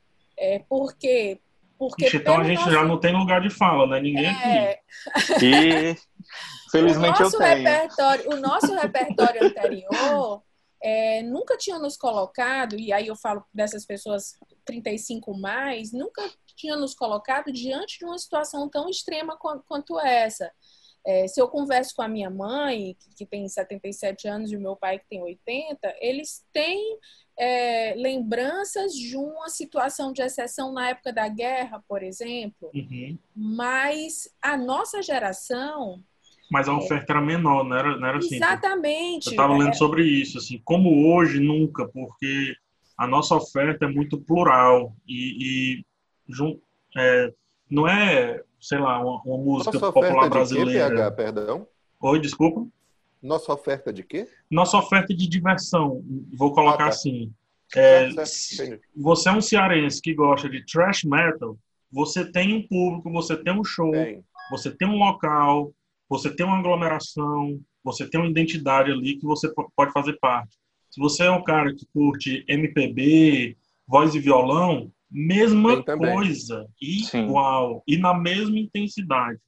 É, 0.42 0.58
por 0.68 0.98
quê? 0.98 1.40
Porque 1.78 2.06
Ixi, 2.06 2.18
então 2.18 2.40
a 2.40 2.44
gente 2.44 2.58
nosso... 2.58 2.72
já 2.72 2.84
não 2.84 3.00
tem 3.00 3.14
lugar 3.14 3.42
de 3.42 3.52
fala, 3.52 3.86
né? 3.86 4.00
Ninguém 4.02 4.26
é... 4.26 4.80
aqui. 5.14 5.46
E 5.46 5.96
felizmente 6.72 7.22
eu 7.22 7.30
tenho. 7.30 7.44
Repertório, 7.44 8.34
o 8.34 8.38
nosso 8.38 8.74
repertório 8.74 9.46
anterior 9.46 10.44
é, 10.82 11.22
nunca 11.22 11.56
tinha 11.58 11.78
nos 11.78 11.96
colocado, 11.96 12.76
e 12.76 12.92
aí 12.92 13.06
eu 13.06 13.16
falo 13.16 13.46
dessas 13.54 13.86
pessoas 13.86 14.34
35 14.66 15.38
mais, 15.38 15.92
nunca 15.92 16.28
tinha 16.56 16.76
nos 16.76 16.96
colocado 16.96 17.52
diante 17.52 18.00
de 18.00 18.06
uma 18.06 18.18
situação 18.18 18.68
tão 18.68 18.90
extrema 18.90 19.38
quanto 19.38 20.00
essa. 20.00 20.52
É, 21.06 21.28
se 21.28 21.40
eu 21.40 21.48
converso 21.48 21.96
com 21.96 22.02
a 22.02 22.08
minha 22.08 22.30
mãe, 22.30 22.96
que 23.16 23.26
tem 23.26 23.48
77 23.48 24.28
anos, 24.28 24.52
e 24.52 24.58
o 24.58 24.62
meu 24.62 24.76
pai, 24.76 25.00
que 25.00 25.08
tem 25.08 25.22
80, 25.22 25.96
eles 26.00 26.44
têm 26.52 26.98
é, 27.42 27.96
lembranças 27.98 28.94
de 28.94 29.18
uma 29.18 29.50
situação 29.50 30.14
de 30.14 30.22
exceção 30.22 30.72
na 30.72 30.90
época 30.90 31.12
da 31.12 31.28
guerra, 31.28 31.84
por 31.88 32.04
exemplo, 32.04 32.70
uhum. 32.72 33.18
mas 33.36 34.30
a 34.40 34.56
nossa 34.56 35.02
geração 35.02 36.00
mas 36.52 36.68
a 36.68 36.76
oferta 36.76 37.14
era 37.14 37.22
menor, 37.22 37.64
não 37.64 37.78
era, 37.78 37.98
não 37.98 38.08
era 38.10 38.18
assim. 38.18 38.36
Exatamente. 38.36 39.28
Eu 39.28 39.32
estava 39.32 39.54
lendo 39.54 39.70
é. 39.70 39.74
sobre 39.74 40.04
isso, 40.04 40.38
assim, 40.38 40.62
como 40.66 41.16
hoje, 41.16 41.40
nunca, 41.40 41.88
porque 41.88 42.54
a 42.98 43.08
nossa 43.08 43.36
oferta 43.36 43.86
é 43.86 43.88
muito 43.88 44.20
plural 44.20 44.94
e, 45.08 45.78
e 45.80 45.86
é, 46.98 47.34
não 47.70 47.88
é, 47.88 48.44
sei 48.60 48.80
lá, 48.80 49.00
uma, 49.00 49.22
uma 49.24 49.38
música 49.38 49.80
popular 49.80 50.30
brasileira. 50.30 50.90
De 50.90 50.96
quê, 50.96 50.98
PH, 50.98 51.12
perdão? 51.12 51.68
Oi, 52.02 52.20
desculpa. 52.20 52.68
Nossa 53.22 53.54
oferta 53.54 53.94
de 53.94 54.04
quê? 54.04 54.28
Nossa 54.50 54.78
oferta 54.78 55.14
de 55.14 55.28
diversão, 55.28 56.04
vou 56.34 56.54
colocar 56.54 56.86
ah, 56.86 56.88
tá. 56.88 56.88
assim. 56.88 57.32
É, 57.76 58.10
você 58.96 59.30
é 59.30 59.32
um 59.32 59.42
cearense 59.42 60.02
que 60.02 60.14
gosta 60.14 60.50
de 60.50 60.66
trash 60.66 61.04
metal, 61.04 61.58
você 61.92 62.30
tem 62.30 62.54
um 62.54 62.68
público, 62.68 63.12
você 63.12 63.38
tem 63.38 63.54
um 63.54 63.64
show, 63.64 63.92
tem. 63.92 64.24
você 64.50 64.72
tem 64.72 64.88
um 64.88 64.98
local, 64.98 65.74
você 66.10 66.34
tem 66.36 66.46
uma 66.46 66.60
aglomeração, 66.60 67.60
você 67.84 68.10
tem 68.10 68.20
uma 68.20 68.30
identidade 68.30 68.92
ali 68.92 69.18
que 69.18 69.26
você 69.26 69.50
pode 69.76 69.92
fazer 69.92 70.18
parte. 70.20 70.58
Se 70.90 71.00
você 71.00 71.24
é 71.24 71.32
um 71.32 71.44
cara 71.44 71.74
que 71.74 71.86
curte 71.94 72.44
MPB, 72.48 73.58
voz 73.88 74.14
e 74.16 74.20
violão, 74.20 74.92
mesma 75.10 75.82
coisa, 75.84 76.68
igual, 76.82 77.76
Sim. 77.76 77.82
e 77.88 77.98
na 77.98 78.14
mesma 78.14 78.60
intensidade. 78.60 79.40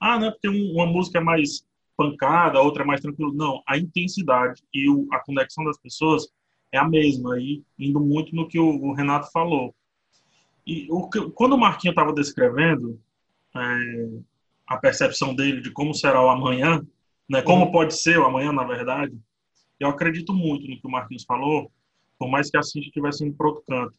Ah, 0.00 0.18
não 0.18 0.28
é 0.28 0.30
porque 0.30 0.48
uma 0.48 0.86
música 0.86 1.18
é 1.18 1.22
mais 1.22 1.64
pancada, 1.96 2.58
a 2.58 2.62
outra 2.62 2.82
é 2.82 2.86
mais 2.86 3.00
tranquila. 3.00 3.32
Não, 3.34 3.62
a 3.66 3.76
intensidade 3.76 4.62
e 4.72 4.86
a 5.12 5.20
conexão 5.20 5.64
das 5.64 5.78
pessoas 5.78 6.28
é 6.72 6.78
a 6.78 6.88
mesma, 6.88 7.34
aí 7.34 7.62
indo 7.78 8.00
muito 8.00 8.34
no 8.34 8.48
que 8.48 8.58
o, 8.58 8.92
Renato 8.92 9.30
falou. 9.32 9.74
E 10.66 10.86
o, 10.90 11.08
quando 11.32 11.54
o 11.54 11.58
Marquinho 11.58 11.92
estava 11.92 12.12
descrevendo, 12.12 13.00
é, 13.54 14.20
a 14.66 14.76
percepção 14.76 15.34
dele 15.34 15.60
de 15.60 15.70
como 15.70 15.94
será 15.94 16.22
o 16.22 16.28
amanhã, 16.28 16.84
né? 17.28 17.40
Como 17.42 17.66
uhum. 17.66 17.72
pode 17.72 17.94
ser 17.94 18.18
o 18.18 18.24
amanhã, 18.24 18.52
na 18.52 18.64
verdade. 18.64 19.16
Eu 19.78 19.88
acredito 19.88 20.32
muito 20.32 20.68
no 20.68 20.80
que 20.80 20.86
o 20.86 20.90
Marquinhos 20.90 21.24
falou, 21.24 21.70
por 22.18 22.28
mais 22.28 22.50
que 22.50 22.56
assim 22.56 22.80
estivesse 22.80 23.24
indo 23.24 23.36
para 23.36 23.46
outro 23.46 23.64
canto. 23.68 23.96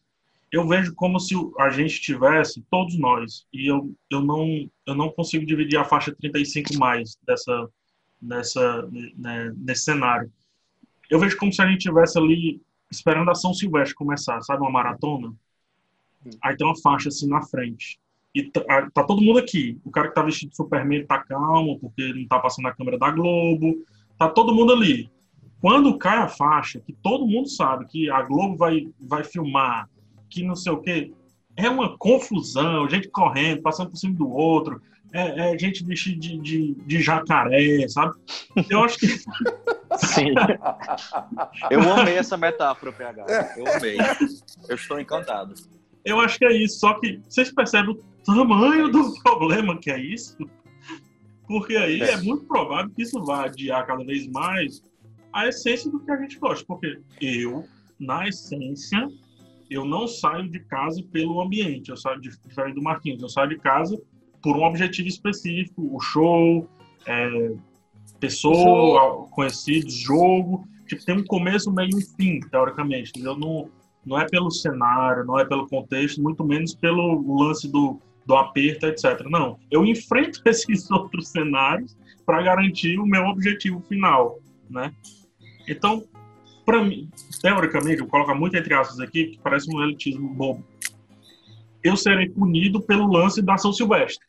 Eu 0.50 0.66
vejo 0.66 0.94
como 0.94 1.20
se 1.20 1.34
a 1.58 1.70
gente 1.70 2.00
tivesse, 2.00 2.64
todos 2.70 2.98
nós, 2.98 3.46
e 3.52 3.70
eu, 3.70 3.94
eu, 4.10 4.22
não, 4.22 4.68
eu 4.86 4.94
não 4.94 5.10
consigo 5.10 5.44
dividir 5.44 5.78
a 5.78 5.84
faixa 5.84 6.14
35 6.14 6.74
mais 6.78 7.18
dessa, 7.26 7.68
dessa, 8.20 8.88
né, 9.16 9.52
nesse 9.56 9.84
cenário. 9.84 10.30
Eu 11.10 11.18
vejo 11.18 11.36
como 11.36 11.52
se 11.52 11.62
a 11.62 11.66
gente 11.66 11.82
tivesse 11.82 12.18
ali 12.18 12.60
esperando 12.90 13.30
a 13.30 13.34
São 13.34 13.54
Silvestre 13.54 13.94
começar, 13.94 14.40
sabe, 14.42 14.62
uma 14.62 14.70
maratona. 14.70 15.32
Aí 16.42 16.56
tem 16.56 16.66
uma 16.66 16.78
faixa 16.80 17.08
assim 17.08 17.28
na 17.28 17.42
frente. 17.42 17.98
E 18.34 18.44
tá, 18.44 18.90
tá 18.92 19.04
todo 19.04 19.22
mundo 19.22 19.38
aqui. 19.38 19.80
O 19.84 19.90
cara 19.90 20.08
que 20.08 20.14
tá 20.14 20.22
vestido 20.22 20.50
de 20.50 20.56
Superman 20.56 21.06
tá 21.06 21.22
calmo, 21.24 21.78
porque 21.78 22.12
não 22.12 22.26
tá 22.26 22.38
passando 22.38 22.68
a 22.68 22.74
câmera 22.74 22.98
da 22.98 23.10
Globo. 23.10 23.84
Tá 24.18 24.28
todo 24.28 24.54
mundo 24.54 24.72
ali. 24.72 25.10
Quando 25.60 25.98
cai 25.98 26.18
a 26.18 26.28
faixa, 26.28 26.80
que 26.80 26.92
todo 26.92 27.26
mundo 27.26 27.48
sabe 27.48 27.86
que 27.86 28.10
a 28.10 28.22
Globo 28.22 28.56
vai, 28.56 28.88
vai 29.00 29.24
filmar, 29.24 29.88
que 30.30 30.42
não 30.42 30.54
sei 30.54 30.72
o 30.72 30.80
quê, 30.80 31.12
é 31.56 31.68
uma 31.68 31.98
confusão, 31.98 32.88
gente 32.88 33.08
correndo, 33.08 33.62
passando 33.62 33.90
por 33.90 33.96
cima 33.96 34.14
do 34.14 34.30
outro, 34.30 34.80
é, 35.12 35.54
é 35.54 35.58
gente 35.58 35.84
vestida 35.84 36.18
de, 36.20 36.38
de, 36.38 36.74
de, 36.74 37.02
jacaré, 37.02 37.86
sabe? 37.88 38.14
Eu 38.68 38.82
acho 38.82 38.98
que. 38.98 39.06
Sim. 39.96 40.34
Eu 41.70 41.80
amei 41.92 42.16
essa 42.16 42.36
metáfora, 42.36 42.92
PH. 42.92 43.54
Eu 43.56 43.66
amei. 43.74 43.96
Eu 44.68 44.76
estou 44.76 45.00
encantado. 45.00 45.54
Eu 46.04 46.20
acho 46.20 46.38
que 46.38 46.44
é 46.44 46.52
isso, 46.52 46.80
só 46.80 46.94
que 47.00 47.20
vocês 47.28 47.52
percebem 47.52 47.90
o 47.90 48.02
tamanho 48.24 48.88
do 48.88 49.14
problema 49.22 49.78
que 49.78 49.90
é 49.90 49.98
isso? 49.98 50.36
Porque 51.46 51.76
aí 51.76 52.00
é 52.00 52.16
muito 52.18 52.44
provável 52.46 52.90
que 52.94 53.02
isso 53.02 53.22
vá 53.24 53.46
adiar 53.46 53.86
cada 53.86 54.04
vez 54.04 54.26
mais 54.28 54.82
a 55.32 55.48
essência 55.48 55.90
do 55.90 56.00
que 56.00 56.10
a 56.10 56.16
gente 56.16 56.38
gosta. 56.38 56.64
Porque 56.66 57.00
eu, 57.20 57.66
na 57.98 58.28
essência, 58.28 59.08
eu 59.70 59.84
não 59.84 60.06
saio 60.06 60.48
de 60.50 60.60
casa 60.60 61.02
pelo 61.10 61.40
ambiente. 61.40 61.90
Eu 61.90 61.96
saio 61.96 62.20
de, 62.20 62.30
diferente 62.46 62.74
do 62.74 62.82
Marquinhos, 62.82 63.22
eu 63.22 63.28
saio 63.28 63.48
de 63.48 63.58
casa 63.58 63.98
por 64.42 64.56
um 64.56 64.62
objetivo 64.62 65.08
específico, 65.08 65.88
o 65.94 66.00
show, 66.00 66.68
é, 67.06 67.52
pessoa, 68.20 69.26
conhecidos, 69.30 69.94
jogo. 69.94 70.66
Tipo, 70.86 71.04
tem 71.04 71.16
um 71.16 71.24
começo, 71.24 71.72
meio 71.72 71.90
e 71.90 71.94
um 71.96 72.00
fim, 72.00 72.40
teoricamente. 72.40 73.10
Entendeu? 73.10 73.36
Não, 73.36 73.70
não 74.04 74.20
é 74.20 74.26
pelo 74.26 74.50
cenário, 74.50 75.24
não 75.24 75.38
é 75.38 75.44
pelo 75.44 75.68
contexto, 75.68 76.22
muito 76.22 76.44
menos 76.44 76.74
pelo 76.74 77.42
lance 77.42 77.70
do, 77.70 78.00
do 78.26 78.36
aperto, 78.36 78.86
etc. 78.86 79.20
Não, 79.28 79.58
eu 79.70 79.84
enfrento 79.84 80.40
esses 80.46 80.90
outros 80.90 81.28
cenários 81.28 81.96
para 82.24 82.42
garantir 82.42 82.98
o 82.98 83.06
meu 83.06 83.24
objetivo 83.26 83.80
final, 83.88 84.38
né? 84.68 84.92
Então, 85.66 86.04
para 86.64 86.82
mim, 86.82 87.08
teoricamente, 87.40 88.00
eu 88.00 88.06
coloco 88.06 88.34
muito 88.34 88.56
entre 88.56 88.74
aspas 88.74 89.00
aqui, 89.00 89.28
que 89.28 89.38
parece 89.38 89.74
um 89.74 89.82
elitismo 89.82 90.28
bobo. 90.34 90.62
Eu 91.82 91.96
serei 91.96 92.28
punido 92.28 92.80
pelo 92.80 93.06
lance 93.06 93.40
da 93.40 93.56
São 93.56 93.72
Silvestre, 93.72 94.26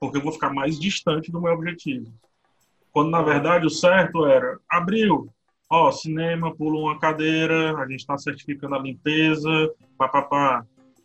porque 0.00 0.18
eu 0.18 0.22
vou 0.22 0.32
ficar 0.32 0.52
mais 0.52 0.78
distante 0.78 1.30
do 1.30 1.40
meu 1.40 1.52
objetivo. 1.52 2.12
Quando, 2.92 3.10
na 3.10 3.22
verdade, 3.22 3.66
o 3.66 3.70
certo 3.70 4.26
era, 4.26 4.58
abril, 4.68 5.28
ó, 5.70 5.90
cinema, 5.90 6.54
pula 6.54 6.78
uma 6.78 6.98
cadeira, 6.98 7.76
a 7.76 7.86
gente 7.88 8.00
está 8.00 8.16
certificando 8.18 8.74
a 8.74 8.78
limpeza, 8.78 9.70
papapá, 9.98 10.64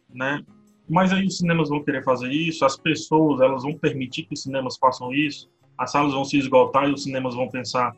né? 0.10 0.43
Mas 0.89 1.13
aí 1.13 1.25
os 1.25 1.38
cinemas 1.38 1.69
vão 1.69 1.84
querer 1.84 2.03
fazer 2.03 2.31
isso, 2.31 2.65
as 2.65 2.77
pessoas, 2.77 3.41
elas 3.41 3.63
vão 3.63 3.77
permitir 3.77 4.23
que 4.23 4.34
os 4.34 4.43
cinemas 4.43 4.77
façam 4.77 5.13
isso, 5.13 5.49
as 5.77 5.91
salas 5.91 6.13
vão 6.13 6.25
se 6.25 6.38
esgotar 6.38 6.89
e 6.89 6.93
os 6.93 7.03
cinemas 7.03 7.36
vão 7.36 7.47
pensar, 7.49 7.95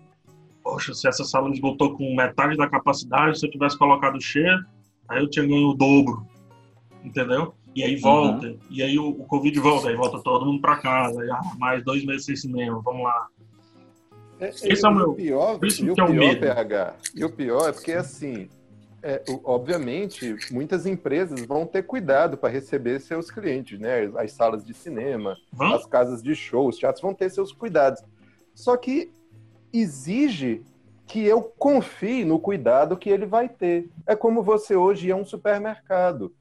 poxa, 0.64 0.94
se 0.94 1.08
essa 1.08 1.24
sala 1.24 1.50
esgotou 1.52 1.96
com 1.96 2.16
metade 2.16 2.56
da 2.56 2.70
capacidade, 2.70 3.40
se 3.40 3.46
eu 3.46 3.52
tivesse 3.52 3.78
colocado 3.78 4.22
cheia, 4.22 4.64
aí 5.10 5.22
eu 5.22 5.30
tinha 5.30 5.46
ganho 5.46 5.70
o 5.70 5.74
dobro, 5.74 6.26
entendeu? 7.04 7.54
E 7.76 7.84
aí 7.84 7.96
volta, 7.96 8.48
uhum. 8.48 8.60
e 8.70 8.84
aí 8.84 9.00
o, 9.00 9.10
o, 9.10 9.26
Covid 9.26 9.60
volta, 9.60 9.90
aí 9.90 9.96
volta 9.96 10.22
todo 10.22 10.46
mundo 10.46 10.62
para 10.62 10.78
casa, 10.78 11.22
aí, 11.22 11.30
ah, 11.32 11.42
mais 11.58 11.84
dois 11.84 12.06
meses 12.06 12.26
sem 12.26 12.36
cinema, 12.36 12.80
vamos 12.84 13.04
lá. 13.04 13.28
É, 14.40 14.50
Esse 14.50 14.86
é, 14.86 14.88
é 14.88 14.92
o 14.92 14.96
meu. 14.96 15.14
Pior, 15.14 15.60
isso 15.64 15.84
e 15.84 15.94
que 15.94 16.00
é 16.00 16.04
o 16.04 16.08
pior, 16.08 16.20
medo. 16.20 16.40
PH, 16.40 16.96
e 17.16 17.26
o 17.26 17.32
pior 17.32 17.70
é 17.70 17.72
porque, 17.72 17.94
assim, 17.94 18.48
é, 19.02 19.22
obviamente, 19.44 20.36
muitas 20.52 20.86
empresas 20.86 21.46
vão 21.46 21.66
ter 21.66 21.84
cuidado 21.84 22.38
para 22.38 22.50
receber 22.50 23.02
seus 23.02 23.30
clientes, 23.30 23.80
né? 23.80 24.12
As 24.18 24.32
salas 24.32 24.64
de 24.64 24.74
cinema, 24.74 25.36
hum? 25.60 25.74
as 25.74 25.86
casas 25.86 26.22
de 26.22 26.36
show, 26.36 26.68
os 26.68 26.78
teatros 26.78 27.02
vão 27.02 27.14
ter 27.14 27.30
seus 27.30 27.52
cuidados. 27.52 28.02
Só 28.54 28.78
que 28.78 29.12
exige 29.74 30.64
que 31.06 31.26
eu 31.26 31.42
confie 31.42 32.24
no 32.24 32.40
cuidado 32.40 32.96
que 32.96 33.10
ele 33.10 33.26
vai 33.26 33.50
ter. 33.50 33.90
É 34.08 34.16
como 34.16 34.42
você 34.42 34.76
hoje 34.76 35.10
ir 35.10 35.12
a 35.12 35.16
um 35.16 35.26
supermercado. 35.26 36.34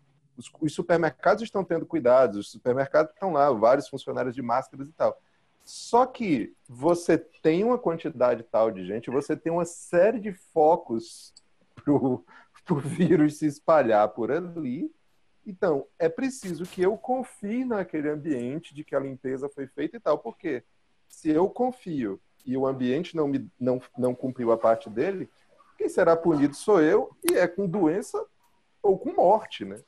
Os, 0.42 0.50
os 0.60 0.74
supermercados 0.74 1.42
estão 1.42 1.64
tendo 1.64 1.86
cuidados, 1.86 2.36
os 2.38 2.50
supermercados 2.50 3.12
estão 3.12 3.32
lá, 3.32 3.50
vários 3.52 3.88
funcionários 3.88 4.34
de 4.34 4.42
máscaras 4.42 4.88
e 4.88 4.92
tal. 4.92 5.16
Só 5.64 6.04
que 6.04 6.54
você 6.68 7.16
tem 7.16 7.62
uma 7.62 7.78
quantidade 7.78 8.42
tal 8.42 8.70
de 8.70 8.84
gente, 8.84 9.10
você 9.10 9.36
tem 9.36 9.52
uma 9.52 9.64
série 9.64 10.18
de 10.18 10.32
focos 10.32 11.32
para 11.76 11.92
o 11.94 12.24
vírus 12.82 13.38
se 13.38 13.46
espalhar 13.46 14.08
por 14.08 14.32
ali. 14.32 14.92
Então, 15.46 15.86
é 15.98 16.08
preciso 16.08 16.64
que 16.64 16.82
eu 16.82 16.96
confie 16.96 17.64
naquele 17.64 18.08
ambiente 18.08 18.74
de 18.74 18.84
que 18.84 18.94
a 18.94 19.00
limpeza 19.00 19.48
foi 19.48 19.66
feita 19.66 19.96
e 19.96 20.00
tal. 20.00 20.18
Porque 20.18 20.64
se 21.08 21.30
eu 21.30 21.48
confio 21.48 22.20
e 22.44 22.56
o 22.56 22.66
ambiente 22.66 23.14
não, 23.14 23.28
me, 23.28 23.48
não, 23.58 23.80
não 23.96 24.14
cumpriu 24.14 24.50
a 24.50 24.58
parte 24.58 24.90
dele, 24.90 25.30
quem 25.78 25.88
será 25.88 26.16
punido 26.16 26.54
sou 26.54 26.80
eu 26.80 27.16
e 27.28 27.34
é 27.34 27.46
com 27.46 27.68
doença 27.68 28.24
ou 28.82 28.98
com 28.98 29.12
morte, 29.12 29.64
né? 29.64 29.80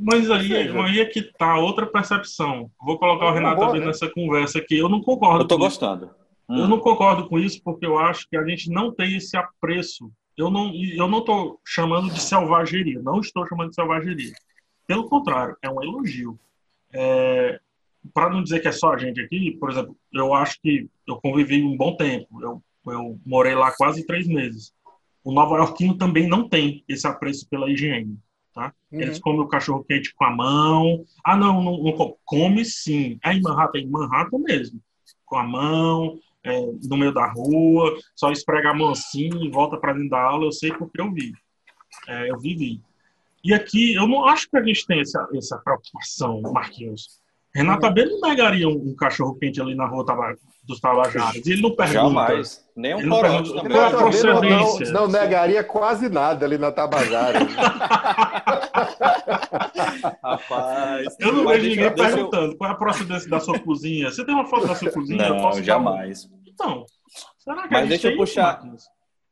Mas 0.00 0.30
aí, 0.30 0.48
seja, 0.48 0.82
aí 0.82 1.00
é 1.00 1.04
que 1.06 1.22
tá 1.22 1.56
outra 1.58 1.86
percepção. 1.86 2.70
Vou 2.80 2.98
colocar 2.98 3.26
o 3.26 3.32
Renato 3.32 3.62
ali 3.64 3.80
né? 3.80 3.86
nessa 3.86 4.08
conversa 4.08 4.58
aqui. 4.58 4.76
Eu 4.76 4.88
não 4.88 5.00
concordo. 5.00 5.44
Eu 5.44 5.48
tô 5.48 5.58
gostando. 5.58 6.10
Hum. 6.48 6.58
Eu 6.58 6.68
não 6.68 6.78
concordo 6.78 7.28
com 7.28 7.38
isso 7.38 7.62
porque 7.62 7.86
eu 7.86 7.98
acho 7.98 8.28
que 8.28 8.36
a 8.36 8.46
gente 8.46 8.70
não 8.70 8.92
tem 8.92 9.16
esse 9.16 9.36
apreço. 9.36 10.10
Eu 10.36 10.50
não, 10.50 10.72
eu 10.74 11.08
não 11.08 11.24
tô 11.24 11.58
chamando 11.64 12.12
de 12.12 12.20
selvageria. 12.20 13.00
Não 13.00 13.20
estou 13.20 13.46
chamando 13.46 13.70
de 13.70 13.74
selvageria. 13.74 14.32
Pelo 14.86 15.08
contrário, 15.08 15.56
é 15.62 15.70
um 15.70 15.82
elogio. 15.82 16.38
É, 16.92 17.58
para 18.12 18.30
não 18.30 18.42
dizer 18.42 18.60
que 18.60 18.68
é 18.68 18.72
só 18.72 18.92
a 18.92 18.98
gente 18.98 19.20
aqui, 19.20 19.52
por 19.58 19.70
exemplo, 19.70 19.96
eu 20.12 20.34
acho 20.34 20.60
que 20.60 20.88
eu 21.06 21.16
convivi 21.16 21.62
um 21.62 21.76
bom 21.76 21.96
tempo. 21.96 22.42
Eu, 22.42 22.62
eu 22.86 23.18
morei 23.24 23.54
lá 23.54 23.72
quase 23.76 24.04
três 24.06 24.26
meses. 24.26 24.74
O 25.22 25.32
nova 25.32 25.56
iorquino 25.56 25.96
também 25.96 26.28
não 26.28 26.48
tem 26.48 26.84
esse 26.86 27.06
apreço 27.06 27.48
pela 27.48 27.70
higiene. 27.70 28.18
Tá? 28.54 28.72
Uhum. 28.92 29.00
Eles 29.00 29.18
comem 29.18 29.40
o 29.40 29.48
cachorro 29.48 29.84
quente 29.84 30.14
com 30.14 30.24
a 30.24 30.30
mão. 30.30 31.04
Ah, 31.24 31.36
não, 31.36 31.60
não, 31.60 31.82
não 31.82 32.16
come 32.24 32.64
sim. 32.64 33.18
É 33.24 33.32
em 33.32 33.42
Manhattan, 33.42 33.80
em 33.80 33.90
Manhattan 33.90 34.38
mesmo. 34.38 34.80
Com 35.26 35.36
a 35.36 35.42
mão, 35.42 36.18
é, 36.44 36.60
no 36.88 36.96
meio 36.96 37.12
da 37.12 37.26
rua, 37.32 37.98
só 38.14 38.30
esfrega 38.30 38.70
a 38.70 38.74
mão 38.74 38.90
assim 38.90 39.28
e 39.42 39.50
volta 39.50 39.76
para 39.76 39.92
dentro 39.92 40.10
da 40.10 40.22
aula. 40.22 40.44
Eu 40.44 40.52
sei 40.52 40.72
porque 40.72 41.00
eu 41.00 41.12
vi. 41.12 41.32
É, 42.06 42.30
eu 42.30 42.38
vivi. 42.38 42.80
E 43.42 43.52
aqui, 43.52 43.94
eu 43.94 44.06
não 44.06 44.24
acho 44.24 44.48
que 44.48 44.56
a 44.56 44.62
gente 44.62 44.86
tem 44.86 45.00
essa, 45.00 45.28
essa 45.34 45.58
preocupação, 45.58 46.40
Marquinhos. 46.40 47.20
Renata 47.54 47.88
B 47.88 48.04
não 48.04 48.20
negaria 48.20 48.68
um, 48.68 48.72
um 48.72 48.96
cachorro 48.96 49.36
quente 49.36 49.60
ali 49.60 49.76
na 49.76 49.86
rua 49.86 50.04
dos 50.64 50.80
Tabajaras. 50.80 51.46
Ele 51.46 51.62
não 51.62 51.70
pergunta. 51.76 51.92
Jamais. 51.92 52.64
Nem 52.74 52.96
um 52.96 53.08
corote 53.08 53.54
também. 53.54 53.90
Procedência? 53.90 54.92
Não, 54.92 55.02
não, 55.02 55.08
negaria 55.08 55.62
quase 55.62 56.08
nada 56.08 56.44
ali 56.44 56.58
na 56.58 56.72
Tabajara. 56.72 57.38
Rapaz. 60.22 61.16
Eu 61.20 61.32
não 61.32 61.46
vejo 61.46 61.68
ninguém 61.68 61.94
perguntando 61.94 62.52
eu... 62.52 62.56
qual 62.56 62.70
é 62.70 62.72
a 62.72 62.76
procedência 62.76 63.30
da 63.30 63.38
sua 63.38 63.58
cozinha. 63.60 64.10
Você 64.10 64.24
tem 64.24 64.34
uma 64.34 64.46
foto 64.46 64.66
da 64.66 64.74
sua 64.74 64.90
cozinha? 64.90 65.28
Não, 65.28 65.62
jamais. 65.62 66.28
Então, 66.46 66.84
será 67.38 67.68
que 67.68 67.72
Mas 67.72 67.88
deixa 67.88 68.08
eu 68.10 68.16
puxar. 68.16 68.60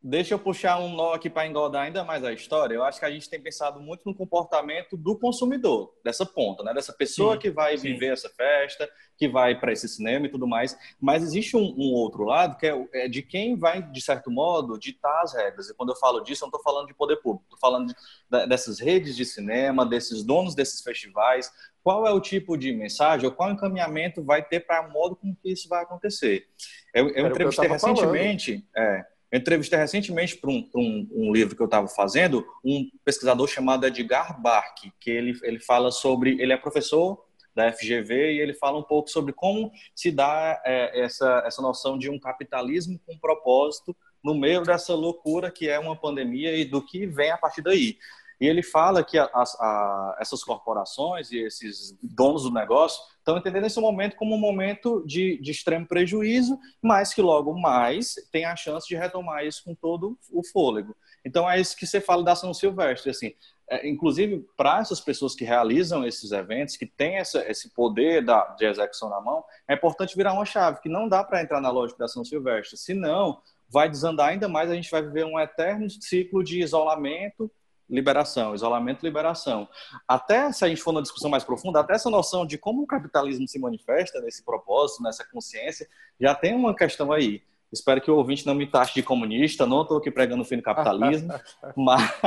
Deixa 0.04 0.34
eu 0.34 0.38
puxar 0.38 0.80
um 0.80 0.96
nó 0.96 1.12
aqui 1.12 1.30
para 1.30 1.46
engordar 1.46 1.82
ainda 1.82 2.02
mais 2.02 2.24
a 2.24 2.32
história. 2.32 2.74
Eu 2.74 2.82
acho 2.82 2.98
que 2.98 3.04
a 3.04 3.10
gente 3.10 3.30
tem 3.30 3.40
pensado 3.40 3.78
muito 3.78 4.02
no 4.04 4.12
comportamento 4.12 4.96
do 4.96 5.16
consumidor, 5.16 5.94
dessa 6.04 6.26
ponta, 6.26 6.64
né? 6.64 6.74
dessa 6.74 6.92
pessoa 6.92 7.34
sim, 7.34 7.38
que 7.38 7.50
vai 7.52 7.78
sim. 7.78 7.92
viver 7.92 8.12
essa 8.12 8.28
festa, 8.28 8.90
que 9.16 9.28
vai 9.28 9.60
para 9.60 9.70
esse 9.72 9.88
cinema 9.88 10.26
e 10.26 10.28
tudo 10.28 10.44
mais. 10.44 10.76
Mas 11.00 11.22
existe 11.22 11.56
um, 11.56 11.72
um 11.78 11.92
outro 11.92 12.24
lado 12.24 12.56
que 12.56 12.66
é, 12.66 12.88
é, 12.94 13.08
de 13.08 13.22
quem 13.22 13.56
vai, 13.56 13.80
de 13.80 14.00
certo 14.00 14.28
modo, 14.28 14.76
ditar 14.76 15.22
as 15.22 15.34
regras. 15.34 15.70
E 15.70 15.74
quando 15.74 15.90
eu 15.90 15.96
falo 15.96 16.20
disso, 16.20 16.42
eu 16.42 16.46
não 16.46 16.58
estou 16.58 16.62
falando 16.64 16.88
de 16.88 16.94
poder 16.94 17.18
público, 17.18 17.44
estou 17.44 17.60
falando 17.60 17.86
de, 17.86 18.46
dessas 18.48 18.80
redes 18.80 19.14
de 19.14 19.24
cinema, 19.24 19.86
desses 19.86 20.24
donos 20.24 20.56
desses 20.56 20.82
festivais. 20.82 21.48
Qual 21.80 22.04
é 22.08 22.10
o 22.10 22.20
tipo 22.20 22.56
de 22.56 22.72
mensagem 22.72 23.24
ou 23.24 23.32
qual 23.32 23.52
encaminhamento 23.52 24.20
vai 24.20 24.42
ter 24.42 24.66
para 24.66 24.84
o 24.84 24.92
modo 24.92 25.14
como 25.14 25.36
que 25.36 25.52
isso 25.52 25.68
vai 25.68 25.84
acontecer? 25.84 26.48
Eu, 26.92 27.08
eu 27.10 27.28
entrevistei 27.28 27.68
eu 27.68 27.72
recentemente. 27.72 28.66
É, 28.76 29.11
eu 29.32 29.38
entrevistei 29.38 29.78
recentemente 29.78 30.36
para 30.36 30.50
um, 30.50 30.68
um, 30.76 31.08
um, 31.10 31.32
livro 31.32 31.56
que 31.56 31.62
eu 31.62 31.66
estava 31.66 31.88
fazendo 31.88 32.46
um 32.62 32.86
pesquisador 33.02 33.48
chamado 33.48 33.86
Edgar 33.86 34.38
Bark, 34.40 34.92
que 35.00 35.10
ele, 35.10 35.38
ele 35.42 35.58
fala 35.58 35.90
sobre. 35.90 36.32
Ele 36.40 36.52
é 36.52 36.56
professor 36.58 37.24
da 37.54 37.72
FGV 37.72 38.34
e 38.34 38.40
ele 38.40 38.52
fala 38.52 38.78
um 38.78 38.82
pouco 38.82 39.08
sobre 39.08 39.32
como 39.32 39.72
se 39.94 40.10
dá 40.10 40.60
é, 40.66 41.00
essa, 41.02 41.42
essa 41.46 41.62
noção 41.62 41.98
de 41.98 42.10
um 42.10 42.18
capitalismo 42.18 43.00
com 43.06 43.18
propósito 43.18 43.96
no 44.22 44.34
meio 44.34 44.62
dessa 44.62 44.94
loucura 44.94 45.50
que 45.50 45.68
é 45.68 45.78
uma 45.78 45.96
pandemia 45.96 46.54
e 46.54 46.64
do 46.64 46.84
que 46.84 47.06
vem 47.06 47.30
a 47.30 47.38
partir 47.38 47.62
daí. 47.62 47.96
E 48.42 48.46
ele 48.48 48.60
fala 48.60 49.04
que 49.04 49.16
a, 49.16 49.30
a, 49.32 50.16
essas 50.20 50.42
corporações 50.42 51.30
e 51.30 51.38
esses 51.38 51.96
donos 52.02 52.42
do 52.42 52.50
negócio 52.50 53.00
estão 53.20 53.38
entendendo 53.38 53.66
esse 53.66 53.80
momento 53.80 54.16
como 54.16 54.34
um 54.34 54.38
momento 54.38 55.00
de, 55.06 55.38
de, 55.40 55.52
extremo 55.52 55.86
prejuízo, 55.86 56.58
mas 56.82 57.14
que 57.14 57.22
logo 57.22 57.56
mais 57.56 58.16
tem 58.32 58.44
a 58.44 58.56
chance 58.56 58.88
de 58.88 58.96
retomar 58.96 59.46
isso 59.46 59.62
com 59.62 59.76
todo 59.76 60.18
o 60.32 60.42
fôlego. 60.44 60.92
Então 61.24 61.48
é 61.48 61.60
isso 61.60 61.76
que 61.76 61.86
você 61.86 62.00
fala 62.00 62.24
da 62.24 62.34
São 62.34 62.52
Silvestre, 62.52 63.10
assim, 63.10 63.32
é, 63.70 63.88
inclusive 63.88 64.44
para 64.56 64.80
essas 64.80 65.00
pessoas 65.00 65.36
que 65.36 65.44
realizam 65.44 66.04
esses 66.04 66.32
eventos, 66.32 66.76
que 66.76 66.84
têm 66.84 67.18
essa, 67.18 67.48
esse 67.48 67.72
poder 67.72 68.24
da, 68.24 68.42
de 68.56 68.66
execução 68.66 69.08
na 69.08 69.20
mão, 69.20 69.44
é 69.68 69.74
importante 69.74 70.16
virar 70.16 70.32
uma 70.32 70.44
chave, 70.44 70.80
que 70.80 70.88
não 70.88 71.08
dá 71.08 71.22
para 71.22 71.40
entrar 71.40 71.60
na 71.60 71.70
lógica 71.70 72.00
da 72.00 72.08
São 72.08 72.24
Silvestre, 72.24 72.76
senão 72.76 73.40
vai 73.68 73.88
desandar 73.88 74.30
ainda 74.30 74.48
mais, 74.48 74.68
a 74.68 74.74
gente 74.74 74.90
vai 74.90 75.00
viver 75.00 75.24
um 75.24 75.38
eterno 75.38 75.88
ciclo 75.88 76.42
de 76.42 76.60
isolamento, 76.60 77.48
liberação, 77.92 78.54
isolamento, 78.54 79.04
liberação. 79.04 79.68
Até 80.08 80.50
se 80.50 80.64
a 80.64 80.68
gente 80.68 80.82
for 80.82 80.92
numa 80.92 81.02
discussão 81.02 81.30
mais 81.30 81.44
profunda, 81.44 81.80
até 81.80 81.94
essa 81.94 82.08
noção 82.08 82.46
de 82.46 82.56
como 82.56 82.82
o 82.82 82.86
capitalismo 82.86 83.46
se 83.46 83.58
manifesta 83.58 84.20
nesse 84.20 84.42
propósito, 84.42 85.02
nessa 85.02 85.24
consciência, 85.30 85.86
já 86.18 86.34
tem 86.34 86.54
uma 86.54 86.74
questão 86.74 87.12
aí. 87.12 87.42
Espero 87.70 88.02
que 88.02 88.10
o 88.10 88.16
ouvinte 88.16 88.46
não 88.46 88.54
me 88.54 88.66
taxe 88.66 88.92
de 88.92 89.02
comunista, 89.02 89.66
não 89.66 89.80
estou 89.80 89.96
aqui 89.96 90.10
pregando 90.10 90.42
o 90.42 90.44
fim 90.44 90.56
do 90.56 90.62
capitalismo, 90.62 91.32
mas, 91.74 92.20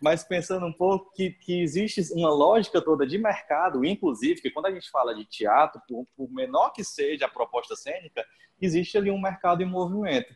mas, 0.00 0.24
pensando 0.24 0.66
um 0.66 0.72
pouco 0.72 1.10
que, 1.14 1.30
que 1.30 1.62
existe 1.62 2.02
uma 2.12 2.28
lógica 2.28 2.82
toda 2.82 3.06
de 3.06 3.16
mercado, 3.16 3.82
inclusive, 3.82 4.42
que 4.42 4.50
quando 4.50 4.66
a 4.66 4.70
gente 4.70 4.90
fala 4.90 5.14
de 5.14 5.24
teatro, 5.24 5.80
por, 5.88 6.06
por 6.14 6.30
menor 6.30 6.70
que 6.70 6.84
seja 6.84 7.24
a 7.24 7.30
proposta 7.30 7.74
cênica, 7.76 8.22
existe 8.60 8.98
ali 8.98 9.10
um 9.10 9.20
mercado 9.20 9.62
em 9.62 9.66
movimento 9.66 10.34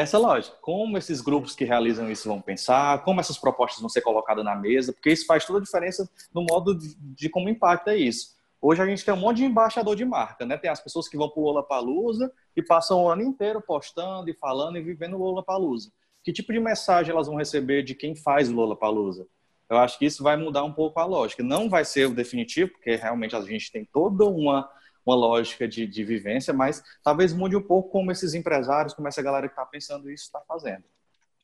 essa 0.00 0.18
lógica. 0.18 0.56
Como 0.60 0.98
esses 0.98 1.20
grupos 1.20 1.54
que 1.54 1.64
realizam 1.64 2.10
isso 2.10 2.28
vão 2.28 2.40
pensar, 2.40 3.04
como 3.04 3.20
essas 3.20 3.38
propostas 3.38 3.80
vão 3.80 3.88
ser 3.88 4.00
colocadas 4.00 4.44
na 4.44 4.56
mesa, 4.56 4.92
porque 4.92 5.10
isso 5.10 5.24
faz 5.24 5.46
toda 5.46 5.60
a 5.60 5.62
diferença 5.62 6.10
no 6.34 6.44
modo 6.44 6.76
de, 6.76 6.96
de 6.98 7.28
como 7.28 7.48
impacta 7.48 7.94
isso. 7.94 8.34
Hoje 8.60 8.82
a 8.82 8.86
gente 8.86 9.04
tem 9.04 9.14
um 9.14 9.18
monte 9.18 9.36
de 9.36 9.44
embaixador 9.44 9.94
de 9.94 10.04
marca, 10.04 10.44
né? 10.44 10.56
Tem 10.56 10.68
as 10.68 10.80
pessoas 10.80 11.08
que 11.08 11.16
vão 11.16 11.28
para 11.28 11.40
o 11.40 11.44
Lollapalooza 11.44 12.32
e 12.56 12.62
passam 12.62 13.04
o 13.04 13.08
ano 13.08 13.22
inteiro 13.22 13.62
postando 13.62 14.28
e 14.28 14.34
falando 14.34 14.78
e 14.78 14.82
vivendo 14.82 15.14
o 15.14 15.22
Lollapalooza. 15.22 15.92
Que 16.24 16.32
tipo 16.32 16.52
de 16.52 16.58
mensagem 16.58 17.12
elas 17.12 17.28
vão 17.28 17.36
receber 17.36 17.84
de 17.84 17.94
quem 17.94 18.16
faz 18.16 18.48
o 18.50 18.54
Lollapalooza? 18.54 19.28
Eu 19.70 19.78
acho 19.78 19.96
que 19.96 20.06
isso 20.06 20.24
vai 20.24 20.36
mudar 20.36 20.64
um 20.64 20.72
pouco 20.72 20.98
a 20.98 21.04
lógica. 21.04 21.42
Não 21.42 21.68
vai 21.68 21.84
ser 21.84 22.06
o 22.06 22.14
definitivo, 22.14 22.72
porque 22.72 22.96
realmente 22.96 23.36
a 23.36 23.40
gente 23.42 23.70
tem 23.70 23.84
toda 23.84 24.24
uma 24.24 24.68
uma 25.04 25.14
lógica 25.14 25.68
de, 25.68 25.86
de 25.86 26.04
vivência, 26.04 26.52
mas 26.52 26.82
talvez 27.02 27.32
mude 27.32 27.56
um 27.56 27.62
pouco 27.62 27.90
como 27.90 28.10
esses 28.10 28.34
empresários, 28.34 28.94
como 28.94 29.08
essa 29.08 29.22
galera 29.22 29.48
que 29.48 29.52
está 29.52 29.66
pensando 29.66 30.10
isso 30.10 30.24
está 30.24 30.40
fazendo. 30.40 30.84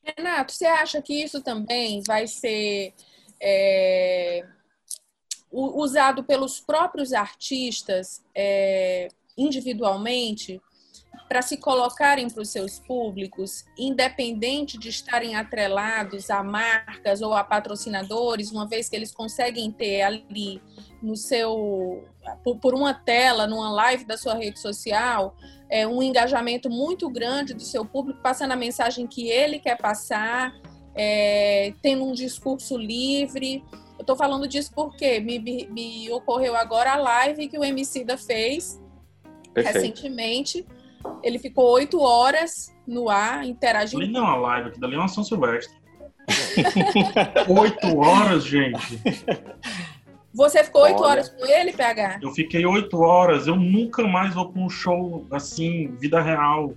Renato, 0.03 0.51
você 0.51 0.65
acha 0.65 1.01
que 1.01 1.13
isso 1.13 1.43
também 1.43 2.01
vai 2.05 2.25
ser 2.25 2.93
é, 3.39 4.43
usado 5.51 6.23
pelos 6.23 6.59
próprios 6.59 7.13
artistas 7.13 8.23
é, 8.33 9.09
individualmente 9.37 10.61
para 11.27 11.41
se 11.41 11.55
colocarem 11.55 12.29
para 12.29 12.41
os 12.41 12.49
seus 12.49 12.77
públicos, 12.79 13.63
independente 13.77 14.77
de 14.77 14.89
estarem 14.89 15.35
atrelados 15.35 16.29
a 16.29 16.43
marcas 16.43 17.21
ou 17.21 17.33
a 17.33 17.41
patrocinadores, 17.41 18.51
uma 18.51 18.67
vez 18.67 18.89
que 18.89 18.95
eles 18.97 19.13
conseguem 19.13 19.71
ter 19.71 20.01
ali 20.01 20.61
no 21.01 21.15
seu 21.15 22.03
por, 22.43 22.73
uma 22.73 22.93
tela, 22.93 23.47
numa 23.47 23.71
live 23.71 24.05
da 24.05 24.17
sua 24.17 24.35
rede 24.35 24.59
social, 24.59 25.35
é, 25.69 25.87
um 25.87 26.03
engajamento 26.03 26.69
muito 26.69 27.09
grande 27.09 27.53
do 27.53 27.63
seu 27.63 27.85
público, 27.85 28.21
passando 28.21 28.51
a 28.51 28.55
mensagem 28.55 29.07
que 29.07 29.29
ele 29.29 29.57
quer 29.57 29.77
passar, 29.77 30.53
é, 30.93 31.73
tendo 31.81 32.03
um 32.03 32.11
discurso 32.11 32.77
livre. 32.77 33.63
Eu 33.97 34.01
estou 34.01 34.15
falando 34.15 34.47
disso 34.47 34.71
porque 34.75 35.19
me, 35.19 35.39
me, 35.39 36.11
ocorreu 36.11 36.55
agora 36.55 36.93
a 36.93 36.97
live 36.97 37.47
que 37.47 37.57
o 37.57 37.63
Emicida 37.63 38.17
fez 38.17 38.81
Perfeito. 39.53 39.75
recentemente 39.75 40.65
ele 41.23 41.39
ficou 41.39 41.71
oito 41.71 41.99
horas 41.99 42.73
no 42.87 43.09
ar, 43.09 43.45
interagindo. 43.45 44.01
Ali 44.03 44.11
não 44.11 44.21
é 44.21 44.23
uma 44.23 44.35
live, 44.35 44.69
aqui 44.69 44.79
dali 44.79 44.95
é 44.95 44.97
uma 44.97 45.07
São 45.07 45.23
Silvestre. 45.23 45.75
oito 47.49 47.97
horas, 47.97 48.43
gente. 48.43 48.99
Você 50.33 50.63
ficou 50.63 50.83
oito 50.83 51.03
horas 51.03 51.29
com 51.29 51.45
ele, 51.45 51.73
PH? 51.73 52.19
Eu 52.21 52.31
fiquei 52.31 52.65
oito 52.65 52.99
horas. 53.01 53.47
Eu 53.47 53.55
nunca 53.55 54.07
mais 54.07 54.33
vou 54.33 54.49
para 54.49 54.61
um 54.61 54.69
show 54.69 55.25
assim, 55.31 55.87
vida 55.99 56.21
real. 56.21 56.73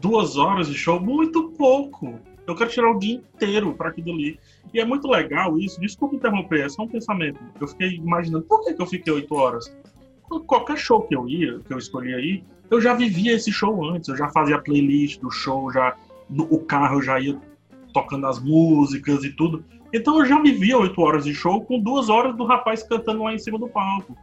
Duas 0.00 0.36
horas 0.36 0.68
de 0.68 0.74
show, 0.74 1.00
muito 1.00 1.50
pouco. 1.50 2.18
Eu 2.46 2.54
quero 2.54 2.70
tirar 2.70 2.90
o 2.90 2.98
dia 2.98 3.14
inteiro 3.14 3.74
para 3.74 3.88
aquilo 3.88 4.12
ali. 4.12 4.38
E 4.72 4.80
é 4.80 4.84
muito 4.84 5.08
legal 5.08 5.58
isso. 5.58 5.80
Desculpa 5.80 6.14
interromper, 6.14 6.64
é 6.64 6.68
só 6.68 6.82
um 6.82 6.88
pensamento. 6.88 7.40
Eu 7.60 7.66
fiquei 7.66 7.96
imaginando 7.96 8.44
por 8.44 8.64
que, 8.64 8.74
que 8.74 8.82
eu 8.82 8.86
fiquei 8.86 9.12
oito 9.12 9.34
horas. 9.34 9.74
Qualquer 10.46 10.76
show 10.76 11.02
que 11.02 11.14
eu 11.14 11.28
ia, 11.28 11.60
que 11.60 11.72
eu 11.72 11.78
escolhi 11.78 12.14
aí, 12.14 12.44
eu 12.70 12.80
já 12.80 12.94
vivia 12.94 13.32
esse 13.32 13.52
show 13.52 13.84
antes, 13.84 14.08
eu 14.08 14.16
já 14.16 14.28
fazia 14.28 14.58
playlist 14.58 15.20
do 15.20 15.30
show, 15.30 15.72
já 15.72 15.96
no, 16.28 16.44
o 16.44 16.58
carro 16.60 17.02
já 17.02 17.20
ia 17.20 17.38
tocando 17.92 18.26
as 18.26 18.40
músicas 18.40 19.24
e 19.24 19.30
tudo. 19.30 19.64
Então 19.92 20.18
eu 20.18 20.26
já 20.26 20.40
vivia 20.40 20.76
oito 20.76 21.00
horas 21.00 21.24
de 21.24 21.34
show 21.34 21.64
com 21.64 21.78
duas 21.78 22.08
horas 22.08 22.36
do 22.36 22.44
rapaz 22.44 22.82
cantando 22.82 23.22
lá 23.22 23.32
em 23.32 23.38
cima 23.38 23.58
do 23.58 23.68
palco. 23.68 24.16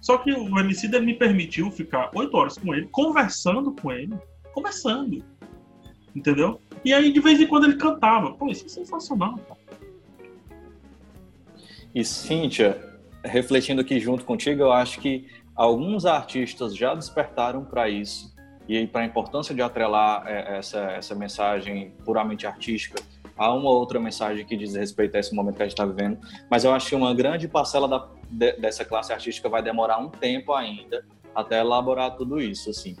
Só 0.00 0.18
que 0.18 0.30
o 0.32 0.58
MC 0.58 0.88
me 1.00 1.14
permitiu 1.14 1.70
ficar 1.70 2.10
oito 2.14 2.36
horas 2.36 2.58
com 2.58 2.74
ele, 2.74 2.86
conversando 2.88 3.72
com 3.72 3.90
ele, 3.90 4.14
conversando. 4.52 5.24
Entendeu? 6.14 6.60
E 6.84 6.92
aí 6.92 7.10
de 7.12 7.20
vez 7.20 7.40
em 7.40 7.46
quando 7.46 7.64
ele 7.64 7.76
cantava. 7.76 8.32
Pô, 8.32 8.48
isso 8.48 8.66
é 8.66 8.68
sensacional. 8.68 9.40
E 11.94 12.04
Cíntia, 12.04 12.98
refletindo 13.24 13.80
aqui 13.80 13.98
junto 13.98 14.24
contigo, 14.24 14.62
eu 14.62 14.72
acho 14.72 15.00
que 15.00 15.26
alguns 15.58 16.06
artistas 16.06 16.74
já 16.74 16.94
despertaram 16.94 17.64
para 17.64 17.88
isso 17.88 18.32
e 18.68 18.86
para 18.86 19.00
a 19.00 19.04
importância 19.04 19.52
de 19.52 19.60
atrelar 19.60 20.22
é, 20.26 20.58
essa, 20.58 20.78
essa 20.92 21.14
mensagem 21.16 21.90
puramente 22.04 22.46
artística 22.46 23.02
a 23.36 23.52
uma 23.52 23.70
outra 23.70 23.98
mensagem 23.98 24.46
que 24.46 24.56
diz 24.56 24.74
respeito 24.74 25.16
a 25.16 25.20
esse 25.20 25.34
momento 25.34 25.56
que 25.56 25.62
a 25.62 25.64
gente 25.64 25.72
está 25.72 25.84
vivendo. 25.84 26.18
Mas 26.48 26.64
eu 26.64 26.72
acho 26.72 26.88
que 26.88 26.94
uma 26.94 27.12
grande 27.12 27.48
parcela 27.48 27.88
da, 27.88 28.08
de, 28.30 28.52
dessa 28.52 28.84
classe 28.84 29.12
artística 29.12 29.48
vai 29.48 29.62
demorar 29.62 29.98
um 29.98 30.08
tempo 30.08 30.52
ainda 30.52 31.04
até 31.34 31.58
elaborar 31.58 32.16
tudo 32.16 32.40
isso, 32.40 32.70
assim 32.70 32.96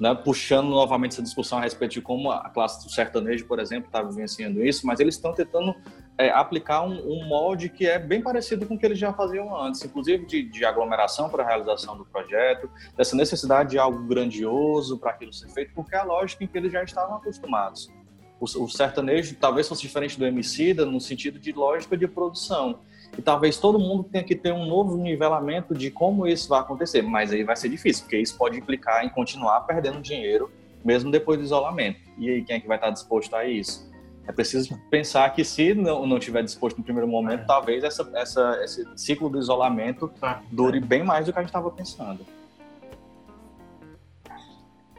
né, 0.00 0.14
puxando 0.14 0.70
novamente 0.70 1.12
essa 1.12 1.22
discussão 1.22 1.58
a 1.58 1.60
respeito 1.60 1.92
de 1.92 2.00
como 2.00 2.30
a 2.30 2.48
classe 2.48 2.84
do 2.84 2.90
sertanejo, 2.90 3.44
por 3.44 3.60
exemplo, 3.60 3.86
está 3.86 4.02
vivenciando 4.02 4.64
isso, 4.64 4.86
mas 4.86 4.98
eles 4.98 5.16
estão 5.16 5.34
tentando 5.34 5.76
é, 6.18 6.30
aplicar 6.30 6.82
um, 6.82 6.92
um, 6.92 7.26
molde 7.26 7.68
que 7.68 7.86
é 7.86 7.98
bem 7.98 8.20
parecido 8.20 8.66
com 8.66 8.74
o 8.74 8.78
que 8.78 8.84
eles 8.84 8.98
já 8.98 9.12
faziam 9.12 9.56
antes, 9.56 9.82
inclusive 9.84 10.26
de, 10.26 10.42
de 10.42 10.64
aglomeração 10.64 11.30
para 11.30 11.42
a 11.42 11.46
realização 11.46 11.96
do 11.96 12.04
projeto, 12.04 12.70
dessa 12.96 13.16
necessidade 13.16 13.70
de 13.70 13.78
algo 13.78 14.06
grandioso 14.06 14.98
para 14.98 15.10
aquilo 15.12 15.32
ser 15.32 15.48
feito, 15.48 15.72
porque 15.74 15.94
é 15.94 15.98
a 15.98 16.04
lógica 16.04 16.44
em 16.44 16.46
que 16.46 16.58
eles 16.58 16.72
já 16.72 16.82
estavam 16.82 17.16
acostumados. 17.16 17.90
O, 18.38 18.64
o 18.64 18.68
sertanejo 18.68 19.36
talvez 19.36 19.68
fosse 19.68 19.82
diferente 19.82 20.18
do 20.18 20.26
Emicida 20.26 20.84
no 20.84 21.00
sentido 21.00 21.38
de 21.38 21.52
lógica 21.52 21.96
de 21.96 22.06
produção 22.06 22.80
e 23.16 23.22
talvez 23.22 23.56
todo 23.58 23.78
mundo 23.78 24.04
tenha 24.04 24.22
que 24.22 24.34
ter 24.34 24.52
um 24.52 24.66
novo 24.66 24.96
nivelamento 24.96 25.74
de 25.74 25.90
como 25.90 26.26
isso 26.26 26.48
vai 26.48 26.60
acontecer, 26.60 27.02
mas 27.02 27.32
aí 27.32 27.42
vai 27.42 27.56
ser 27.56 27.68
difícil, 27.68 28.04
porque 28.04 28.18
isso 28.18 28.36
pode 28.36 28.58
implicar 28.58 29.04
em 29.04 29.08
continuar 29.08 29.62
perdendo 29.62 30.00
dinheiro 30.00 30.50
mesmo 30.84 31.10
depois 31.10 31.38
do 31.38 31.44
isolamento. 31.44 32.00
E 32.18 32.30
aí 32.30 32.44
quem 32.44 32.56
é 32.56 32.60
que 32.60 32.68
vai 32.68 32.76
estar 32.76 32.90
disposto 32.90 33.34
a 33.34 33.44
isso? 33.44 33.89
É 34.26 34.32
preciso 34.32 34.78
pensar 34.90 35.28
que 35.30 35.44
se 35.44 35.74
não, 35.74 36.06
não 36.06 36.18
tiver 36.18 36.42
disposto 36.42 36.78
no 36.78 36.84
primeiro 36.84 37.08
momento, 37.08 37.42
é. 37.42 37.44
talvez 37.44 37.82
essa, 37.82 38.08
essa, 38.14 38.60
esse 38.62 38.86
ciclo 38.96 39.28
do 39.28 39.38
isolamento 39.38 40.08
tá. 40.20 40.42
dure 40.50 40.78
bem 40.80 41.02
mais 41.02 41.26
do 41.26 41.32
que 41.32 41.38
a 41.38 41.42
gente 41.42 41.48
estava 41.48 41.70
pensando. 41.70 42.24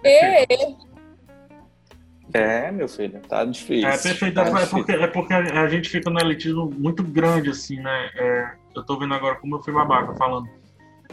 E 0.03 0.47
é, 2.33 2.71
meu 2.71 2.87
filho, 2.87 3.19
tá 3.27 3.43
difícil. 3.43 3.87
É 3.87 3.97
perfeito, 3.97 4.35
tá 4.35 4.41
é, 4.43 4.51
difícil. 4.51 4.69
porque, 4.77 4.91
é 4.91 5.07
porque 5.07 5.33
a 5.33 5.67
gente 5.67 5.89
fica 5.89 6.09
no 6.09 6.19
elitismo 6.19 6.71
muito 6.77 7.03
grande, 7.03 7.49
assim, 7.49 7.77
né? 7.77 8.09
É, 8.15 8.51
eu 8.75 8.83
tô 8.83 8.97
vendo 8.97 9.13
agora 9.13 9.35
como 9.35 9.55
eu 9.55 9.63
fui 9.63 9.73
babaca 9.73 10.13
falando. 10.15 10.49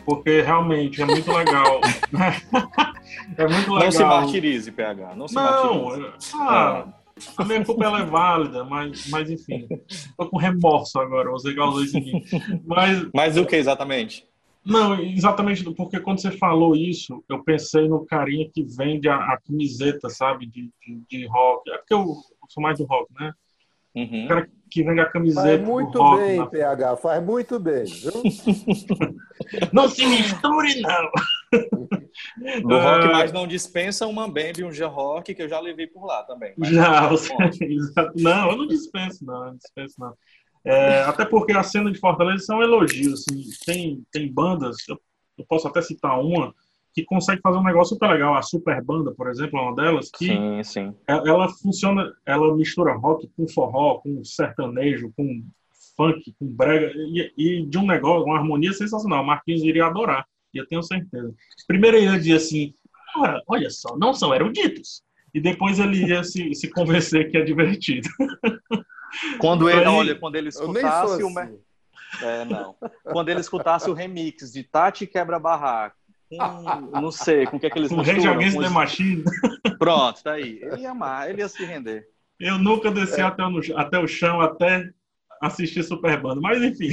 Porque 0.05 0.43
realmente 0.43 1.03
é 1.03 1.05
muito 1.05 1.31
legal. 1.33 1.81
é 3.37 3.47
muito 3.47 3.73
legal. 3.73 3.85
Não 3.85 3.93
se 3.93 4.05
martirize, 4.05 4.71
PH. 4.71 5.15
Não 5.17 5.29
se 5.29 5.35
não, 5.35 5.85
martirize. 5.85 6.13
Ah, 6.35 6.87
a 7.37 7.45
minha 7.45 7.65
culpa 7.65 7.85
ela 7.85 8.01
é 8.01 8.05
válida, 8.05 8.65
mas, 8.65 9.09
mas 9.09 9.31
enfim. 9.31 9.67
Tô 10.17 10.29
com 10.29 10.39
remorso 10.39 10.99
agora, 10.99 11.31
você 11.31 11.55
causou 11.55 11.83
isso 11.83 11.99
em 11.99 12.05
mim. 12.05 12.25
Mas, 12.65 13.09
mas 13.15 13.37
o 13.37 13.47
que 13.47 13.57
exatamente? 13.57 14.27
Não, 14.65 15.01
exatamente, 15.01 15.65
porque 15.75 15.99
quando 15.99 16.21
você 16.21 16.31
falou 16.33 16.77
isso, 16.77 17.25
eu 17.29 17.43
pensei 17.43 17.89
no 17.89 18.05
carinha 18.05 18.51
que 18.53 18.63
vende 18.63 19.09
a, 19.09 19.17
a 19.17 19.39
camiseta, 19.41 20.11
sabe, 20.11 20.47
de, 20.47 20.71
de, 20.87 21.01
de, 21.09 21.27
rock. 21.27 21.71
É 21.71 21.79
porque 21.79 21.95
eu, 21.95 22.01
eu, 22.01 22.17
sou 22.51 22.63
mais 22.63 22.79
do 22.79 22.85
rock, 22.85 23.11
né? 23.19 23.33
Uhum. 23.95 24.25
O 24.25 24.29
cara 24.29 24.49
que 24.71 24.83
vende 24.83 25.01
a 25.01 25.07
camiseta. 25.07 25.47
Faz 25.47 25.61
muito 25.63 25.99
rock, 25.99 26.23
bem, 26.23 26.37
na... 26.37 26.47
PH, 26.47 26.97
faz 26.99 27.25
muito 27.25 27.59
bem. 27.59 27.85
Viu? 27.85 28.13
não 29.73 29.89
se 29.89 30.07
misture, 30.07 30.81
não. 30.83 31.11
Do 32.63 32.79
rock 32.79 33.07
uh... 33.07 33.13
mais 33.13 33.33
não 33.33 33.47
dispensa 33.47 34.07
uma 34.07 34.27
Bambi, 34.27 34.65
um 34.65 34.73
G-Rock, 34.73 35.35
que 35.35 35.43
eu 35.43 35.49
já 35.49 35.61
levei 35.61 35.87
por 35.87 36.05
lá 36.05 36.23
também. 36.23 36.55
Já, 36.59 37.09
você... 37.09 37.33
não, 38.17 38.51
eu 38.51 38.57
não 38.57 38.67
dispenso, 38.67 39.25
não, 39.25 39.45
eu 39.45 39.51
não 39.53 39.57
dispenso, 39.57 39.95
não. 39.99 40.15
É, 40.65 41.03
até 41.03 41.25
porque 41.25 41.53
a 41.53 41.63
cena 41.63 41.91
de 41.91 41.99
Fortaleza 41.99 42.45
são 42.45 42.63
elogios. 42.63 43.25
Assim, 43.29 43.43
tem, 43.65 44.03
tem 44.13 44.33
bandas, 44.33 44.77
eu, 44.89 45.01
eu 45.39 45.45
posso 45.47 45.69
até 45.69 45.81
citar 45.81 46.21
uma, 46.21 46.55
que 46.95 47.05
consegue 47.05 47.41
fazer 47.41 47.59
um 47.59 47.65
negócio 47.65 47.95
super 47.95 48.11
legal. 48.11 48.35
A 48.35 48.43
Super 48.43 48.83
Banda, 48.83 49.13
por 49.13 49.29
exemplo, 49.29 49.59
é 49.59 49.63
uma 49.63 49.75
delas, 49.75 50.11
que 50.11 50.27
Sim, 50.27 50.63
sim. 50.65 50.95
ela, 51.07 51.29
ela 51.29 51.49
funciona, 51.49 52.13
ela 52.27 52.55
mistura 52.57 52.95
rock 52.95 53.29
com 53.37 53.49
forró, 53.49 53.99
com 53.99 54.25
sertanejo, 54.25 55.13
com 55.17 55.43
funk, 55.97 56.35
com 56.39 56.47
brega, 56.47 56.93
e, 56.95 57.33
e 57.37 57.67
de 57.67 57.79
um 57.79 57.87
negócio, 57.87 58.27
uma 58.27 58.39
harmonia 58.39 58.73
sensacional. 58.73 59.23
O 59.23 59.27
Marquinhos 59.27 59.63
iria 59.63 59.87
adorar, 59.87 60.27
eu 60.55 60.67
tenho 60.67 60.83
certeza. 60.83 61.35
Primeiro 61.67 61.97
ele 61.97 62.07
ia 62.07 62.19
dizer 62.19 62.35
assim, 62.37 62.73
"Ora, 63.17 63.43
olha 63.47 63.69
só, 63.71 63.97
não 63.99 64.15
são 64.15 64.35
eruditos. 64.35 65.03
E 65.35 65.41
depois 65.41 65.79
ele 65.79 66.07
ia 66.07 66.25
se, 66.25 66.55
se 66.55 66.71
convencer 66.71 67.31
que 67.31 67.37
é 67.37 67.43
divertido. 67.43 68.09
Quando 69.39 69.69
ele, 69.69 69.81
Aí- 69.81 69.87
olha, 69.87 70.15
quando 70.15 70.37
ele 70.37 70.49
escutasse 70.49 71.23
o... 71.23 71.29
assim. 71.29 71.35
me- 71.51 71.59
É, 72.23 72.45
não. 72.45 72.75
Quando 73.05 73.29
ele 73.29 73.41
escutasse 73.41 73.89
o 73.91 73.95
remix 73.95 74.53
de 74.53 74.63
Tati 74.65 75.07
Quebra 75.07 75.39
Barraco, 75.39 75.97
com, 76.31 77.01
não 77.01 77.11
sei, 77.11 77.47
com 77.47 77.57
o 77.57 77.61
que 77.61 77.67
é 77.67 77.71
que 77.71 77.79
eles 77.79 77.91
O 77.91 77.97
misturam. 77.97 78.33
Against 78.35 78.55
com 78.57 78.61
the 78.63 78.67
os- 78.69 78.73
Machine, 78.73 79.25
Pronto, 79.79 80.23
tá 80.23 80.33
aí. 80.33 80.59
Ele 80.63 80.83
ia 80.83 80.91
amar, 80.91 81.29
ele 81.31 81.41
ia 81.41 81.49
se 81.49 81.65
render. 81.65 82.07
eu 82.41 82.59
nunca 82.59 82.91
desci 82.91 83.21
até, 83.21 83.43
o, 83.45 83.61
até 83.77 83.99
o 83.99 84.07
chão, 84.07 84.41
até 84.41 84.91
assistir 85.43 85.83
Super 85.83 86.21
Banda. 86.21 86.41
Mas 86.41 86.63
enfim, 86.63 86.89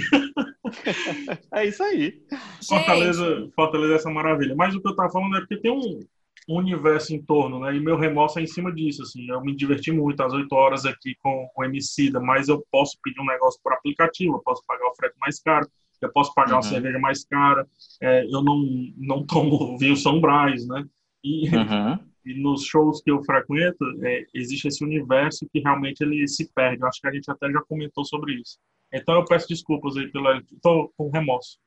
É 1.52 1.66
isso 1.66 1.84
aí. 1.84 2.22
Fortaleza, 2.68 3.50
Fortaleza 3.56 3.94
é 3.94 3.96
essa 3.98 4.10
maravilha. 4.10 4.56
Mas 4.56 4.76
o 4.76 4.82
que 4.82 4.88
eu 4.88 4.96
tava 4.96 5.12
falando 5.12 5.38
é 5.38 5.40
porque 5.42 5.58
tem 5.58 5.72
um, 5.72 6.06
um 6.48 6.58
universo 6.58 7.14
em 7.14 7.22
torno, 7.24 7.60
né? 7.60 7.76
E 7.76 7.80
meu 7.80 7.98
remorso 7.98 8.40
é 8.40 8.44
em 8.44 8.48
cima 8.48 8.72
disso, 8.74 9.04
assim. 9.04 9.28
Eu 9.30 9.42
me 9.42 9.56
diverti 9.56 9.92
muito 9.92 10.22
às 10.22 10.34
8 10.34 10.52
horas 10.54 10.86
aqui 10.86 11.16
com 11.22 11.48
o 11.56 11.64
Emicida, 11.64 12.20
mas 12.20 12.48
eu 12.48 12.66
posso 12.72 12.98
pedir 13.04 13.20
um 13.22 13.26
negócio 13.26 13.60
por 13.64 13.74
aplicativo, 13.74 14.36
eu 14.36 14.42
posso 14.42 14.64
pagar 14.66 14.88
o 14.88 14.96
frete 14.96 15.16
mais 15.20 15.40
caro, 15.40 15.68
eu 16.02 16.12
posso 16.12 16.34
pagar 16.34 16.56
uma 16.56 16.62
Uhum. 16.62 16.64
cerveja 16.64 17.00
mais 17.00 17.24
cara, 17.26 17.68
é, 18.02 18.26
eu 18.26 18.42
não, 18.44 18.64
não 18.98 19.26
tomo 19.26 19.78
vinho 19.78 19.96
São 19.96 20.20
Brás, 20.20 20.68
né? 20.68 20.84
E, 21.24 21.50
Uhum. 21.52 22.15
E 22.26 22.34
nos 22.42 22.64
shows 22.66 23.02
que 23.02 23.12
eu 23.12 23.24
frequento, 23.24 23.84
é, 24.04 24.26
existe 24.34 24.68
esse 24.68 24.84
universo 24.84 25.48
que 25.52 25.60
realmente 25.60 26.02
ele 26.02 26.28
se 26.28 26.50
perde. 26.54 26.82
Eu 26.82 26.88
acho 26.88 27.00
que 27.00 27.08
a 27.08 27.12
gente 27.12 27.30
até 27.30 27.50
já 27.52 27.62
comentou 27.62 28.04
sobre 28.04 28.34
isso. 28.34 28.58
Então 28.92 29.16
eu 29.16 29.26
peço 29.26 29.48
desculpas 29.48 29.96
aí 29.98 30.12
pela... 30.12 30.38
Estou 30.52 30.92
com 30.98 31.10
remorso. 31.10 31.60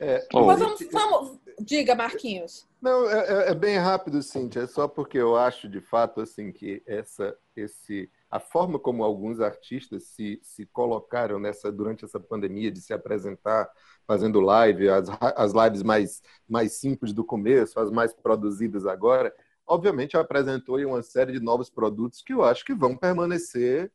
É, 0.00 0.26
Oh. 0.32 0.44
Mas 0.46 0.58
vamos, 0.58 0.80
vamos- 0.90 1.38
diga, 1.60 1.94
Marquinhos. 1.94 2.66
Não, 2.82 3.08
é, 3.08 3.46
é- 3.46 3.50
é 3.52 3.54
bem 3.54 3.78
rápido, 3.78 4.22
Cíntia. 4.22 4.60
É 4.62 4.66
só 4.66 4.88
porque 4.88 5.16
eu 5.18 5.36
acho, 5.36 5.68
de 5.68 5.80
fato, 5.80 6.20
assim, 6.20 6.50
que 6.52 6.82
essa, 6.86 7.36
esse, 7.56 8.10
a 8.30 8.40
forma 8.40 8.78
como 8.78 9.04
alguns 9.04 9.40
artistas 9.40 10.04
se, 10.04 10.40
se 10.42 10.66
colocaram 10.66 11.38
nessa 11.38 11.70
durante 11.70 12.04
essa 12.04 12.18
pandemia 12.18 12.70
de 12.70 12.80
se 12.80 12.92
apresentar 12.92 13.70
fazendo 14.06 14.40
live, 14.40 14.88
as, 14.88 15.08
as 15.36 15.52
lives 15.52 15.82
mais, 15.82 16.22
mais 16.48 16.72
simples 16.72 17.12
do 17.12 17.24
começo, 17.24 17.78
as 17.80 17.90
mais 17.90 18.12
produzidas 18.12 18.84
agora, 18.86 19.34
obviamente 19.66 20.16
apresentou 20.16 20.76
aí 20.76 20.84
uma 20.84 21.02
série 21.02 21.32
de 21.32 21.40
novos 21.40 21.70
produtos 21.70 22.22
que 22.22 22.32
eu 22.32 22.42
acho 22.44 22.64
que 22.64 22.74
vão 22.74 22.96
permanecer 22.96 23.90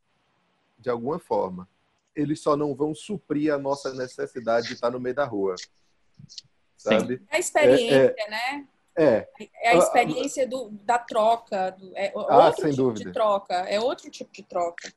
de 0.78 0.90
alguma 0.90 1.20
forma. 1.20 1.68
Eles 2.16 2.42
só 2.42 2.56
não 2.56 2.76
vão 2.76 2.94
suprir 2.94 3.54
a 3.54 3.58
nossa 3.58 3.94
necessidade 3.94 4.68
de 4.68 4.74
estar 4.74 4.90
no 4.92 5.00
meio 5.00 5.16
da 5.16 5.26
rua. 5.26 5.56
Sabe? 6.78 7.22
É 7.30 7.36
a 7.36 7.40
experiência, 7.40 8.28
né? 8.30 8.68
É, 8.96 9.30
É 9.62 9.70
a 9.70 9.76
experiência 9.76 10.48
do, 10.48 10.70
da 10.84 10.98
troca. 10.98 11.72
do- 11.72 11.96
é 11.96 12.12
Ah, 12.16 12.46
outro 12.48 12.62
sem 12.62 12.72
tipo 12.72 12.84
dúvida. 12.84 13.06
de 13.06 13.14
troca. 13.14 13.54
É 13.54 13.80
outro 13.80 14.10
tipo 14.10 14.32
de 14.32 14.44
troca. 14.44 14.92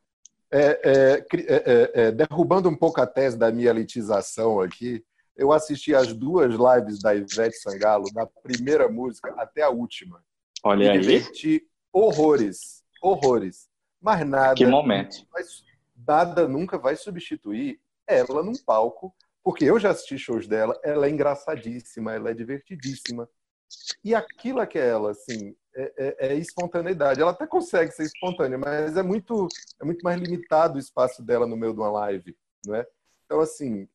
É, 0.51 0.67
é, 0.83 1.27
é, 1.33 1.55
é, 1.55 1.91
é, 2.09 2.13
derrubando 2.13 2.69
um 2.69 2.77
pouco 2.77 3.01
a 3.01 3.07
tese 3.07 3.39
da 3.39 3.51
minha 3.51 3.71
elitização 3.71 4.61
aqui, 4.61 5.05
eu 5.37 5.51
assisti 5.51 5.95
as 5.95 6.13
duas 6.13 6.53
lives 6.55 7.01
da 7.01 7.15
Ivete 7.15 7.57
Sangalo, 7.57 8.05
da 8.13 8.27
primeira 8.27 8.89
música 8.89 9.33
até 9.39 9.63
a 9.63 9.71
última. 9.71 10.23
Olha 10.63 10.85
Me 10.85 10.91
aí, 10.91 11.01
diverti 11.01 11.69
horrores, 11.93 12.83
horrores. 13.03 13.69
Mas 14.01 14.27
nada, 14.27 14.55
que 14.55 14.67
momento. 14.67 15.27
mas 15.33 15.65
nada 16.07 16.49
nunca 16.49 16.79
vai 16.79 16.97
substituir 16.97 17.81
ela 18.07 18.43
num 18.43 18.53
palco, 18.65 19.15
porque 19.43 19.65
eu 19.65 19.79
já 19.79 19.91
assisti 19.91 20.19
shows 20.19 20.47
dela, 20.47 20.79
ela 20.83 21.07
é 21.07 21.11
engraçadíssima, 21.11 22.13
ela 22.15 22.31
é 22.31 22.35
divertidíssima. 22.35 23.29
E 24.05 24.15
aquilo 24.15 24.61
é 24.61 24.67
que 24.67 24.79
é 24.79 24.89
ela, 24.89 25.13
assim, 25.13 25.55
é, 25.75 25.93
é- 25.97 26.17
é 26.29 26.35
espontaneidade. 26.35 27.21
Ela 27.21 27.31
até 27.31 27.47
consegue 27.47 27.91
ser 27.93 28.05
espontânea, 28.05 28.59
mas 28.59 28.97
é 28.97 29.03
muito, 29.03 29.49
é 29.81 29.85
muito 29.85 30.03
mais 30.03 30.21
limitado 30.21 30.77
o 30.77 30.79
espaço 30.81 31.23
dela 31.23 31.47
no 31.47 31.57
meio 31.57 31.73
de 31.73 31.81
uma 31.81 31.91
live, 31.91 32.37
não 32.67 32.75
é? 32.75 32.87
Então, 33.25 33.41
assim, 33.41 33.89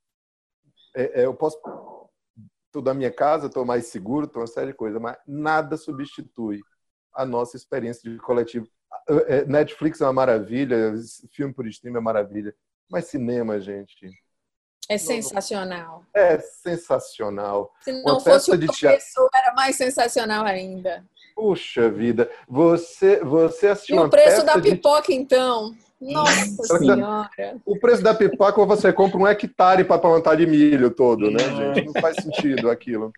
é- 0.96 1.22
é, 1.22 1.26
eu 1.26 1.34
posso... 1.34 1.60
Estou 2.78 2.84
da 2.84 2.94
minha 2.94 3.12
casa, 3.12 3.48
estou 3.48 3.66
mais 3.66 3.88
seguro, 3.88 4.28
estou 4.28 4.42
uma 4.42 4.48
série 4.48 4.68
de 4.68 4.78
coisas, 4.78 5.02
mas 5.02 5.18
nada 5.28 5.76
substitui 5.76 6.62
a 7.12 7.26
nossa 7.26 7.58
experiência 7.58 8.08
de 8.08 8.20
coletivo. 8.20 8.68
É, 9.28 9.44
Netflix 9.46 10.00
é 10.00 10.04
uma 10.06 10.14
maravilha, 10.14 10.94
filme 11.32 11.52
por 11.52 11.66
stream 11.66 11.96
é 11.96 11.98
uma 11.98 12.04
maravilha, 12.04 12.54
mas 12.88 13.06
cinema, 13.06 13.60
gente, 13.60 14.08
É 14.88 14.96
sensacional. 14.96 16.04
é 16.14 16.38
sensacional. 16.40 17.74
Se 17.82 17.92
Uma 17.92 18.14
não 18.14 18.20
fosse 18.20 18.52
peça 18.52 18.56
o 18.56 18.68
professor, 18.68 19.30
era 19.34 19.54
mais 19.56 19.76
sensacional 19.76 20.46
ainda. 20.46 21.04
Puxa 21.34 21.90
vida, 21.90 22.30
você 22.48 23.24
você 23.24 23.66
E 23.66 23.70
assistiu 23.70 23.98
o 23.98 24.00
uma 24.02 24.10
preço 24.10 24.46
da 24.46 24.58
de... 24.58 24.70
pipoca, 24.72 25.12
então? 25.12 25.76
Nossa 26.00 26.46
Sim. 26.78 26.78
Senhora. 26.78 27.30
O 27.66 27.80
preço 27.80 28.04
da 28.04 28.14
pipoca 28.14 28.64
você 28.66 28.94
compra 28.94 29.18
um 29.18 29.28
hectare 29.28 29.84
para 29.84 29.98
plantar 30.00 30.36
de 30.36 30.46
milho 30.46 30.92
todo, 30.92 31.32
né, 31.32 31.38
É. 31.42 31.74
gente? 31.74 31.86
Não 31.88 31.94
faz 32.02 32.16
sentido 32.18 32.70
aquilo. 32.70 33.12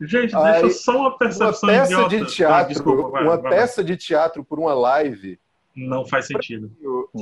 Gente, 0.00 0.34
Aí, 0.36 0.62
deixa 0.62 0.78
só 0.78 0.92
uma 0.96 1.08
Uma 1.10 1.18
percepção 1.18 1.68
peça 1.68 1.92
idiota. 1.92 2.08
de 2.16 2.22
Ah, 2.22 2.26
teatro, 2.26 2.68
desculpa, 2.74 3.08
vai, 3.10 3.22
uma 3.22 3.36
vai, 3.36 3.42
vai. 3.42 3.52
peça 3.52 3.84
de 3.84 3.96
teatro 3.96 4.44
por 4.44 4.58
uma 4.58 4.74
live, 4.74 5.38
Não 5.76 6.04
faz 6.06 6.26
sentido. 6.26 6.70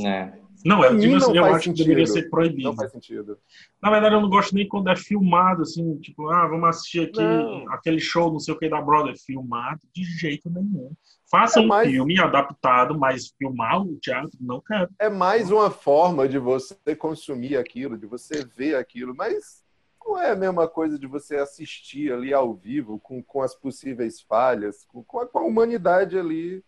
É. 0.06 0.32
Não, 0.64 0.78
Pra 0.78 0.88
eu, 0.92 0.96
digo 0.96 1.16
assim, 1.16 1.26
não 1.28 1.36
eu 1.36 1.42
faz 1.42 1.56
acho 1.56 1.64
que 1.72 1.76
deveria 1.82 2.06
sentido. 2.06 2.22
ser 2.24 2.30
proibido. 2.30 2.62
não 2.68 2.74
faz 2.74 2.90
sentido. 2.90 3.36
Na 3.82 3.90
verdade, 3.90 4.14
eu 4.14 4.20
não 4.22 4.30
gosto 4.30 4.54
nem 4.54 4.66
quando 4.66 4.88
é 4.88 4.96
filmado, 4.96 5.60
assim, 5.62 5.96
tipo, 5.98 6.30
ah, 6.30 6.46
vamos 6.46 6.68
assistir 6.70 7.00
aqui 7.08 7.20
Não. 7.20 7.70
aquele 7.70 8.00
show, 8.00 8.32
não 8.32 8.38
sei 8.40 8.54
o 8.54 8.58
que, 8.58 8.68
da 8.68 8.80
Brother. 8.80 9.14
Filmado 9.26 9.80
de 9.94 10.04
jeito 10.04 10.48
nenhum. 10.48 10.90
Faça 11.30 11.58
É 11.58 11.62
um 11.62 11.66
mais- 11.66 11.90
filme 11.90 12.18
adaptado, 12.20 12.98
mas 12.98 13.28
filmar 13.38 13.80
o 13.80 13.96
teatro, 13.96 14.36
não 14.40 14.60
quero. 14.60 14.88
É 14.98 15.08
mais 15.08 15.50
uma 15.50 15.70
forma 15.70 16.28
de 16.28 16.38
você 16.38 16.94
consumir 16.96 17.56
aquilo, 17.56 17.96
de 17.96 18.06
você 18.06 18.44
ver 18.44 18.76
aquilo, 18.76 19.14
mas 19.14 19.64
não 20.04 20.20
é 20.20 20.30
a 20.30 20.36
mesma 20.36 20.68
coisa 20.68 20.98
de 20.98 21.06
você 21.06 21.36
assistir 21.36 22.12
ali 22.12 22.32
ao 22.34 22.52
vivo, 22.54 22.98
com, 23.00 23.22
com 23.22 23.40
as 23.42 23.54
possíveis 23.54 24.20
falhas, 24.20 24.84
com, 24.86 25.02
com 25.02 25.20
a, 25.20 25.26
com 25.26 25.38
a 25.38 25.42
humanidade 25.44 26.18
ali 26.18 26.62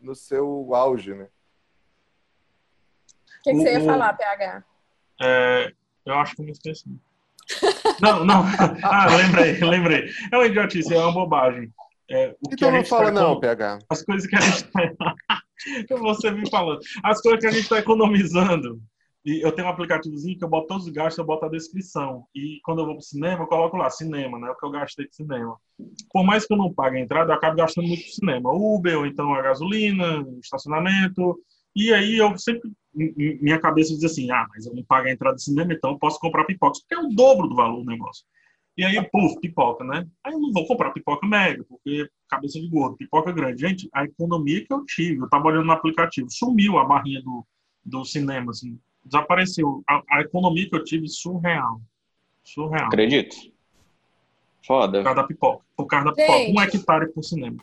no 0.00 0.14
seu 0.14 0.74
auge, 0.74 1.14
né? 1.14 1.28
O 3.38 3.42
que, 3.42 3.50
que 3.52 3.56
você 3.56 3.72
ia 3.78 3.84
falar, 3.84 4.12
PH? 4.14 4.64
É, 5.22 5.72
eu 6.06 6.14
acho 6.14 6.34
que 6.34 6.40
eu 6.42 6.46
me 6.46 6.52
esqueci. 6.52 6.88
Não, 8.00 8.24
não. 8.24 8.44
Ah, 8.82 9.06
lembrei, 9.14 9.58
lembrei. 9.60 10.10
É 10.32 10.36
uma 10.36 10.46
idiotice, 10.46 10.94
é 10.94 10.98
uma 10.98 11.12
bobagem. 11.12 11.72
É, 12.10 12.34
o 12.42 12.48
que 12.48 12.54
Então 12.54 12.72
não 12.72 12.84
fala 12.84 13.06
tá 13.06 13.12
não, 13.12 13.38
PH. 13.38 13.78
As 13.88 14.02
coisas 14.02 14.28
que 14.28 14.36
a 14.36 14.40
gente 14.40 14.64
tá... 14.64 15.14
Você 16.00 16.30
me 16.30 16.48
falando. 16.48 16.80
As 17.04 17.20
coisas 17.20 17.40
que 17.40 17.46
a 17.46 17.50
gente 17.50 17.62
está 17.62 17.78
economizando. 17.78 18.80
E 19.24 19.44
eu 19.44 19.52
tenho 19.52 19.68
um 19.68 19.70
aplicativozinho 19.70 20.38
que 20.38 20.42
eu 20.42 20.48
boto 20.48 20.68
todos 20.68 20.86
os 20.86 20.92
gastos, 20.92 21.18
eu 21.18 21.26
boto 21.26 21.44
a 21.44 21.50
descrição. 21.50 22.24
E 22.34 22.58
quando 22.64 22.80
eu 22.80 22.86
vou 22.86 22.94
pro 22.94 23.04
cinema, 23.04 23.42
eu 23.42 23.46
coloco 23.46 23.76
lá, 23.76 23.90
cinema, 23.90 24.38
né? 24.38 24.48
O 24.50 24.56
que 24.56 24.64
eu 24.64 24.70
gastei 24.70 25.06
com 25.06 25.12
cinema. 25.12 25.56
Por 26.10 26.24
mais 26.24 26.46
que 26.46 26.54
eu 26.54 26.56
não 26.56 26.72
pague 26.72 26.96
a 26.96 27.00
entrada, 27.00 27.30
eu 27.30 27.36
acabo 27.36 27.56
gastando 27.56 27.86
muito 27.86 28.02
com 28.02 28.10
cinema. 28.10 28.50
Uber, 28.50 28.98
ou 28.98 29.06
então 29.06 29.34
a 29.34 29.42
gasolina, 29.42 30.26
estacionamento. 30.42 31.38
E 31.76 31.92
aí 31.92 32.16
eu 32.16 32.36
sempre, 32.38 32.70
minha 32.94 33.60
cabeça 33.60 33.94
diz 33.94 34.04
assim, 34.04 34.30
ah, 34.30 34.46
mas 34.50 34.66
eu 34.66 34.74
não 34.74 34.82
pago 34.84 35.06
a 35.06 35.12
entrada 35.12 35.36
do 35.36 35.40
cinema, 35.40 35.72
então 35.72 35.92
eu 35.92 35.98
posso 35.98 36.18
comprar 36.18 36.44
pipocas, 36.44 36.80
porque 36.80 36.94
é 36.94 36.98
o 36.98 37.14
dobro 37.14 37.46
do 37.46 37.54
valor 37.54 37.84
do 37.84 37.90
negócio. 37.90 38.24
E 38.80 38.84
aí, 38.84 39.10
puf, 39.10 39.38
pipoca, 39.38 39.84
né? 39.84 40.08
Aí 40.24 40.32
eu 40.32 40.40
não 40.40 40.50
vou 40.50 40.66
comprar 40.66 40.90
pipoca 40.90 41.26
média, 41.26 41.62
porque 41.68 42.08
cabeça 42.26 42.58
de 42.58 42.66
gordo, 42.66 42.96
pipoca 42.96 43.30
grande. 43.30 43.60
Gente, 43.60 43.90
a 43.92 44.04
economia 44.04 44.64
que 44.64 44.72
eu 44.72 44.82
tive, 44.86 45.20
eu 45.20 45.28
tava 45.28 45.48
olhando 45.48 45.66
no 45.66 45.72
aplicativo, 45.72 46.30
sumiu 46.30 46.78
a 46.78 46.84
barrinha 46.86 47.20
do, 47.20 47.46
do 47.84 48.06
cinema, 48.06 48.52
assim, 48.52 48.80
desapareceu. 49.04 49.84
A, 49.86 50.02
a 50.12 50.20
economia 50.22 50.66
que 50.66 50.74
eu 50.74 50.82
tive, 50.82 51.06
surreal. 51.08 51.78
Surreal. 52.42 52.86
Acredito. 52.86 53.36
Por 53.36 54.66
Foda. 54.66 55.02
causa 55.02 55.20
da 55.20 55.26
pipoca. 55.26 55.64
Por 55.76 55.84
causa 55.84 56.06
da 56.06 56.12
pipoca. 56.14 56.38
Gente. 56.38 56.56
Um 56.56 56.62
hectare 56.62 57.12
por 57.12 57.22
cinema. 57.22 57.62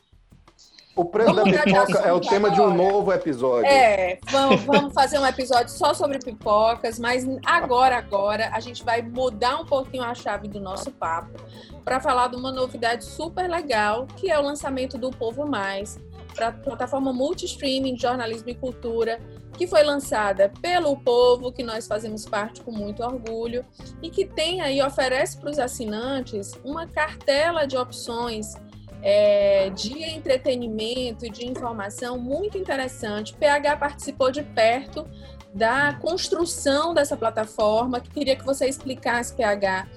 O 0.97 1.05
preço 1.05 1.31
da 1.31 1.43
Vamos 1.43 1.55
de 1.55 1.63
pipoca 1.63 1.99
é 1.99 2.11
o 2.11 2.19
tema 2.19 2.49
de 2.49 2.59
um 2.59 2.71
agora. 2.71 2.91
novo 2.91 3.13
episódio. 3.13 3.67
É, 3.67 4.17
vamos, 4.31 4.63
vamos 4.63 4.93
fazer 4.95 5.19
um 5.19 5.25
episódio 5.27 5.69
só 5.69 5.93
sobre 5.93 6.17
pipocas, 6.17 6.97
mas 6.97 7.23
agora, 7.45 7.95
agora, 7.97 8.49
a 8.51 8.59
gente 8.59 8.83
vai 8.83 9.03
mudar 9.03 9.61
um 9.61 9.65
pouquinho 9.65 10.03
a 10.03 10.15
chave 10.15 10.47
do 10.47 10.59
nosso 10.59 10.89
papo 10.89 11.39
para 11.85 11.99
falar 11.99 12.29
de 12.29 12.35
uma 12.35 12.51
novidade 12.51 13.05
super 13.05 13.47
legal, 13.47 14.07
que 14.15 14.31
é 14.31 14.39
o 14.39 14.41
lançamento 14.41 14.97
do 14.97 15.11
Povo 15.11 15.45
Mais, 15.45 15.99
para 16.33 16.47
a 16.47 16.51
plataforma 16.51 17.13
multi-streaming 17.13 17.93
de 17.93 18.01
jornalismo 18.01 18.49
e 18.49 18.55
cultura, 18.55 19.19
que 19.55 19.67
foi 19.67 19.83
lançada 19.83 20.51
pelo 20.61 20.97
povo, 20.97 21.51
que 21.51 21.61
nós 21.61 21.87
fazemos 21.87 22.25
parte 22.25 22.61
com 22.61 22.71
muito 22.71 23.03
orgulho, 23.03 23.63
e 24.01 24.09
que 24.09 24.25
tem 24.25 24.61
aí, 24.61 24.81
oferece 24.81 25.37
para 25.37 25.51
os 25.51 25.59
assinantes 25.59 26.53
uma 26.63 26.87
cartela 26.87 27.67
de 27.67 27.77
opções 27.77 28.55
é, 29.01 29.69
de 29.69 30.03
entretenimento 30.03 31.25
e 31.25 31.29
de 31.29 31.45
informação 31.45 32.17
muito 32.17 32.57
interessante. 32.57 33.33
PH 33.33 33.77
participou 33.77 34.31
de 34.31 34.43
perto 34.43 35.05
da 35.53 35.93
construção 35.95 36.93
dessa 36.93 37.17
plataforma, 37.17 37.99
que 37.99 38.09
queria 38.09 38.35
que 38.35 38.45
você 38.45 38.67
explicasse, 38.67 39.35
PH, 39.35 39.87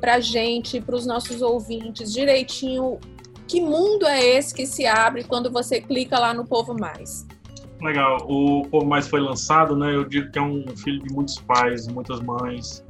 para 0.00 0.14
a 0.14 0.20
gente, 0.20 0.80
para 0.80 0.94
os 0.94 1.06
nossos 1.06 1.42
ouvintes, 1.42 2.12
direitinho, 2.12 2.98
que 3.46 3.60
mundo 3.60 4.06
é 4.06 4.22
esse 4.22 4.54
que 4.54 4.66
se 4.66 4.86
abre 4.86 5.24
quando 5.24 5.50
você 5.50 5.80
clica 5.80 6.18
lá 6.18 6.34
no 6.34 6.46
Povo 6.46 6.74
Mais. 6.78 7.26
Legal. 7.80 8.18
O 8.28 8.62
Povo 8.68 8.86
Mais 8.86 9.08
foi 9.08 9.20
lançado, 9.20 9.76
né? 9.76 9.94
Eu 9.94 10.04
digo 10.04 10.30
que 10.30 10.38
é 10.38 10.42
um 10.42 10.64
filho 10.76 11.02
de 11.02 11.12
muitos 11.12 11.38
pais, 11.40 11.88
muitas 11.88 12.20
mães. 12.20 12.84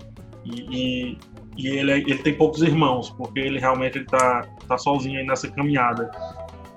E, 0.45 1.12
e, 1.12 1.19
e 1.59 1.67
ele, 1.67 1.93
ele 1.93 2.19
tem 2.19 2.35
poucos 2.35 2.63
irmãos, 2.63 3.11
porque 3.11 3.41
ele 3.41 3.59
realmente 3.59 3.99
está 3.99 4.47
tá 4.69 4.79
sozinho 4.79 5.19
aí 5.19 5.27
nessa 5.27 5.51
caminhada. 5.51 6.09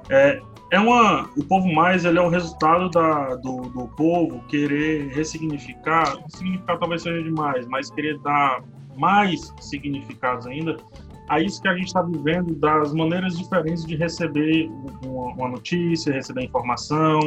É, 0.10 0.42
é 0.72 0.80
uma, 0.80 1.30
o 1.38 1.44
Povo 1.46 1.72
Mais 1.72 2.04
ele 2.04 2.18
é 2.18 2.22
o 2.22 2.30
resultado 2.30 2.90
da, 2.90 3.36
do, 3.36 3.62
do 3.62 3.88
povo 3.90 4.42
querer 4.48 5.10
ressignificar, 5.10 6.18
significar 6.30 6.80
talvez 6.80 7.04
seja 7.04 7.22
demais, 7.22 7.68
mas 7.68 7.92
querer 7.92 8.18
dar 8.20 8.64
mais 8.98 9.54
significados 9.60 10.48
ainda 10.48 10.78
a 11.30 11.40
isso 11.40 11.62
que 11.62 11.68
a 11.68 11.74
gente 11.74 11.88
está 11.88 12.02
vivendo, 12.02 12.54
das 12.56 12.94
maneiras 12.94 13.38
diferentes 13.38 13.86
de 13.86 13.96
receber 13.96 14.70
uma, 15.06 15.34
uma 15.34 15.50
notícia, 15.50 16.12
receber 16.12 16.44
informação, 16.44 17.20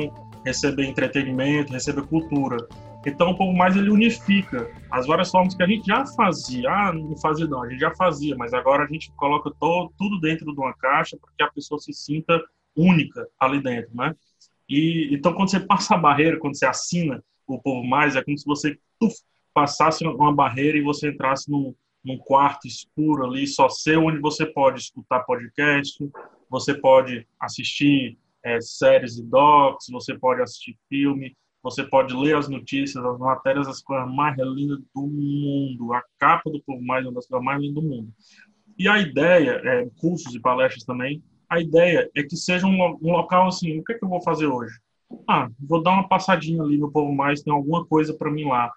receber 0.44 0.84
entretenimento, 0.84 1.72
receber 1.72 2.06
cultura. 2.06 2.56
Então, 3.06 3.30
um 3.30 3.34
pouco 3.34 3.52
mais 3.54 3.76
ele 3.76 3.90
unifica 3.90 4.70
as 4.90 5.06
várias 5.06 5.30
formas 5.30 5.54
que 5.54 5.62
a 5.62 5.66
gente 5.66 5.86
já 5.86 6.06
fazia. 6.06 6.70
Ah, 6.70 6.92
não 6.92 7.16
fazia 7.16 7.46
não, 7.46 7.62
a 7.62 7.68
gente 7.68 7.80
já 7.80 7.94
fazia, 7.94 8.34
mas 8.36 8.54
agora 8.54 8.84
a 8.84 8.86
gente 8.86 9.12
coloca 9.12 9.50
todo, 9.58 9.92
tudo 9.98 10.20
dentro 10.20 10.52
de 10.52 10.58
uma 10.58 10.74
caixa 10.74 11.16
para 11.20 11.30
que 11.36 11.42
a 11.42 11.52
pessoa 11.52 11.78
se 11.78 11.92
sinta 11.92 12.40
única 12.76 13.26
ali 13.38 13.62
dentro, 13.62 13.90
né? 13.94 14.14
E 14.68 15.10
então 15.12 15.34
quando 15.34 15.50
você 15.50 15.60
passa 15.60 15.94
a 15.94 15.98
barreira, 15.98 16.38
quando 16.38 16.56
você 16.56 16.66
assina 16.66 17.22
o 17.46 17.60
povo 17.60 17.86
mais, 17.86 18.16
é 18.16 18.22
como 18.22 18.38
se 18.38 18.44
você 18.44 18.78
passasse 19.52 20.04
uma 20.04 20.32
barreira 20.32 20.78
e 20.78 20.82
você 20.82 21.10
entrasse 21.10 21.50
num, 21.50 21.74
num 22.02 22.18
quarto 22.18 22.66
escuro 22.66 23.24
ali, 23.24 23.46
só 23.46 23.68
seu, 23.68 24.04
onde 24.04 24.18
você 24.18 24.46
pode 24.46 24.80
escutar 24.80 25.20
podcast, 25.20 25.98
você 26.50 26.74
pode 26.74 27.26
assistir 27.38 28.18
é, 28.44 28.60
séries 28.60 29.18
e 29.18 29.24
docs, 29.24 29.86
você 29.90 30.16
pode 30.16 30.42
assistir 30.42 30.76
filme, 30.88 31.34
você 31.62 31.82
pode 31.82 32.14
ler 32.14 32.36
as 32.36 32.46
notícias, 32.46 33.02
as 33.02 33.18
matérias, 33.18 33.66
as 33.66 33.80
coisas 33.80 34.06
mais 34.14 34.36
lindas 34.36 34.80
do 34.94 35.06
mundo. 35.06 35.94
A 35.94 36.02
capa 36.18 36.50
do 36.50 36.62
Povo 36.62 36.84
Mais 36.84 37.04
é 37.04 37.08
uma 37.08 37.14
das 37.14 37.26
coisas 37.26 37.44
mais 37.44 37.58
lindas 37.58 37.82
do 37.82 37.88
mundo. 37.88 38.12
E 38.78 38.86
a 38.86 38.98
ideia, 38.98 39.62
é, 39.64 39.88
cursos 39.98 40.34
e 40.34 40.40
palestras 40.40 40.84
também, 40.84 41.22
a 41.48 41.58
ideia 41.58 42.10
é 42.14 42.22
que 42.22 42.36
seja 42.36 42.66
um, 42.66 42.98
um 43.00 43.12
local 43.12 43.48
assim, 43.48 43.78
o 43.78 43.84
que, 43.84 43.94
é 43.94 43.98
que 43.98 44.04
eu 44.04 44.08
vou 44.08 44.20
fazer 44.20 44.46
hoje? 44.46 44.78
Ah, 45.26 45.48
vou 45.58 45.82
dar 45.82 45.92
uma 45.92 46.08
passadinha 46.08 46.62
ali 46.62 46.76
no 46.76 46.90
Povo 46.90 47.14
Mais, 47.14 47.42
tem 47.42 47.52
alguma 47.52 47.86
coisa 47.86 48.12
para 48.12 48.30
mim 48.30 48.44
lá. 48.44 48.70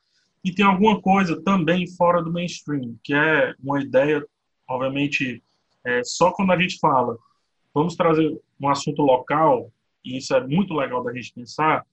E 0.44 0.54
tem 0.54 0.66
alguma 0.66 1.02
coisa 1.02 1.42
também 1.44 1.86
fora 1.88 2.24
do 2.24 2.32
mainstream, 2.32 2.96
que 3.04 3.14
é 3.14 3.54
uma 3.62 3.82
ideia, 3.82 4.26
obviamente, 4.70 5.44
é, 5.84 6.04
só 6.06 6.32
quando 6.32 6.52
a 6.52 6.60
gente 6.60 6.78
fala 6.80 7.18
vamos 7.78 7.96
trazer 7.96 8.36
um 8.60 8.70
assunto 8.70 9.04
local, 9.04 9.72
e 10.04 10.18
isso 10.18 10.36
é 10.36 10.46
muito 10.46 10.74
legal 10.74 11.04
da 11.04 11.14
gente 11.14 11.32
pensar, 11.32 11.86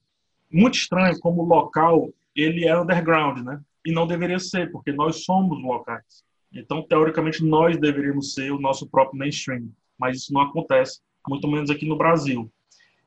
muito 0.51 0.75
estranho 0.75 1.19
como 1.19 1.43
o 1.43 1.45
local 1.45 2.09
ele 2.35 2.65
é 2.65 2.79
underground, 2.79 3.43
né? 3.45 3.61
E 3.85 3.91
não 3.91 4.07
deveria 4.07 4.39
ser, 4.39 4.71
porque 4.71 4.91
nós 4.91 5.23
somos 5.23 5.61
locais. 5.61 6.23
Então, 6.51 6.81
teoricamente, 6.81 7.43
nós 7.43 7.77
deveríamos 7.77 8.33
ser 8.33 8.51
o 8.51 8.59
nosso 8.59 8.87
próprio 8.87 9.19
mainstream, 9.19 9.69
mas 9.97 10.17
isso 10.17 10.33
não 10.33 10.41
acontece, 10.41 11.01
muito 11.27 11.47
menos 11.47 11.69
aqui 11.69 11.87
no 11.87 11.97
Brasil. 11.97 12.51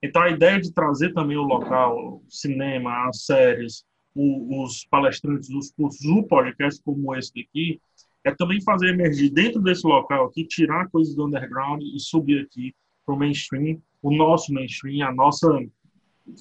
Então, 0.00 0.22
a 0.22 0.30
ideia 0.30 0.60
de 0.60 0.72
trazer 0.72 1.12
também 1.12 1.36
o 1.36 1.42
local, 1.42 1.98
o 1.98 2.22
cinema, 2.28 3.08
as 3.08 3.24
séries, 3.24 3.84
os 4.14 4.84
palestrantes, 4.88 5.50
os 5.50 5.72
cursos, 5.72 6.04
o 6.06 6.22
podcast 6.22 6.80
como 6.84 7.14
esse 7.16 7.32
aqui, 7.40 7.80
é 8.24 8.34
também 8.34 8.60
fazer 8.62 8.88
emergir 8.88 9.30
dentro 9.30 9.60
desse 9.60 9.86
local 9.86 10.26
aqui, 10.26 10.44
tirar 10.44 10.88
coisas 10.88 11.14
do 11.14 11.26
underground 11.26 11.82
e 11.82 11.98
subir 12.00 12.44
aqui 12.44 12.74
para 13.04 13.14
o 13.14 13.18
mainstream, 13.18 13.80
o 14.02 14.14
nosso 14.14 14.52
mainstream, 14.52 15.06
a 15.06 15.12
nossa, 15.12 15.48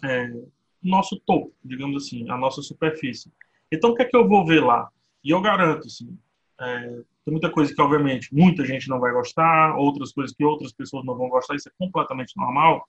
é, 0.04 0.34
nosso 0.84 1.20
topo, 1.26 1.54
digamos 1.64 2.04
assim, 2.04 2.30
a 2.30 2.38
nossa 2.38 2.62
superfície. 2.62 3.32
Então, 3.72 3.92
o 3.92 3.96
que 3.96 4.04
é 4.04 4.06
que 4.06 4.16
eu 4.16 4.28
vou 4.28 4.46
ver 4.46 4.64
lá? 4.64 4.90
E 5.24 5.32
eu 5.32 5.42
garanto, 5.42 5.88
assim, 5.88 6.18
é, 6.60 6.90
tem 7.26 7.32
muita 7.32 7.50
coisa 7.50 7.74
que, 7.74 7.82
obviamente, 7.82 8.34
muita 8.34 8.66
gente 8.66 8.90
não 8.90 9.00
vai 9.00 9.12
gostar, 9.12 9.76
outras 9.78 10.12
coisas 10.12 10.36
que 10.36 10.44
outras 10.44 10.72
pessoas 10.74 11.06
não 11.06 11.16
vão 11.16 11.30
gostar, 11.30 11.56
isso 11.56 11.70
é 11.70 11.72
completamente 11.78 12.36
normal, 12.36 12.88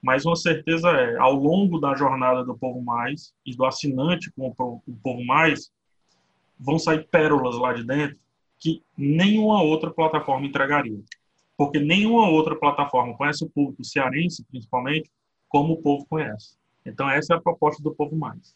mas 0.00 0.24
uma 0.24 0.36
certeza 0.36 0.90
é, 0.90 1.16
ao 1.18 1.34
longo 1.34 1.78
da 1.78 1.94
jornada 1.94 2.44
do 2.44 2.56
Povo 2.56 2.80
Mais 2.80 3.32
e 3.44 3.54
do 3.54 3.64
assinante 3.64 4.30
com 4.32 4.48
o 4.48 4.96
Povo 5.02 5.24
Mais, 5.24 5.70
vão 6.58 6.78
sair 6.78 7.06
pérolas 7.08 7.56
lá 7.56 7.72
de 7.72 7.84
dentro 7.84 8.18
que 8.58 8.82
nenhuma 8.96 9.62
outra 9.62 9.90
plataforma 9.90 10.46
entregaria. 10.46 11.00
Porque 11.56 11.78
nenhuma 11.78 12.28
outra 12.28 12.54
plataforma 12.54 13.16
conhece 13.16 13.44
o 13.44 13.50
público 13.50 13.84
cearense, 13.84 14.44
principalmente, 14.44 15.10
como 15.48 15.74
o 15.74 15.82
povo 15.82 16.06
conhece. 16.06 16.56
Então, 16.86 17.10
essa 17.10 17.34
é 17.34 17.36
a 17.36 17.40
proposta 17.40 17.82
do 17.82 17.94
Povo 17.94 18.16
Mais. 18.16 18.54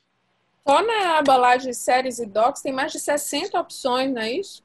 Só 0.66 0.80
na 0.86 1.18
aba 1.18 1.36
lá 1.36 1.56
de 1.56 1.74
séries 1.74 2.18
e 2.18 2.26
docs 2.26 2.62
tem 2.62 2.72
mais 2.72 2.92
de 2.92 3.00
60 3.00 3.58
opções, 3.60 4.12
não 4.12 4.22
é 4.22 4.32
isso? 4.32 4.62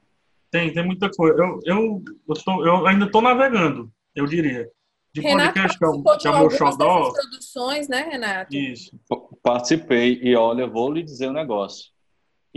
Tem, 0.52 0.72
tem 0.72 0.86
muita 0.86 1.10
coisa. 1.10 1.36
Eu, 1.38 1.60
eu, 1.66 2.04
eu, 2.30 2.36
tô, 2.44 2.66
eu 2.66 2.88
ainda 2.88 3.06
estou 3.06 3.22
navegando, 3.22 3.92
eu 4.16 4.26
diria. 4.26 4.70
De 5.12 5.22
Renato 5.22 5.54
podcast, 5.54 5.80
que 5.80 5.86
é, 5.86 5.88
o, 5.88 6.18
que 6.18 6.28
é 6.28 6.32
o 6.32 6.40
meu 6.40 6.50
xodó. 6.52 7.12
produções, 7.12 7.88
né, 7.88 8.04
Renato? 8.04 8.56
Isso. 8.56 8.92
Participei. 9.42 10.20
E 10.22 10.36
olha, 10.36 10.68
vou 10.68 10.92
lhe 10.92 11.02
dizer 11.02 11.30
um 11.30 11.34
negócio. 11.34 11.92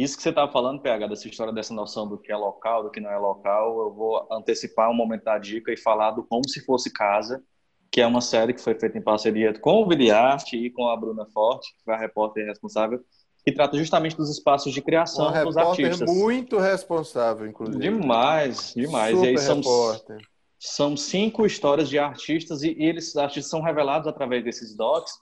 Isso 0.03 0.17
que 0.17 0.23
você 0.23 0.31
estava 0.31 0.51
falando, 0.51 0.81
PH, 0.81 1.09
dessa 1.09 1.29
história, 1.29 1.53
dessa 1.53 1.75
noção 1.75 2.09
do 2.09 2.17
que 2.17 2.33
é 2.33 2.37
local, 2.37 2.85
do 2.85 2.91
que 2.91 3.01
não 3.01 3.11
é 3.11 3.19
local, 3.19 3.79
eu 3.81 3.93
vou 3.93 4.27
antecipar 4.33 4.91
um 4.91 4.95
momento 4.95 5.25
da 5.25 5.37
dica 5.37 5.71
e 5.71 5.77
falar 5.77 6.13
do 6.13 6.23
Como 6.23 6.49
Se 6.49 6.65
Fosse 6.65 6.91
Casa, 6.91 7.43
que 7.91 8.01
é 8.01 8.07
uma 8.07 8.23
série 8.23 8.55
que 8.55 8.63
foi 8.63 8.75
feita 8.75 8.97
em 8.97 9.03
parceria 9.03 9.53
com 9.61 9.83
o 9.83 9.87
Viliarte 9.87 10.57
e 10.57 10.71
com 10.71 10.89
a 10.89 10.97
Bruna 10.97 11.27
Forte, 11.27 11.75
que 11.77 11.85
foi 11.85 11.93
a 11.93 11.99
repórter 11.99 12.47
responsável, 12.47 12.99
que 13.45 13.53
trata 13.53 13.77
justamente 13.77 14.17
dos 14.17 14.31
espaços 14.31 14.73
de 14.73 14.81
criação 14.81 15.29
uma 15.29 15.45
dos 15.45 15.57
artistas. 15.59 16.11
muito 16.11 16.59
responsável, 16.59 17.47
inclusive. 17.47 17.79
Demais, 17.79 18.73
demais. 18.75 19.15
Super 19.15 19.27
e 19.27 19.29
aí 19.29 19.39
são, 19.39 19.57
repórter. 19.57 20.19
são 20.59 20.97
cinco 20.97 21.45
histórias 21.45 21.91
de 21.91 21.99
artistas 21.99 22.63
e, 22.63 22.73
e 22.73 22.85
eles 22.85 23.15
artistas 23.17 23.51
são 23.51 23.61
revelados 23.61 24.09
através 24.09 24.43
desses 24.43 24.75
docs 24.75 25.13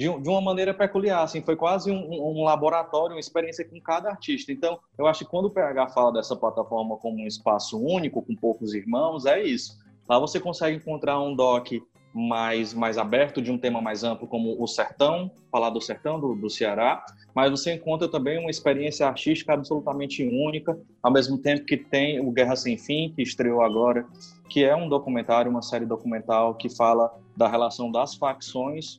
de, 0.00 0.08
de 0.18 0.28
uma 0.30 0.40
maneira 0.40 0.72
peculiar, 0.72 1.22
assim, 1.22 1.42
foi 1.42 1.54
quase 1.54 1.90
um, 1.90 2.10
um, 2.10 2.42
laboratório, 2.42 3.14
uma 3.14 3.20
experiência 3.20 3.68
com 3.68 3.78
cada 3.78 4.08
artista. 4.08 4.50
Então, 4.50 4.78
eu 4.96 5.06
acho 5.06 5.26
que 5.26 5.30
quando 5.30 5.44
o 5.44 5.50
PH 5.50 5.88
fala 5.88 6.10
dessa 6.10 6.34
plataforma 6.34 6.96
como 6.96 7.22
um 7.22 7.26
espaço 7.26 7.78
único, 7.78 8.22
com 8.22 8.34
poucos 8.34 8.72
irmãos, 8.72 9.26
é 9.26 9.42
isso. 9.42 9.78
Lá 10.08 10.18
você 10.18 10.40
consegue 10.40 10.78
encontrar 10.78 11.20
um 11.20 11.36
doc 11.36 11.72
mais, 12.14 12.72
mais 12.72 12.96
aberto, 12.96 13.42
de 13.42 13.52
um 13.52 13.58
tema 13.58 13.82
mais 13.82 14.02
amplo, 14.02 14.26
como 14.26 14.56
o 14.58 14.66
sertão, 14.66 15.30
falar 15.52 15.68
do 15.68 15.82
sertão 15.82 16.18
do, 16.18 16.34
do 16.34 16.48
Ceará, 16.48 17.04
mas 17.34 17.50
você 17.50 17.74
encontra 17.74 18.08
também 18.08 18.38
uma 18.38 18.50
experiência 18.50 19.06
artística 19.06 19.52
absolutamente 19.52 20.26
única, 20.26 20.80
ao 21.02 21.12
mesmo 21.12 21.36
tempo 21.36 21.66
que 21.66 21.76
tem 21.76 22.26
o 22.26 22.32
Guerra 22.32 22.56
Sem 22.56 22.78
Fim, 22.78 23.12
que 23.14 23.20
estreou 23.20 23.60
agora, 23.60 24.06
que 24.48 24.64
é 24.64 24.74
um 24.74 24.88
documentário, 24.88 25.50
uma 25.50 25.60
série 25.60 25.84
documental 25.84 26.54
que 26.54 26.74
fala 26.74 27.14
da 27.36 27.46
relação 27.46 27.92
das 27.92 28.14
facções 28.14 28.98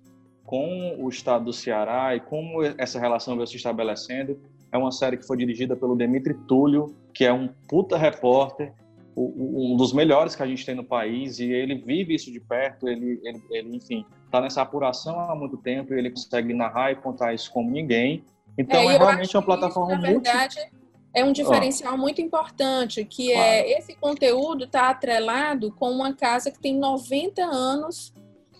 com 0.52 0.98
o 1.00 1.08
estado 1.08 1.46
do 1.46 1.54
Ceará 1.54 2.14
e 2.14 2.20
como 2.20 2.62
essa 2.78 3.00
relação 3.00 3.38
veio 3.38 3.48
se 3.48 3.56
estabelecendo. 3.56 4.38
É 4.70 4.78
uma 4.78 4.92
série 4.92 5.16
que 5.16 5.26
foi 5.26 5.38
dirigida 5.38 5.78
pelo 5.78 5.96
Demitri 5.96 6.34
Túlio, 6.46 6.94
que 7.14 7.24
é 7.24 7.32
um 7.32 7.48
puta 7.70 7.98
repórter, 7.98 8.74
um 9.16 9.78
dos 9.78 9.94
melhores 9.94 10.36
que 10.36 10.44
a 10.44 10.46
gente 10.46 10.66
tem 10.66 10.76
no 10.76 10.84
país, 10.84 11.40
e 11.40 11.46
ele 11.46 11.76
vive 11.76 12.16
isso 12.16 12.30
de 12.30 12.40
perto, 12.42 12.90
ele, 12.90 13.22
ele, 13.24 13.42
ele 13.50 13.78
enfim, 13.78 14.06
está 14.26 14.42
nessa 14.42 14.62
apuração 14.62 15.18
há 15.22 15.34
muito 15.34 15.56
tempo, 15.56 15.94
e 15.94 15.98
ele 15.98 16.10
consegue 16.10 16.54
narrar 16.54 16.92
e 16.92 16.96
contar 16.96 17.34
isso 17.34 17.50
como 17.50 17.72
ninguém. 17.72 18.22
Então, 18.58 18.82
é, 18.82 18.96
é 18.96 18.98
realmente 18.98 19.38
uma 19.38 19.44
plataforma 19.44 19.94
isso, 19.94 20.02
na 20.02 20.10
verdade, 20.10 20.58
é 21.14 21.24
um 21.24 21.32
diferencial 21.32 21.98
muito 21.98 22.20
importante, 22.20 23.06
que 23.06 23.32
claro. 23.32 23.48
é 23.48 23.72
esse 23.78 23.96
conteúdo 23.96 24.66
está 24.66 24.90
atrelado 24.90 25.72
com 25.72 25.90
uma 25.90 26.14
casa 26.14 26.52
que 26.52 26.60
tem 26.60 26.78
90 26.78 27.42
anos 27.42 28.14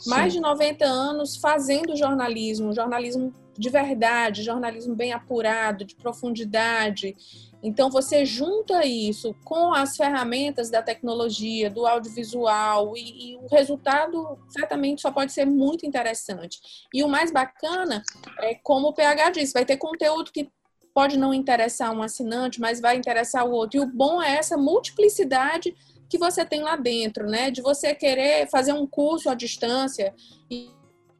mais 0.06 0.34
de 0.34 0.40
90 0.40 0.86
anos 0.86 1.38
fazendo 1.38 1.96
jornalismo, 1.96 2.74
jornalismo 2.74 3.34
de 3.58 3.70
verdade, 3.70 4.44
jornalismo 4.44 4.96
bem 4.96 5.14
apurado, 5.14 5.86
de 5.86 5.96
profundidade. 5.96 7.16
Então, 7.62 7.92
você 7.92 8.26
junta 8.26 8.86
isso 8.86 9.36
com 9.44 9.74
as 9.74 9.96
ferramentas 9.96 10.70
da 10.70 10.82
tecnologia, 10.82 11.70
do 11.70 11.86
audiovisual, 11.86 12.98
e, 12.98 13.34
e, 13.34 13.38
o 13.38 13.48
resultado 13.48 14.40
certamente 14.50 15.02
só 15.02 15.12
pode 15.12 15.32
ser 15.32 15.46
muito 15.46 15.86
interessante. 15.86 16.60
E 16.94 17.04
o 17.04 17.08
mais 17.08 17.32
bacana 17.32 18.02
é, 18.40 18.56
como 18.56 18.88
o 18.88 18.94
PH 18.94 19.30
disse, 19.32 19.54
vai 19.54 19.66
ter 19.66 19.78
conteúdo 19.78 20.32
que 20.32 20.50
pode 20.94 21.18
não 21.18 21.34
interessar 21.34 21.94
um 21.94 22.02
assinante, 22.02 22.60
mas 22.60 22.82
vai 22.82 22.98
interessar 22.98 23.46
o 23.46 23.52
outro. 23.52 23.80
E 23.80 23.84
o 23.84 23.86
bom 23.86 24.22
é 24.22 24.36
essa 24.38 24.58
multiplicidade 24.58 25.74
que 26.12 26.18
você 26.18 26.44
tem 26.44 26.62
lá 26.62 26.76
dentro, 26.76 27.26
né? 27.26 27.50
De 27.50 27.62
você 27.62 27.96
querer 27.96 28.50
fazer 28.50 28.74
um 28.74 28.86
curso 28.86 29.30
à 29.30 29.34
distância 29.34 30.14
e, 30.50 30.70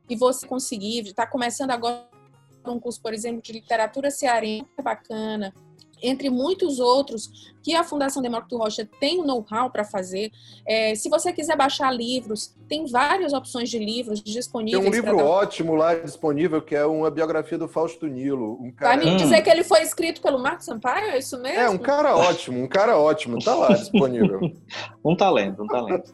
e 0.10 0.18
você 0.18 0.46
conseguir, 0.46 1.00
está 1.08 1.26
começando 1.26 1.72
agora 1.72 2.10
um 2.68 2.78
curso, 2.78 3.02
por 3.02 3.14
exemplo, 3.14 3.42
de 3.42 3.54
literatura 3.54 4.12
cearense, 4.12 4.68
bacana, 4.84 5.54
entre 6.02 6.30
muitos 6.30 6.80
outros 6.80 7.52
que 7.64 7.76
a 7.76 7.84
Fundação 7.84 8.22
Demócrito 8.22 8.58
Rocha 8.58 8.88
tem 9.00 9.20
o 9.20 9.24
know-how 9.24 9.70
para 9.70 9.84
fazer. 9.84 10.32
É, 10.66 10.96
se 10.96 11.10
você 11.10 11.32
quiser 11.32 11.56
baixar 11.56 11.92
livros, 11.92 12.56
tem 12.68 12.86
várias 12.88 13.34
opções 13.34 13.70
de 13.70 13.78
livros 13.78 14.22
disponíveis. 14.22 14.82
Tem 14.82 14.92
um 14.92 14.94
livro 14.94 15.18
dar... 15.18 15.24
ótimo 15.24 15.76
lá 15.76 15.94
disponível, 15.94 16.62
que 16.62 16.76
é 16.76 16.86
uma 16.86 17.12
biografia 17.12 17.58
do 17.58 17.68
Fausto 17.68 18.08
Nilo. 18.08 18.58
Um 18.62 18.72
cara... 18.72 18.96
Vai 18.96 19.06
me 19.06 19.16
dizer 19.16 19.42
que 19.42 19.50
ele 19.50 19.64
foi 19.64 19.82
escrito 19.82 20.22
pelo 20.22 20.40
Marcos 20.40 20.66
Sampaio? 20.66 21.12
É 21.12 21.20
isso 21.20 21.38
mesmo? 21.38 21.60
É, 21.60 21.70
um 21.70 21.78
cara 21.78 22.16
ótimo, 22.16 22.64
um 22.64 22.68
cara 22.68 22.98
ótimo. 22.98 23.38
Está 23.38 23.56
lá 23.56 23.70
disponível. 23.74 24.40
um 25.06 25.16
talento, 25.16 25.64
um 25.64 25.68
talento. 25.68 26.12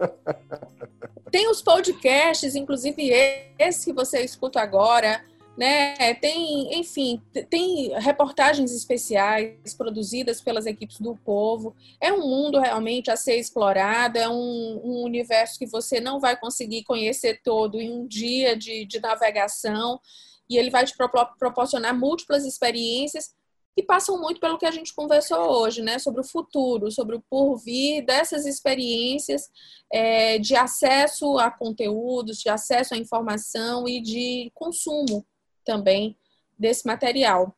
Tem 1.31 1.49
os 1.49 1.61
podcasts, 1.61 2.55
inclusive 2.55 3.09
esse 3.57 3.85
que 3.85 3.93
você 3.93 4.21
escuta 4.21 4.59
agora, 4.61 5.21
né? 5.57 6.13
Tem, 6.15 6.79
enfim, 6.79 7.19
tem 7.49 7.89
reportagens 7.99 8.71
especiais 8.71 9.73
produzidas 9.75 10.39
pelas 10.39 10.67
equipes 10.67 10.99
do 10.99 11.15
povo. 11.15 11.75
É 11.99 12.13
um 12.13 12.19
mundo 12.19 12.59
realmente 12.59 13.09
a 13.09 13.15
ser 13.15 13.37
explorado, 13.37 14.19
é 14.19 14.29
um, 14.29 14.81
um 14.83 15.03
universo 15.03 15.57
que 15.57 15.65
você 15.65 15.99
não 15.99 16.19
vai 16.19 16.39
conseguir 16.39 16.83
conhecer 16.83 17.41
todo 17.43 17.81
em 17.81 17.91
um 17.91 18.07
dia 18.07 18.55
de, 18.55 18.85
de 18.85 18.99
navegação, 18.99 19.99
e 20.47 20.57
ele 20.57 20.69
vai 20.69 20.85
te 20.85 20.95
proporcionar 21.39 21.97
múltiplas 21.97 22.45
experiências 22.45 23.35
que 23.75 23.83
passam 23.83 24.19
muito 24.19 24.39
pelo 24.39 24.57
que 24.57 24.65
a 24.65 24.71
gente 24.71 24.93
conversou 24.93 25.39
hoje, 25.39 25.81
né? 25.81 25.99
Sobre 25.99 26.21
o 26.21 26.23
futuro, 26.23 26.91
sobre 26.91 27.15
o 27.15 27.23
porvir 27.29 28.05
dessas 28.05 28.45
experiências 28.45 29.49
é, 29.91 30.39
de 30.39 30.55
acesso 30.55 31.37
a 31.37 31.51
conteúdos, 31.51 32.37
de 32.39 32.49
acesso 32.49 32.93
à 32.93 32.97
informação 32.97 33.87
e 33.87 34.01
de 34.01 34.51
consumo 34.53 35.25
também 35.67 36.17
desse 36.57 36.87
material. 36.87 37.53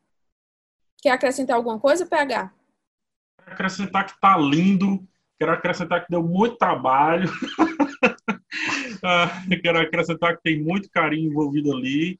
Quer 1.01 1.11
acrescentar 1.11 1.55
alguma 1.55 1.79
coisa, 1.79 2.05
PH? 2.05 2.51
Quero 3.37 3.51
acrescentar 3.51 4.05
que 4.05 4.11
está 4.13 4.35
lindo, 4.35 5.07
quero 5.37 5.51
acrescentar 5.51 6.03
que 6.03 6.11
deu 6.11 6.23
muito 6.23 6.57
trabalho, 6.57 7.29
ah, 9.03 9.29
quero 9.61 9.79
acrescentar 9.79 10.35
que 10.35 10.43
tem 10.43 10.61
muito 10.61 10.89
carinho 10.89 11.29
envolvido 11.29 11.71
ali. 11.71 12.19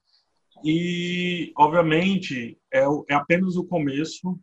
E, 0.64 1.52
obviamente, 1.58 2.58
é, 2.72 2.84
é 3.10 3.14
apenas 3.14 3.56
o 3.56 3.66
começo. 3.66 4.40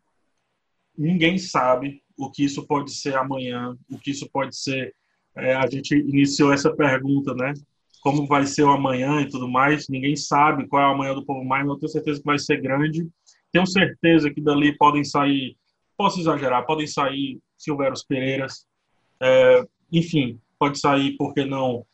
Ninguém 0.96 1.38
sabe 1.38 2.02
o 2.16 2.30
que 2.30 2.44
isso 2.44 2.66
pode 2.66 2.92
ser 2.92 3.16
amanhã, 3.16 3.76
o 3.90 3.98
que 3.98 4.10
isso 4.10 4.28
pode 4.30 4.56
ser. 4.56 4.94
É, 5.36 5.54
a 5.54 5.66
gente 5.66 5.94
iniciou 5.94 6.52
essa 6.52 6.74
pergunta, 6.74 7.34
né? 7.34 7.52
Como 8.06 8.24
vai 8.24 8.46
ser 8.46 8.62
o 8.62 8.70
amanhã 8.70 9.20
e 9.20 9.28
tudo 9.28 9.48
mais. 9.48 9.88
Ninguém 9.88 10.14
sabe 10.14 10.68
qual 10.68 10.80
é 10.80 10.86
o 10.86 10.90
amanhã 10.92 11.12
do 11.12 11.26
Povo 11.26 11.44
Mais, 11.44 11.66
mas 11.66 11.74
eu 11.74 11.80
tenho 11.80 11.90
certeza 11.90 12.20
que 12.20 12.24
vai 12.24 12.38
ser 12.38 12.62
grande. 12.62 13.04
Tenho 13.50 13.66
certeza 13.66 14.30
que 14.32 14.40
dali 14.40 14.76
podem 14.76 15.02
sair, 15.02 15.56
posso 15.96 16.20
exagerar, 16.20 16.64
podem 16.64 16.86
sair 16.86 17.40
Silveros 17.58 18.04
Pereiras, 18.04 18.64
é, 19.20 19.66
enfim, 19.90 20.38
pode 20.56 20.78
sair, 20.78 21.16
por 21.16 21.34
que 21.34 21.44
não, 21.44 21.84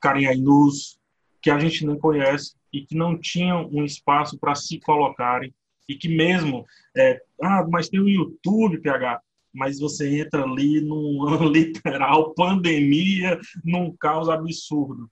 Karim 0.00 0.24
Ainus, 0.24 0.98
que 1.42 1.50
a 1.50 1.58
gente 1.58 1.86
nem 1.86 1.98
conhece 1.98 2.54
e 2.72 2.80
que 2.80 2.96
não 2.96 3.18
tinham 3.18 3.68
um 3.70 3.84
espaço 3.84 4.38
para 4.38 4.54
se 4.54 4.80
colocarem 4.80 5.52
e 5.86 5.94
que 5.94 6.08
mesmo, 6.08 6.64
é, 6.96 7.20
ah, 7.42 7.66
mas 7.68 7.90
tem 7.90 8.00
o 8.00 8.08
YouTube, 8.08 8.80
PH, 8.80 9.20
mas 9.52 9.78
você 9.78 10.18
entra 10.18 10.44
ali 10.44 10.80
num 10.80 11.44
literal 11.52 12.32
pandemia, 12.32 13.38
num 13.62 13.94
caos 13.94 14.30
absurdo 14.30 15.10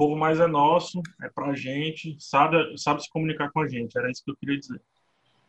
povo 0.00 0.16
mais 0.16 0.40
é 0.40 0.46
nosso, 0.46 1.02
é 1.22 1.28
pra 1.28 1.54
gente, 1.54 2.16
sabe, 2.18 2.56
sabe 2.78 3.02
se 3.02 3.10
comunicar 3.10 3.50
com 3.52 3.60
a 3.60 3.68
gente. 3.68 3.98
Era 3.98 4.10
isso 4.10 4.24
que 4.24 4.30
eu 4.30 4.36
queria 4.36 4.58
dizer. 4.58 4.80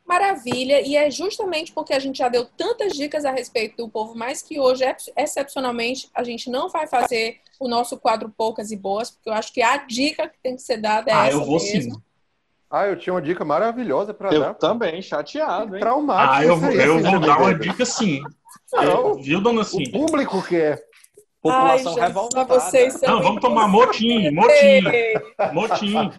Maravilha, 0.06 0.86
e 0.86 0.98
é 0.98 1.10
justamente 1.10 1.72
porque 1.72 1.94
a 1.94 2.00
gente 2.00 2.18
já 2.18 2.28
deu 2.28 2.44
tantas 2.44 2.92
dicas 2.92 3.24
a 3.24 3.32
respeito 3.32 3.78
do 3.78 3.88
povo 3.88 4.14
mais 4.14 4.42
que 4.42 4.60
hoje, 4.60 4.84
excepcionalmente, 5.16 6.10
a 6.14 6.22
gente 6.22 6.50
não 6.50 6.68
vai 6.68 6.86
fazer 6.86 7.40
o 7.62 7.68
nosso 7.70 7.98
quadro 7.98 8.28
Poucas 8.28 8.72
e 8.72 8.76
Boas, 8.76 9.10
porque 9.10 9.30
eu 9.30 9.34
acho 9.34 9.54
que 9.54 9.62
a 9.62 9.78
dica 9.78 10.28
que 10.28 10.38
tem 10.44 10.58
que 10.58 10.62
ser 10.62 10.82
dada 10.82 11.10
é 11.10 11.14
ah, 11.14 11.28
essa 11.28 11.38
eu 11.38 11.46
vou 11.46 11.62
mesmo. 11.62 11.96
sim. 11.96 12.02
Ah, 12.70 12.88
eu 12.88 12.98
tinha 12.98 13.14
uma 13.14 13.22
dica 13.22 13.46
maravilhosa 13.46 14.14
para 14.14 14.32
dar. 14.32 14.36
Eu 14.36 14.54
também, 14.56 15.02
chateado, 15.02 15.76
hein? 15.76 15.80
Traumático. 15.80 16.34
Ah, 16.34 16.44
eu, 16.44 16.72
eu 16.74 17.00
vou 17.00 17.20
dar 17.20 17.40
uma 17.40 17.58
dica 17.58 17.86
sim. 17.86 18.22
Não, 18.74 19.16
Viu, 19.16 19.40
dona 19.40 19.64
Sim? 19.64 19.84
O 19.84 19.92
público 19.92 20.42
quer. 20.42 20.91
População 21.42 21.96
Ai, 21.98 22.08
revoltada. 22.08 22.60
Vocês 22.60 23.02
Não, 23.02 23.22
vamos 23.22 23.42
tomar 23.42 23.68
motim, 23.68 24.30
motim, 24.30 24.82
motim. 25.54 26.12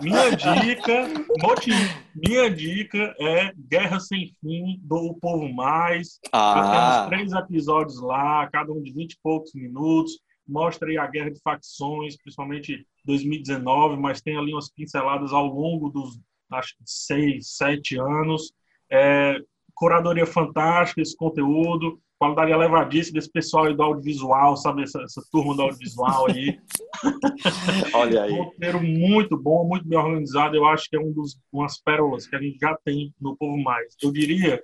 Minha 0.00 0.30
dica, 0.34 1.08
motim. 1.42 1.72
Minha 2.14 2.50
dica 2.50 3.14
é 3.20 3.52
Guerra 3.54 4.00
Sem 4.00 4.32
Fim, 4.40 4.80
do 4.82 4.96
O 4.96 5.14
Povo 5.14 5.52
Mais. 5.52 6.18
Ah. 6.32 7.06
Temos 7.06 7.08
três 7.08 7.44
episódios 7.44 8.00
lá, 8.00 8.48
cada 8.50 8.72
um 8.72 8.82
de 8.82 8.90
20 8.92 9.12
e 9.12 9.18
poucos 9.22 9.52
minutos. 9.52 10.18
Mostra 10.48 10.88
aí 10.88 10.96
a 10.96 11.06
guerra 11.06 11.30
de 11.30 11.40
facções, 11.40 12.16
principalmente 12.16 12.86
2019, 13.04 13.98
mas 13.98 14.22
tem 14.22 14.38
ali 14.38 14.54
umas 14.54 14.70
pinceladas 14.70 15.34
ao 15.34 15.46
longo 15.46 15.90
dos, 15.90 16.18
acho 16.50 16.76
que, 16.78 16.82
seis, 16.86 17.56
sete 17.56 17.98
anos. 18.00 18.54
É, 18.90 19.36
curadoria 19.74 20.26
fantástica 20.26 21.02
esse 21.02 21.16
conteúdo 21.16 22.00
qualidade 22.22 22.52
elevadíssima 22.52 23.18
desse 23.18 23.30
pessoal 23.30 23.64
aí 23.64 23.74
do 23.74 23.82
audiovisual, 23.82 24.56
sabe? 24.56 24.84
Essa, 24.84 25.02
essa 25.02 25.20
turma 25.32 25.56
do 25.56 25.62
audiovisual 25.62 26.28
aí. 26.30 26.60
Olha 27.94 28.22
aí. 28.22 28.32
Um 28.32 28.44
roteiro 28.44 28.80
muito 28.80 29.36
bom, 29.36 29.66
muito 29.66 29.88
bem 29.88 29.98
organizado. 29.98 30.54
Eu 30.54 30.64
acho 30.64 30.88
que 30.88 30.96
é 30.96 31.00
um 31.00 31.12
dos, 31.12 31.36
umas 31.52 31.80
pérolas 31.82 32.28
que 32.28 32.36
a 32.36 32.40
gente 32.40 32.58
já 32.60 32.76
tem 32.84 33.12
no 33.20 33.36
Povo 33.36 33.60
Mais. 33.60 33.96
Eu 34.00 34.12
diria 34.12 34.62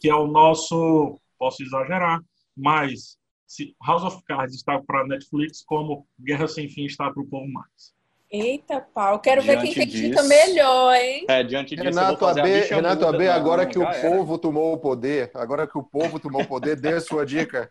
que 0.00 0.08
é 0.08 0.14
o 0.14 0.28
nosso, 0.28 1.18
posso 1.36 1.64
exagerar, 1.64 2.22
mas 2.56 3.18
se 3.44 3.74
House 3.84 4.04
of 4.04 4.22
Cards 4.24 4.54
está 4.54 4.80
para 4.80 5.06
Netflix, 5.06 5.64
como 5.64 6.06
Guerra 6.20 6.46
Sem 6.46 6.68
Fim 6.68 6.84
está 6.84 7.10
para 7.10 7.20
o 7.20 7.26
Povo 7.26 7.50
Mais. 7.50 7.92
Eita 8.32 8.80
pau, 8.80 9.18
quero 9.18 9.42
diante 9.42 9.56
ver 9.56 9.62
quem 9.64 9.74
tem 9.74 9.86
disso, 9.88 10.02
dica 10.04 10.22
melhor, 10.22 10.94
hein? 10.94 11.24
É, 11.26 11.42
diante 11.42 11.74
disso, 11.74 11.88
Renato 11.88 12.24
AB, 12.24 12.60
Renato 12.60 13.06
AB 13.06 13.28
agora 13.28 13.66
que 13.66 13.76
o 13.76 13.84
povo 14.00 14.38
tomou 14.38 14.72
o 14.72 14.78
poder, 14.78 15.32
agora 15.34 15.66
que 15.66 15.76
o 15.76 15.82
povo 15.82 16.20
tomou 16.20 16.42
o 16.42 16.46
poder, 16.46 16.76
dê 16.76 16.92
a 16.92 17.00
sua 17.00 17.26
dica. 17.26 17.68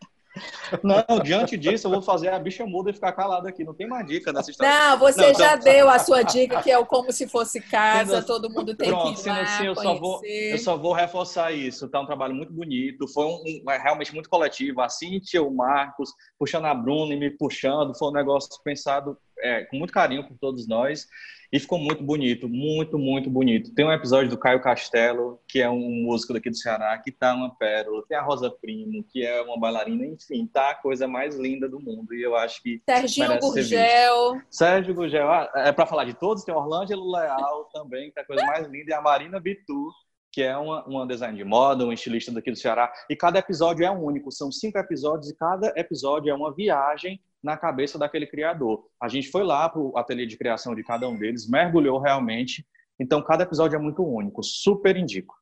Não, 0.83 1.19
diante 1.19 1.57
disso, 1.57 1.87
eu 1.87 1.91
vou 1.91 2.01
fazer 2.01 2.29
a 2.29 2.39
bicha 2.39 2.65
muda 2.65 2.89
e 2.89 2.93
ficar 2.93 3.11
calado 3.11 3.47
aqui. 3.47 3.63
Não 3.63 3.73
tem 3.73 3.87
mais 3.87 4.05
dica 4.05 4.31
nessa 4.31 4.51
história. 4.51 4.71
Não, 4.71 4.97
você 4.97 5.31
não, 5.31 5.39
já 5.39 5.55
então... 5.55 5.71
deu 5.71 5.89
a 5.89 5.97
sua 5.99 6.21
dica, 6.23 6.61
que 6.61 6.71
é 6.71 6.77
o 6.77 6.85
como 6.85 7.11
se 7.11 7.27
fosse 7.27 7.61
casa, 7.61 8.21
todo 8.21 8.49
mundo 8.49 8.75
tem 8.75 8.89
Pronto, 8.89 9.21
que 9.21 9.27
ir 9.27 9.31
lá, 9.31 9.41
assim, 9.41 9.65
eu 9.65 9.75
só, 9.75 9.95
vou, 9.95 10.21
eu 10.25 10.57
só 10.57 10.77
vou 10.77 10.93
reforçar 10.93 11.51
isso. 11.51 11.87
Tá 11.89 11.99
um 11.99 12.05
trabalho 12.05 12.35
muito 12.35 12.53
bonito, 12.53 13.07
foi 13.07 13.25
um, 13.25 13.43
um, 13.65 13.71
é 13.71 13.77
realmente 13.77 14.13
muito 14.13 14.29
coletivo. 14.29 14.81
A 14.81 14.89
Cintia, 14.89 15.41
o 15.41 15.51
Marcos, 15.51 16.11
puxando 16.37 16.65
a 16.65 16.73
Bruna 16.73 17.13
e 17.13 17.19
me 17.19 17.29
puxando, 17.29 17.97
foi 17.97 18.09
um 18.09 18.13
negócio 18.13 18.49
pensado 18.63 19.17
é, 19.39 19.63
com 19.65 19.77
muito 19.77 19.93
carinho 19.93 20.27
por 20.27 20.37
todos 20.37 20.67
nós. 20.67 21.07
E 21.51 21.59
ficou 21.59 21.79
muito 21.79 22.03
bonito, 22.03 22.47
muito, 22.47 22.99
muito 22.99 23.29
bonito. 23.29 23.73
Tem 23.73 23.83
um 23.83 23.91
episódio 23.91 24.29
do 24.29 24.37
Caio 24.37 24.61
Castelo, 24.61 25.41
que 25.47 25.59
é 25.59 25.69
um 25.69 25.89
músico 26.03 26.31
daqui 26.31 26.49
do 26.49 26.55
Ceará, 26.55 26.95
que 26.99 27.11
tá 27.11 27.33
uma 27.33 27.55
pérola. 27.55 28.03
Tem 28.07 28.15
a 28.15 28.21
Rosa 28.21 28.51
Primo, 28.51 29.03
que 29.03 29.25
é 29.25 29.41
uma 29.41 29.59
bailarina. 29.59 30.05
Enfim, 30.05 30.45
tá 30.45 30.69
a 30.69 30.75
coisa 30.75 31.07
mais 31.07 31.35
linda 31.35 31.67
do 31.67 31.79
mundo. 31.79 32.13
E 32.13 32.21
eu 32.21 32.35
acho 32.35 32.61
que. 32.61 32.81
Serginho 32.87 33.39
Gurgel. 33.39 34.41
Sérgio 34.49 34.93
Gurgel. 34.93 35.27
Ah, 35.27 35.51
é 35.55 35.71
para 35.71 35.87
falar 35.87 36.05
de 36.05 36.13
todos, 36.13 36.43
tem 36.43 36.53
Orlângelo 36.53 37.11
Leal 37.11 37.67
também, 37.73 38.11
que 38.11 38.19
é 38.19 38.21
a 38.21 38.25
coisa 38.25 38.45
mais 38.45 38.67
linda. 38.67 38.91
E 38.91 38.93
a 38.93 39.01
Marina 39.01 39.39
Bitu, 39.39 39.91
que 40.31 40.43
é 40.43 40.55
uma, 40.55 40.85
uma 40.85 41.07
design 41.07 41.35
de 41.35 41.43
moda, 41.43 41.83
um 41.83 41.91
estilista 41.91 42.31
daqui 42.31 42.51
do 42.51 42.57
Ceará. 42.57 42.93
E 43.09 43.15
cada 43.15 43.39
episódio 43.39 43.83
é 43.83 43.89
único. 43.89 44.31
São 44.31 44.51
cinco 44.51 44.77
episódios 44.77 45.31
e 45.31 45.35
cada 45.35 45.73
episódio 45.75 46.29
é 46.29 46.33
uma 46.33 46.53
viagem 46.53 47.19
na 47.41 47.57
cabeça 47.57 47.97
daquele 47.97 48.27
criador. 48.27 48.85
A 49.01 49.07
gente 49.07 49.29
foi 49.29 49.43
lá 49.43 49.67
para 49.69 49.81
o 49.81 49.97
ateliê 49.97 50.25
de 50.25 50.37
criação 50.37 50.75
de 50.75 50.83
cada 50.83 51.07
um 51.07 51.17
deles, 51.17 51.47
mergulhou 51.47 51.99
realmente. 51.99 52.65
Então, 52.99 53.21
cada 53.21 53.43
episódio 53.43 53.75
é 53.75 53.79
muito 53.79 54.03
único. 54.03 54.43
Super 54.43 54.97
indico. 54.97 55.35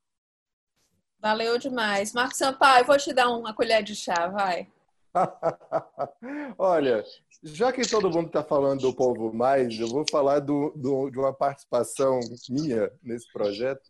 Valeu 1.20 1.58
demais. 1.58 2.12
Marcos 2.12 2.38
Sampaio, 2.38 2.84
vou 2.86 2.96
te 2.96 3.12
dar 3.12 3.28
uma 3.30 3.52
colher 3.52 3.82
de 3.82 3.96
chá, 3.96 4.28
vai. 4.28 4.68
Olha, 6.56 7.04
já 7.42 7.72
que 7.72 7.82
todo 7.88 8.10
mundo 8.10 8.28
está 8.28 8.44
falando 8.44 8.82
do 8.82 8.94
Povo 8.94 9.32
Mais, 9.32 9.78
eu 9.78 9.88
vou 9.88 10.04
falar 10.08 10.38
do, 10.38 10.72
do, 10.76 11.10
de 11.10 11.18
uma 11.18 11.32
participação 11.32 12.20
minha 12.48 12.90
nesse 13.02 13.30
projeto, 13.32 13.82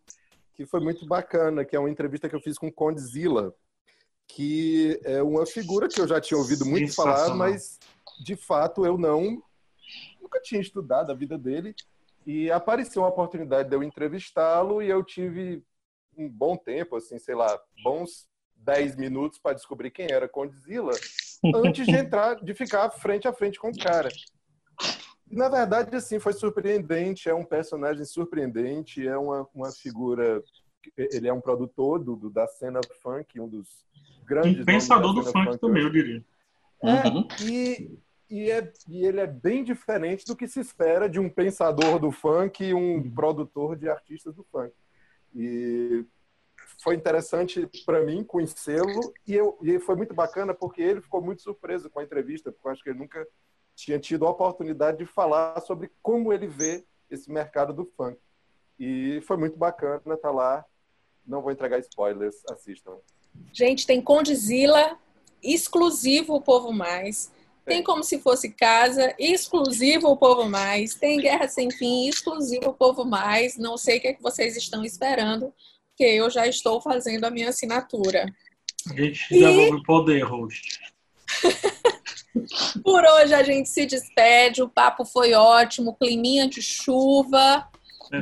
que 0.54 0.64
foi 0.64 0.80
muito 0.80 1.06
bacana, 1.06 1.64
que 1.64 1.76
é 1.76 1.78
uma 1.78 1.90
entrevista 1.90 2.28
que 2.28 2.34
eu 2.34 2.40
fiz 2.40 2.56
com 2.56 2.72
Condzilla, 2.72 3.54
que 4.26 5.00
é 5.04 5.22
uma 5.22 5.46
figura 5.46 5.88
que 5.88 6.00
eu 6.00 6.08
já 6.08 6.20
tinha 6.20 6.38
ouvido 6.38 6.64
muito 6.64 6.94
falar, 6.94 7.34
mas 7.34 7.78
de 8.22 8.36
fato 8.36 8.84
eu 8.84 8.98
não 8.98 9.42
nunca 10.20 10.40
tinha 10.40 10.60
estudado 10.60 11.10
a 11.10 11.14
vida 11.14 11.38
dele 11.38 11.74
e 12.26 12.50
apareceu 12.50 13.02
uma 13.02 13.08
oportunidade 13.08 13.70
de 13.70 13.74
eu 13.74 13.82
entrevistá-lo 13.82 14.82
e 14.82 14.88
eu 14.88 15.02
tive 15.02 15.64
um 16.16 16.28
bom 16.28 16.56
tempo, 16.56 16.96
assim, 16.96 17.18
sei 17.18 17.34
lá, 17.34 17.58
bons 17.82 18.28
10 18.56 18.96
minutos 18.96 19.38
para 19.38 19.54
descobrir 19.54 19.90
quem 19.90 20.10
era 20.10 20.28
Condzilla 20.28 20.92
antes 21.54 21.86
de 21.86 21.96
entrar, 21.96 22.34
de 22.36 22.52
ficar 22.54 22.90
frente 22.90 23.26
a 23.26 23.32
frente 23.32 23.58
com 23.58 23.70
o 23.70 23.78
cara. 23.78 24.08
E, 25.30 25.36
na 25.36 25.48
verdade, 25.48 25.94
assim, 25.96 26.18
foi 26.18 26.32
surpreendente, 26.32 27.28
é 27.28 27.34
um 27.34 27.44
personagem 27.44 28.04
surpreendente, 28.04 29.06
é 29.06 29.16
uma, 29.16 29.48
uma 29.54 29.70
figura, 29.70 30.42
ele 30.96 31.28
é 31.28 31.32
um 31.32 31.40
produtor 31.40 31.98
do, 31.98 32.16
do 32.16 32.28
da 32.28 32.46
cena 32.46 32.80
funk, 33.02 33.40
um 33.40 33.48
dos 33.48 33.68
grandes... 34.26 34.60
Um 34.60 34.64
pensador 34.64 35.14
do 35.14 35.22
funk, 35.22 35.44
funk 35.44 35.58
também, 35.58 35.82
eu 35.82 35.90
diria. 35.90 36.24
É, 36.82 37.08
uhum. 37.08 37.26
e, 37.42 37.98
e, 38.30 38.50
é, 38.50 38.72
e 38.88 39.06
ele 39.06 39.20
é 39.20 39.26
bem 39.26 39.64
diferente 39.64 40.24
do 40.26 40.36
que 40.36 40.46
se 40.46 40.60
espera 40.60 41.08
de 41.08 41.18
um 41.18 41.30
pensador 41.30 41.98
do 41.98 42.10
funk 42.10 42.64
e 42.64 42.74
um 42.74 42.96
uhum. 42.96 43.10
produtor 43.10 43.76
de 43.76 43.88
artistas 43.88 44.34
do 44.34 44.44
funk. 44.44 44.72
E 45.34 46.04
foi 46.82 46.94
interessante 46.94 47.68
para 47.86 48.04
mim 48.04 48.22
conhecê-lo 48.22 49.12
e, 49.26 49.34
eu, 49.34 49.58
e 49.62 49.78
foi 49.78 49.96
muito 49.96 50.14
bacana 50.14 50.52
porque 50.52 50.82
ele 50.82 51.00
ficou 51.00 51.22
muito 51.22 51.42
surpreso 51.42 51.88
com 51.88 52.00
a 52.00 52.04
entrevista, 52.04 52.52
porque 52.52 52.68
eu 52.68 52.72
acho 52.72 52.82
que 52.82 52.90
ele 52.90 52.98
nunca 52.98 53.26
tinha 53.74 53.98
tido 53.98 54.26
a 54.26 54.30
oportunidade 54.30 54.98
de 54.98 55.06
falar 55.06 55.60
sobre 55.60 55.90
como 56.02 56.32
ele 56.32 56.46
vê 56.46 56.84
esse 57.10 57.30
mercado 57.30 57.72
do 57.72 57.84
funk. 57.96 58.18
E 58.78 59.20
foi 59.22 59.36
muito 59.36 59.56
bacana 59.56 59.96
estar 59.96 60.16
tá 60.16 60.30
lá. 60.30 60.64
Não 61.26 61.42
vou 61.42 61.50
entregar 61.50 61.78
spoilers, 61.78 62.36
assistam. 62.50 62.96
Gente, 63.52 63.86
tem 63.86 64.00
Condizila, 64.00 64.98
exclusivo 65.42 66.34
o 66.34 66.40
Povo 66.40 66.72
Mais. 66.72 67.30
Tem 67.68 67.82
como 67.82 68.02
se 68.02 68.18
fosse 68.18 68.50
casa, 68.50 69.14
exclusivo 69.18 70.08
o 70.08 70.16
Povo 70.16 70.48
Mais. 70.48 70.94
Tem 70.94 71.20
Guerra 71.20 71.46
Sem 71.48 71.70
Fim, 71.70 72.08
exclusivo 72.08 72.70
o 72.70 72.74
Povo 72.74 73.04
Mais. 73.04 73.56
Não 73.56 73.76
sei 73.76 73.98
o 73.98 74.00
que, 74.00 74.08
é 74.08 74.14
que 74.14 74.22
vocês 74.22 74.56
estão 74.56 74.84
esperando, 74.84 75.52
porque 75.90 76.04
eu 76.04 76.30
já 76.30 76.46
estou 76.46 76.80
fazendo 76.80 77.24
a 77.24 77.30
minha 77.30 77.50
assinatura. 77.50 78.26
A 78.90 78.94
gente 78.94 79.26
e... 79.30 79.40
devolve 79.40 79.76
o 79.76 79.82
poder, 79.82 80.22
host. 80.22 80.80
Por 82.82 83.04
hoje 83.04 83.34
a 83.34 83.42
gente 83.42 83.68
se 83.68 83.84
despede. 83.84 84.62
O 84.62 84.68
papo 84.68 85.04
foi 85.04 85.34
ótimo, 85.34 85.96
climinha 85.96 86.48
de 86.48 86.62
chuva. 86.62 87.68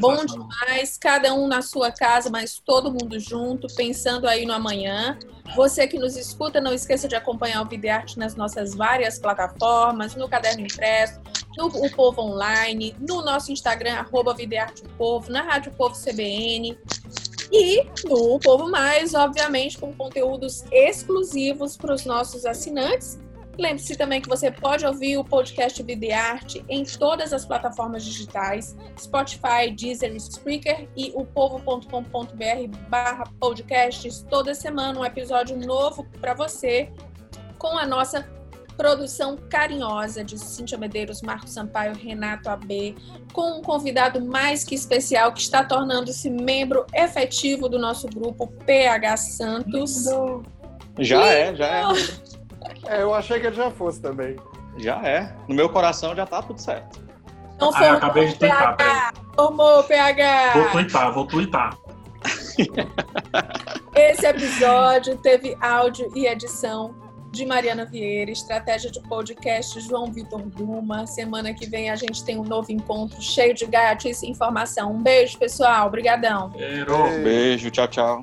Bom 0.01 0.25
demais, 0.25 0.99
cada 0.99 1.33
um 1.33 1.47
na 1.47 1.63
sua 1.63 1.93
casa, 1.93 2.29
mas 2.29 2.59
todo 2.59 2.91
mundo 2.91 3.19
junto, 3.21 3.69
pensando 3.75 4.27
aí 4.27 4.45
no 4.45 4.53
amanhã. 4.53 5.19
Você 5.55 5.87
que 5.87 5.99
nos 5.99 6.17
escuta, 6.17 6.61
não 6.61 6.75
esqueça 6.75 7.07
de 7.07 7.15
acompanhar 7.15 7.63
o 7.63 7.69
Videarte 7.69 8.19
nas 8.19 8.35
nossas 8.35 8.75
várias 8.75 9.19
plataformas, 9.19 10.17
no 10.17 10.29
Caderno 10.29 10.63
Impresso, 10.63 11.21
no 11.57 11.67
o 11.67 11.91
Povo 11.91 12.23
Online, 12.23 12.97
no 12.99 13.23
nosso 13.23 13.53
Instagram, 13.53 13.95
arroba 13.95 14.35
Videarte 14.35 14.83
Povo, 14.99 15.31
na 15.31 15.43
Rádio 15.43 15.73
Povo 15.73 15.95
CBN 15.95 16.77
e 17.53 17.85
no 18.05 18.41
Povo 18.41 18.69
Mais, 18.69 19.15
obviamente, 19.15 19.79
com 19.79 19.93
conteúdos 19.95 20.65
exclusivos 20.73 21.77
para 21.77 21.95
os 21.95 22.05
nossos 22.05 22.45
assinantes 22.45 23.19
Lembre-se 23.59 23.97
também 23.97 24.21
que 24.21 24.29
você 24.29 24.51
pode 24.51 24.85
ouvir 24.85 25.17
o 25.17 25.25
podcast 25.25 25.83
Videarte 25.83 26.65
em 26.69 26.85
todas 26.85 27.33
as 27.33 27.45
plataformas 27.45 28.05
digitais, 28.05 28.77
Spotify, 28.99 29.71
Deezer, 29.75 30.15
Spreaker 30.17 30.89
e 30.95 31.11
o 31.15 31.25
povo.com.br 31.25 32.79
barra 32.89 33.25
podcasts. 33.41 34.25
Toda 34.29 34.55
semana 34.55 35.01
um 35.01 35.05
episódio 35.05 35.57
novo 35.57 36.07
para 36.21 36.35
você 36.35 36.93
com 37.59 37.79
a 37.79 37.87
nossa 37.87 38.29
produção 38.77 39.39
carinhosa 39.49 40.23
de 40.23 40.39
Cíntia 40.39 40.77
Medeiros, 40.77 41.23
Marcos 41.23 41.53
Sampaio, 41.53 41.95
Renato 41.95 42.51
AB, 42.51 42.95
com 43.33 43.59
um 43.59 43.63
convidado 43.63 44.23
mais 44.23 44.65
que 44.65 44.75
especial 44.75 45.33
que 45.33 45.41
está 45.41 45.65
tornando-se 45.65 46.29
membro 46.29 46.85
efetivo 46.95 47.69
do 47.69 47.79
nosso 47.79 48.07
grupo 48.07 48.49
PH 48.67 49.17
Santos. 49.17 50.05
Já 50.99 51.19
Lindo. 51.19 51.31
é, 51.31 51.55
já 51.55 51.67
é. 51.67 51.83
É, 52.87 53.03
eu 53.03 53.15
achei 53.15 53.41
que 53.41 53.47
ele 53.47 53.57
já 53.57 53.71
fosse 53.71 54.01
também. 54.01 54.37
Já 54.77 55.01
é. 55.07 55.35
No 55.49 55.55
meu 55.55 55.69
coração 55.69 56.15
já 56.15 56.27
tá 56.27 56.43
tudo 56.43 56.61
certo. 56.61 57.05
Não 57.61 57.71
ah, 57.75 57.93
acabei 57.93 58.27
de 58.27 58.37
twittar, 58.37 58.77
PH. 58.77 59.13
Formou, 59.35 59.83
PH. 59.85 60.53
Vou 60.53 60.71
twittar, 60.71 61.13
vou 61.13 61.27
twittar. 61.27 61.79
Esse 63.95 64.27
episódio 64.27 65.17
teve 65.19 65.57
áudio 65.61 66.11
e 66.15 66.27
edição 66.27 66.95
de 67.31 67.45
Mariana 67.45 67.85
Vieira, 67.85 68.31
estratégia 68.31 68.91
de 68.91 69.01
podcast 69.01 69.79
João 69.81 70.13
Vitor 70.13 70.43
Duma. 70.43 71.07
Semana 71.07 71.53
que 71.53 71.67
vem 71.67 71.91
a 71.91 71.97
gente 71.97 72.25
tem 72.25 72.39
um 72.39 72.45
novo 72.45 72.73
encontro 72.73 73.21
cheio 73.21 73.55
de 73.55 73.67
gatos 73.67 74.23
e 74.23 74.31
informação. 74.31 74.93
Um 74.93 75.03
beijo, 75.03 75.39
pessoal. 75.39 75.87
Obrigadão. 75.87 76.51
Beijo, 77.23 77.71
tchau, 77.71 77.89
tchau. 77.89 78.23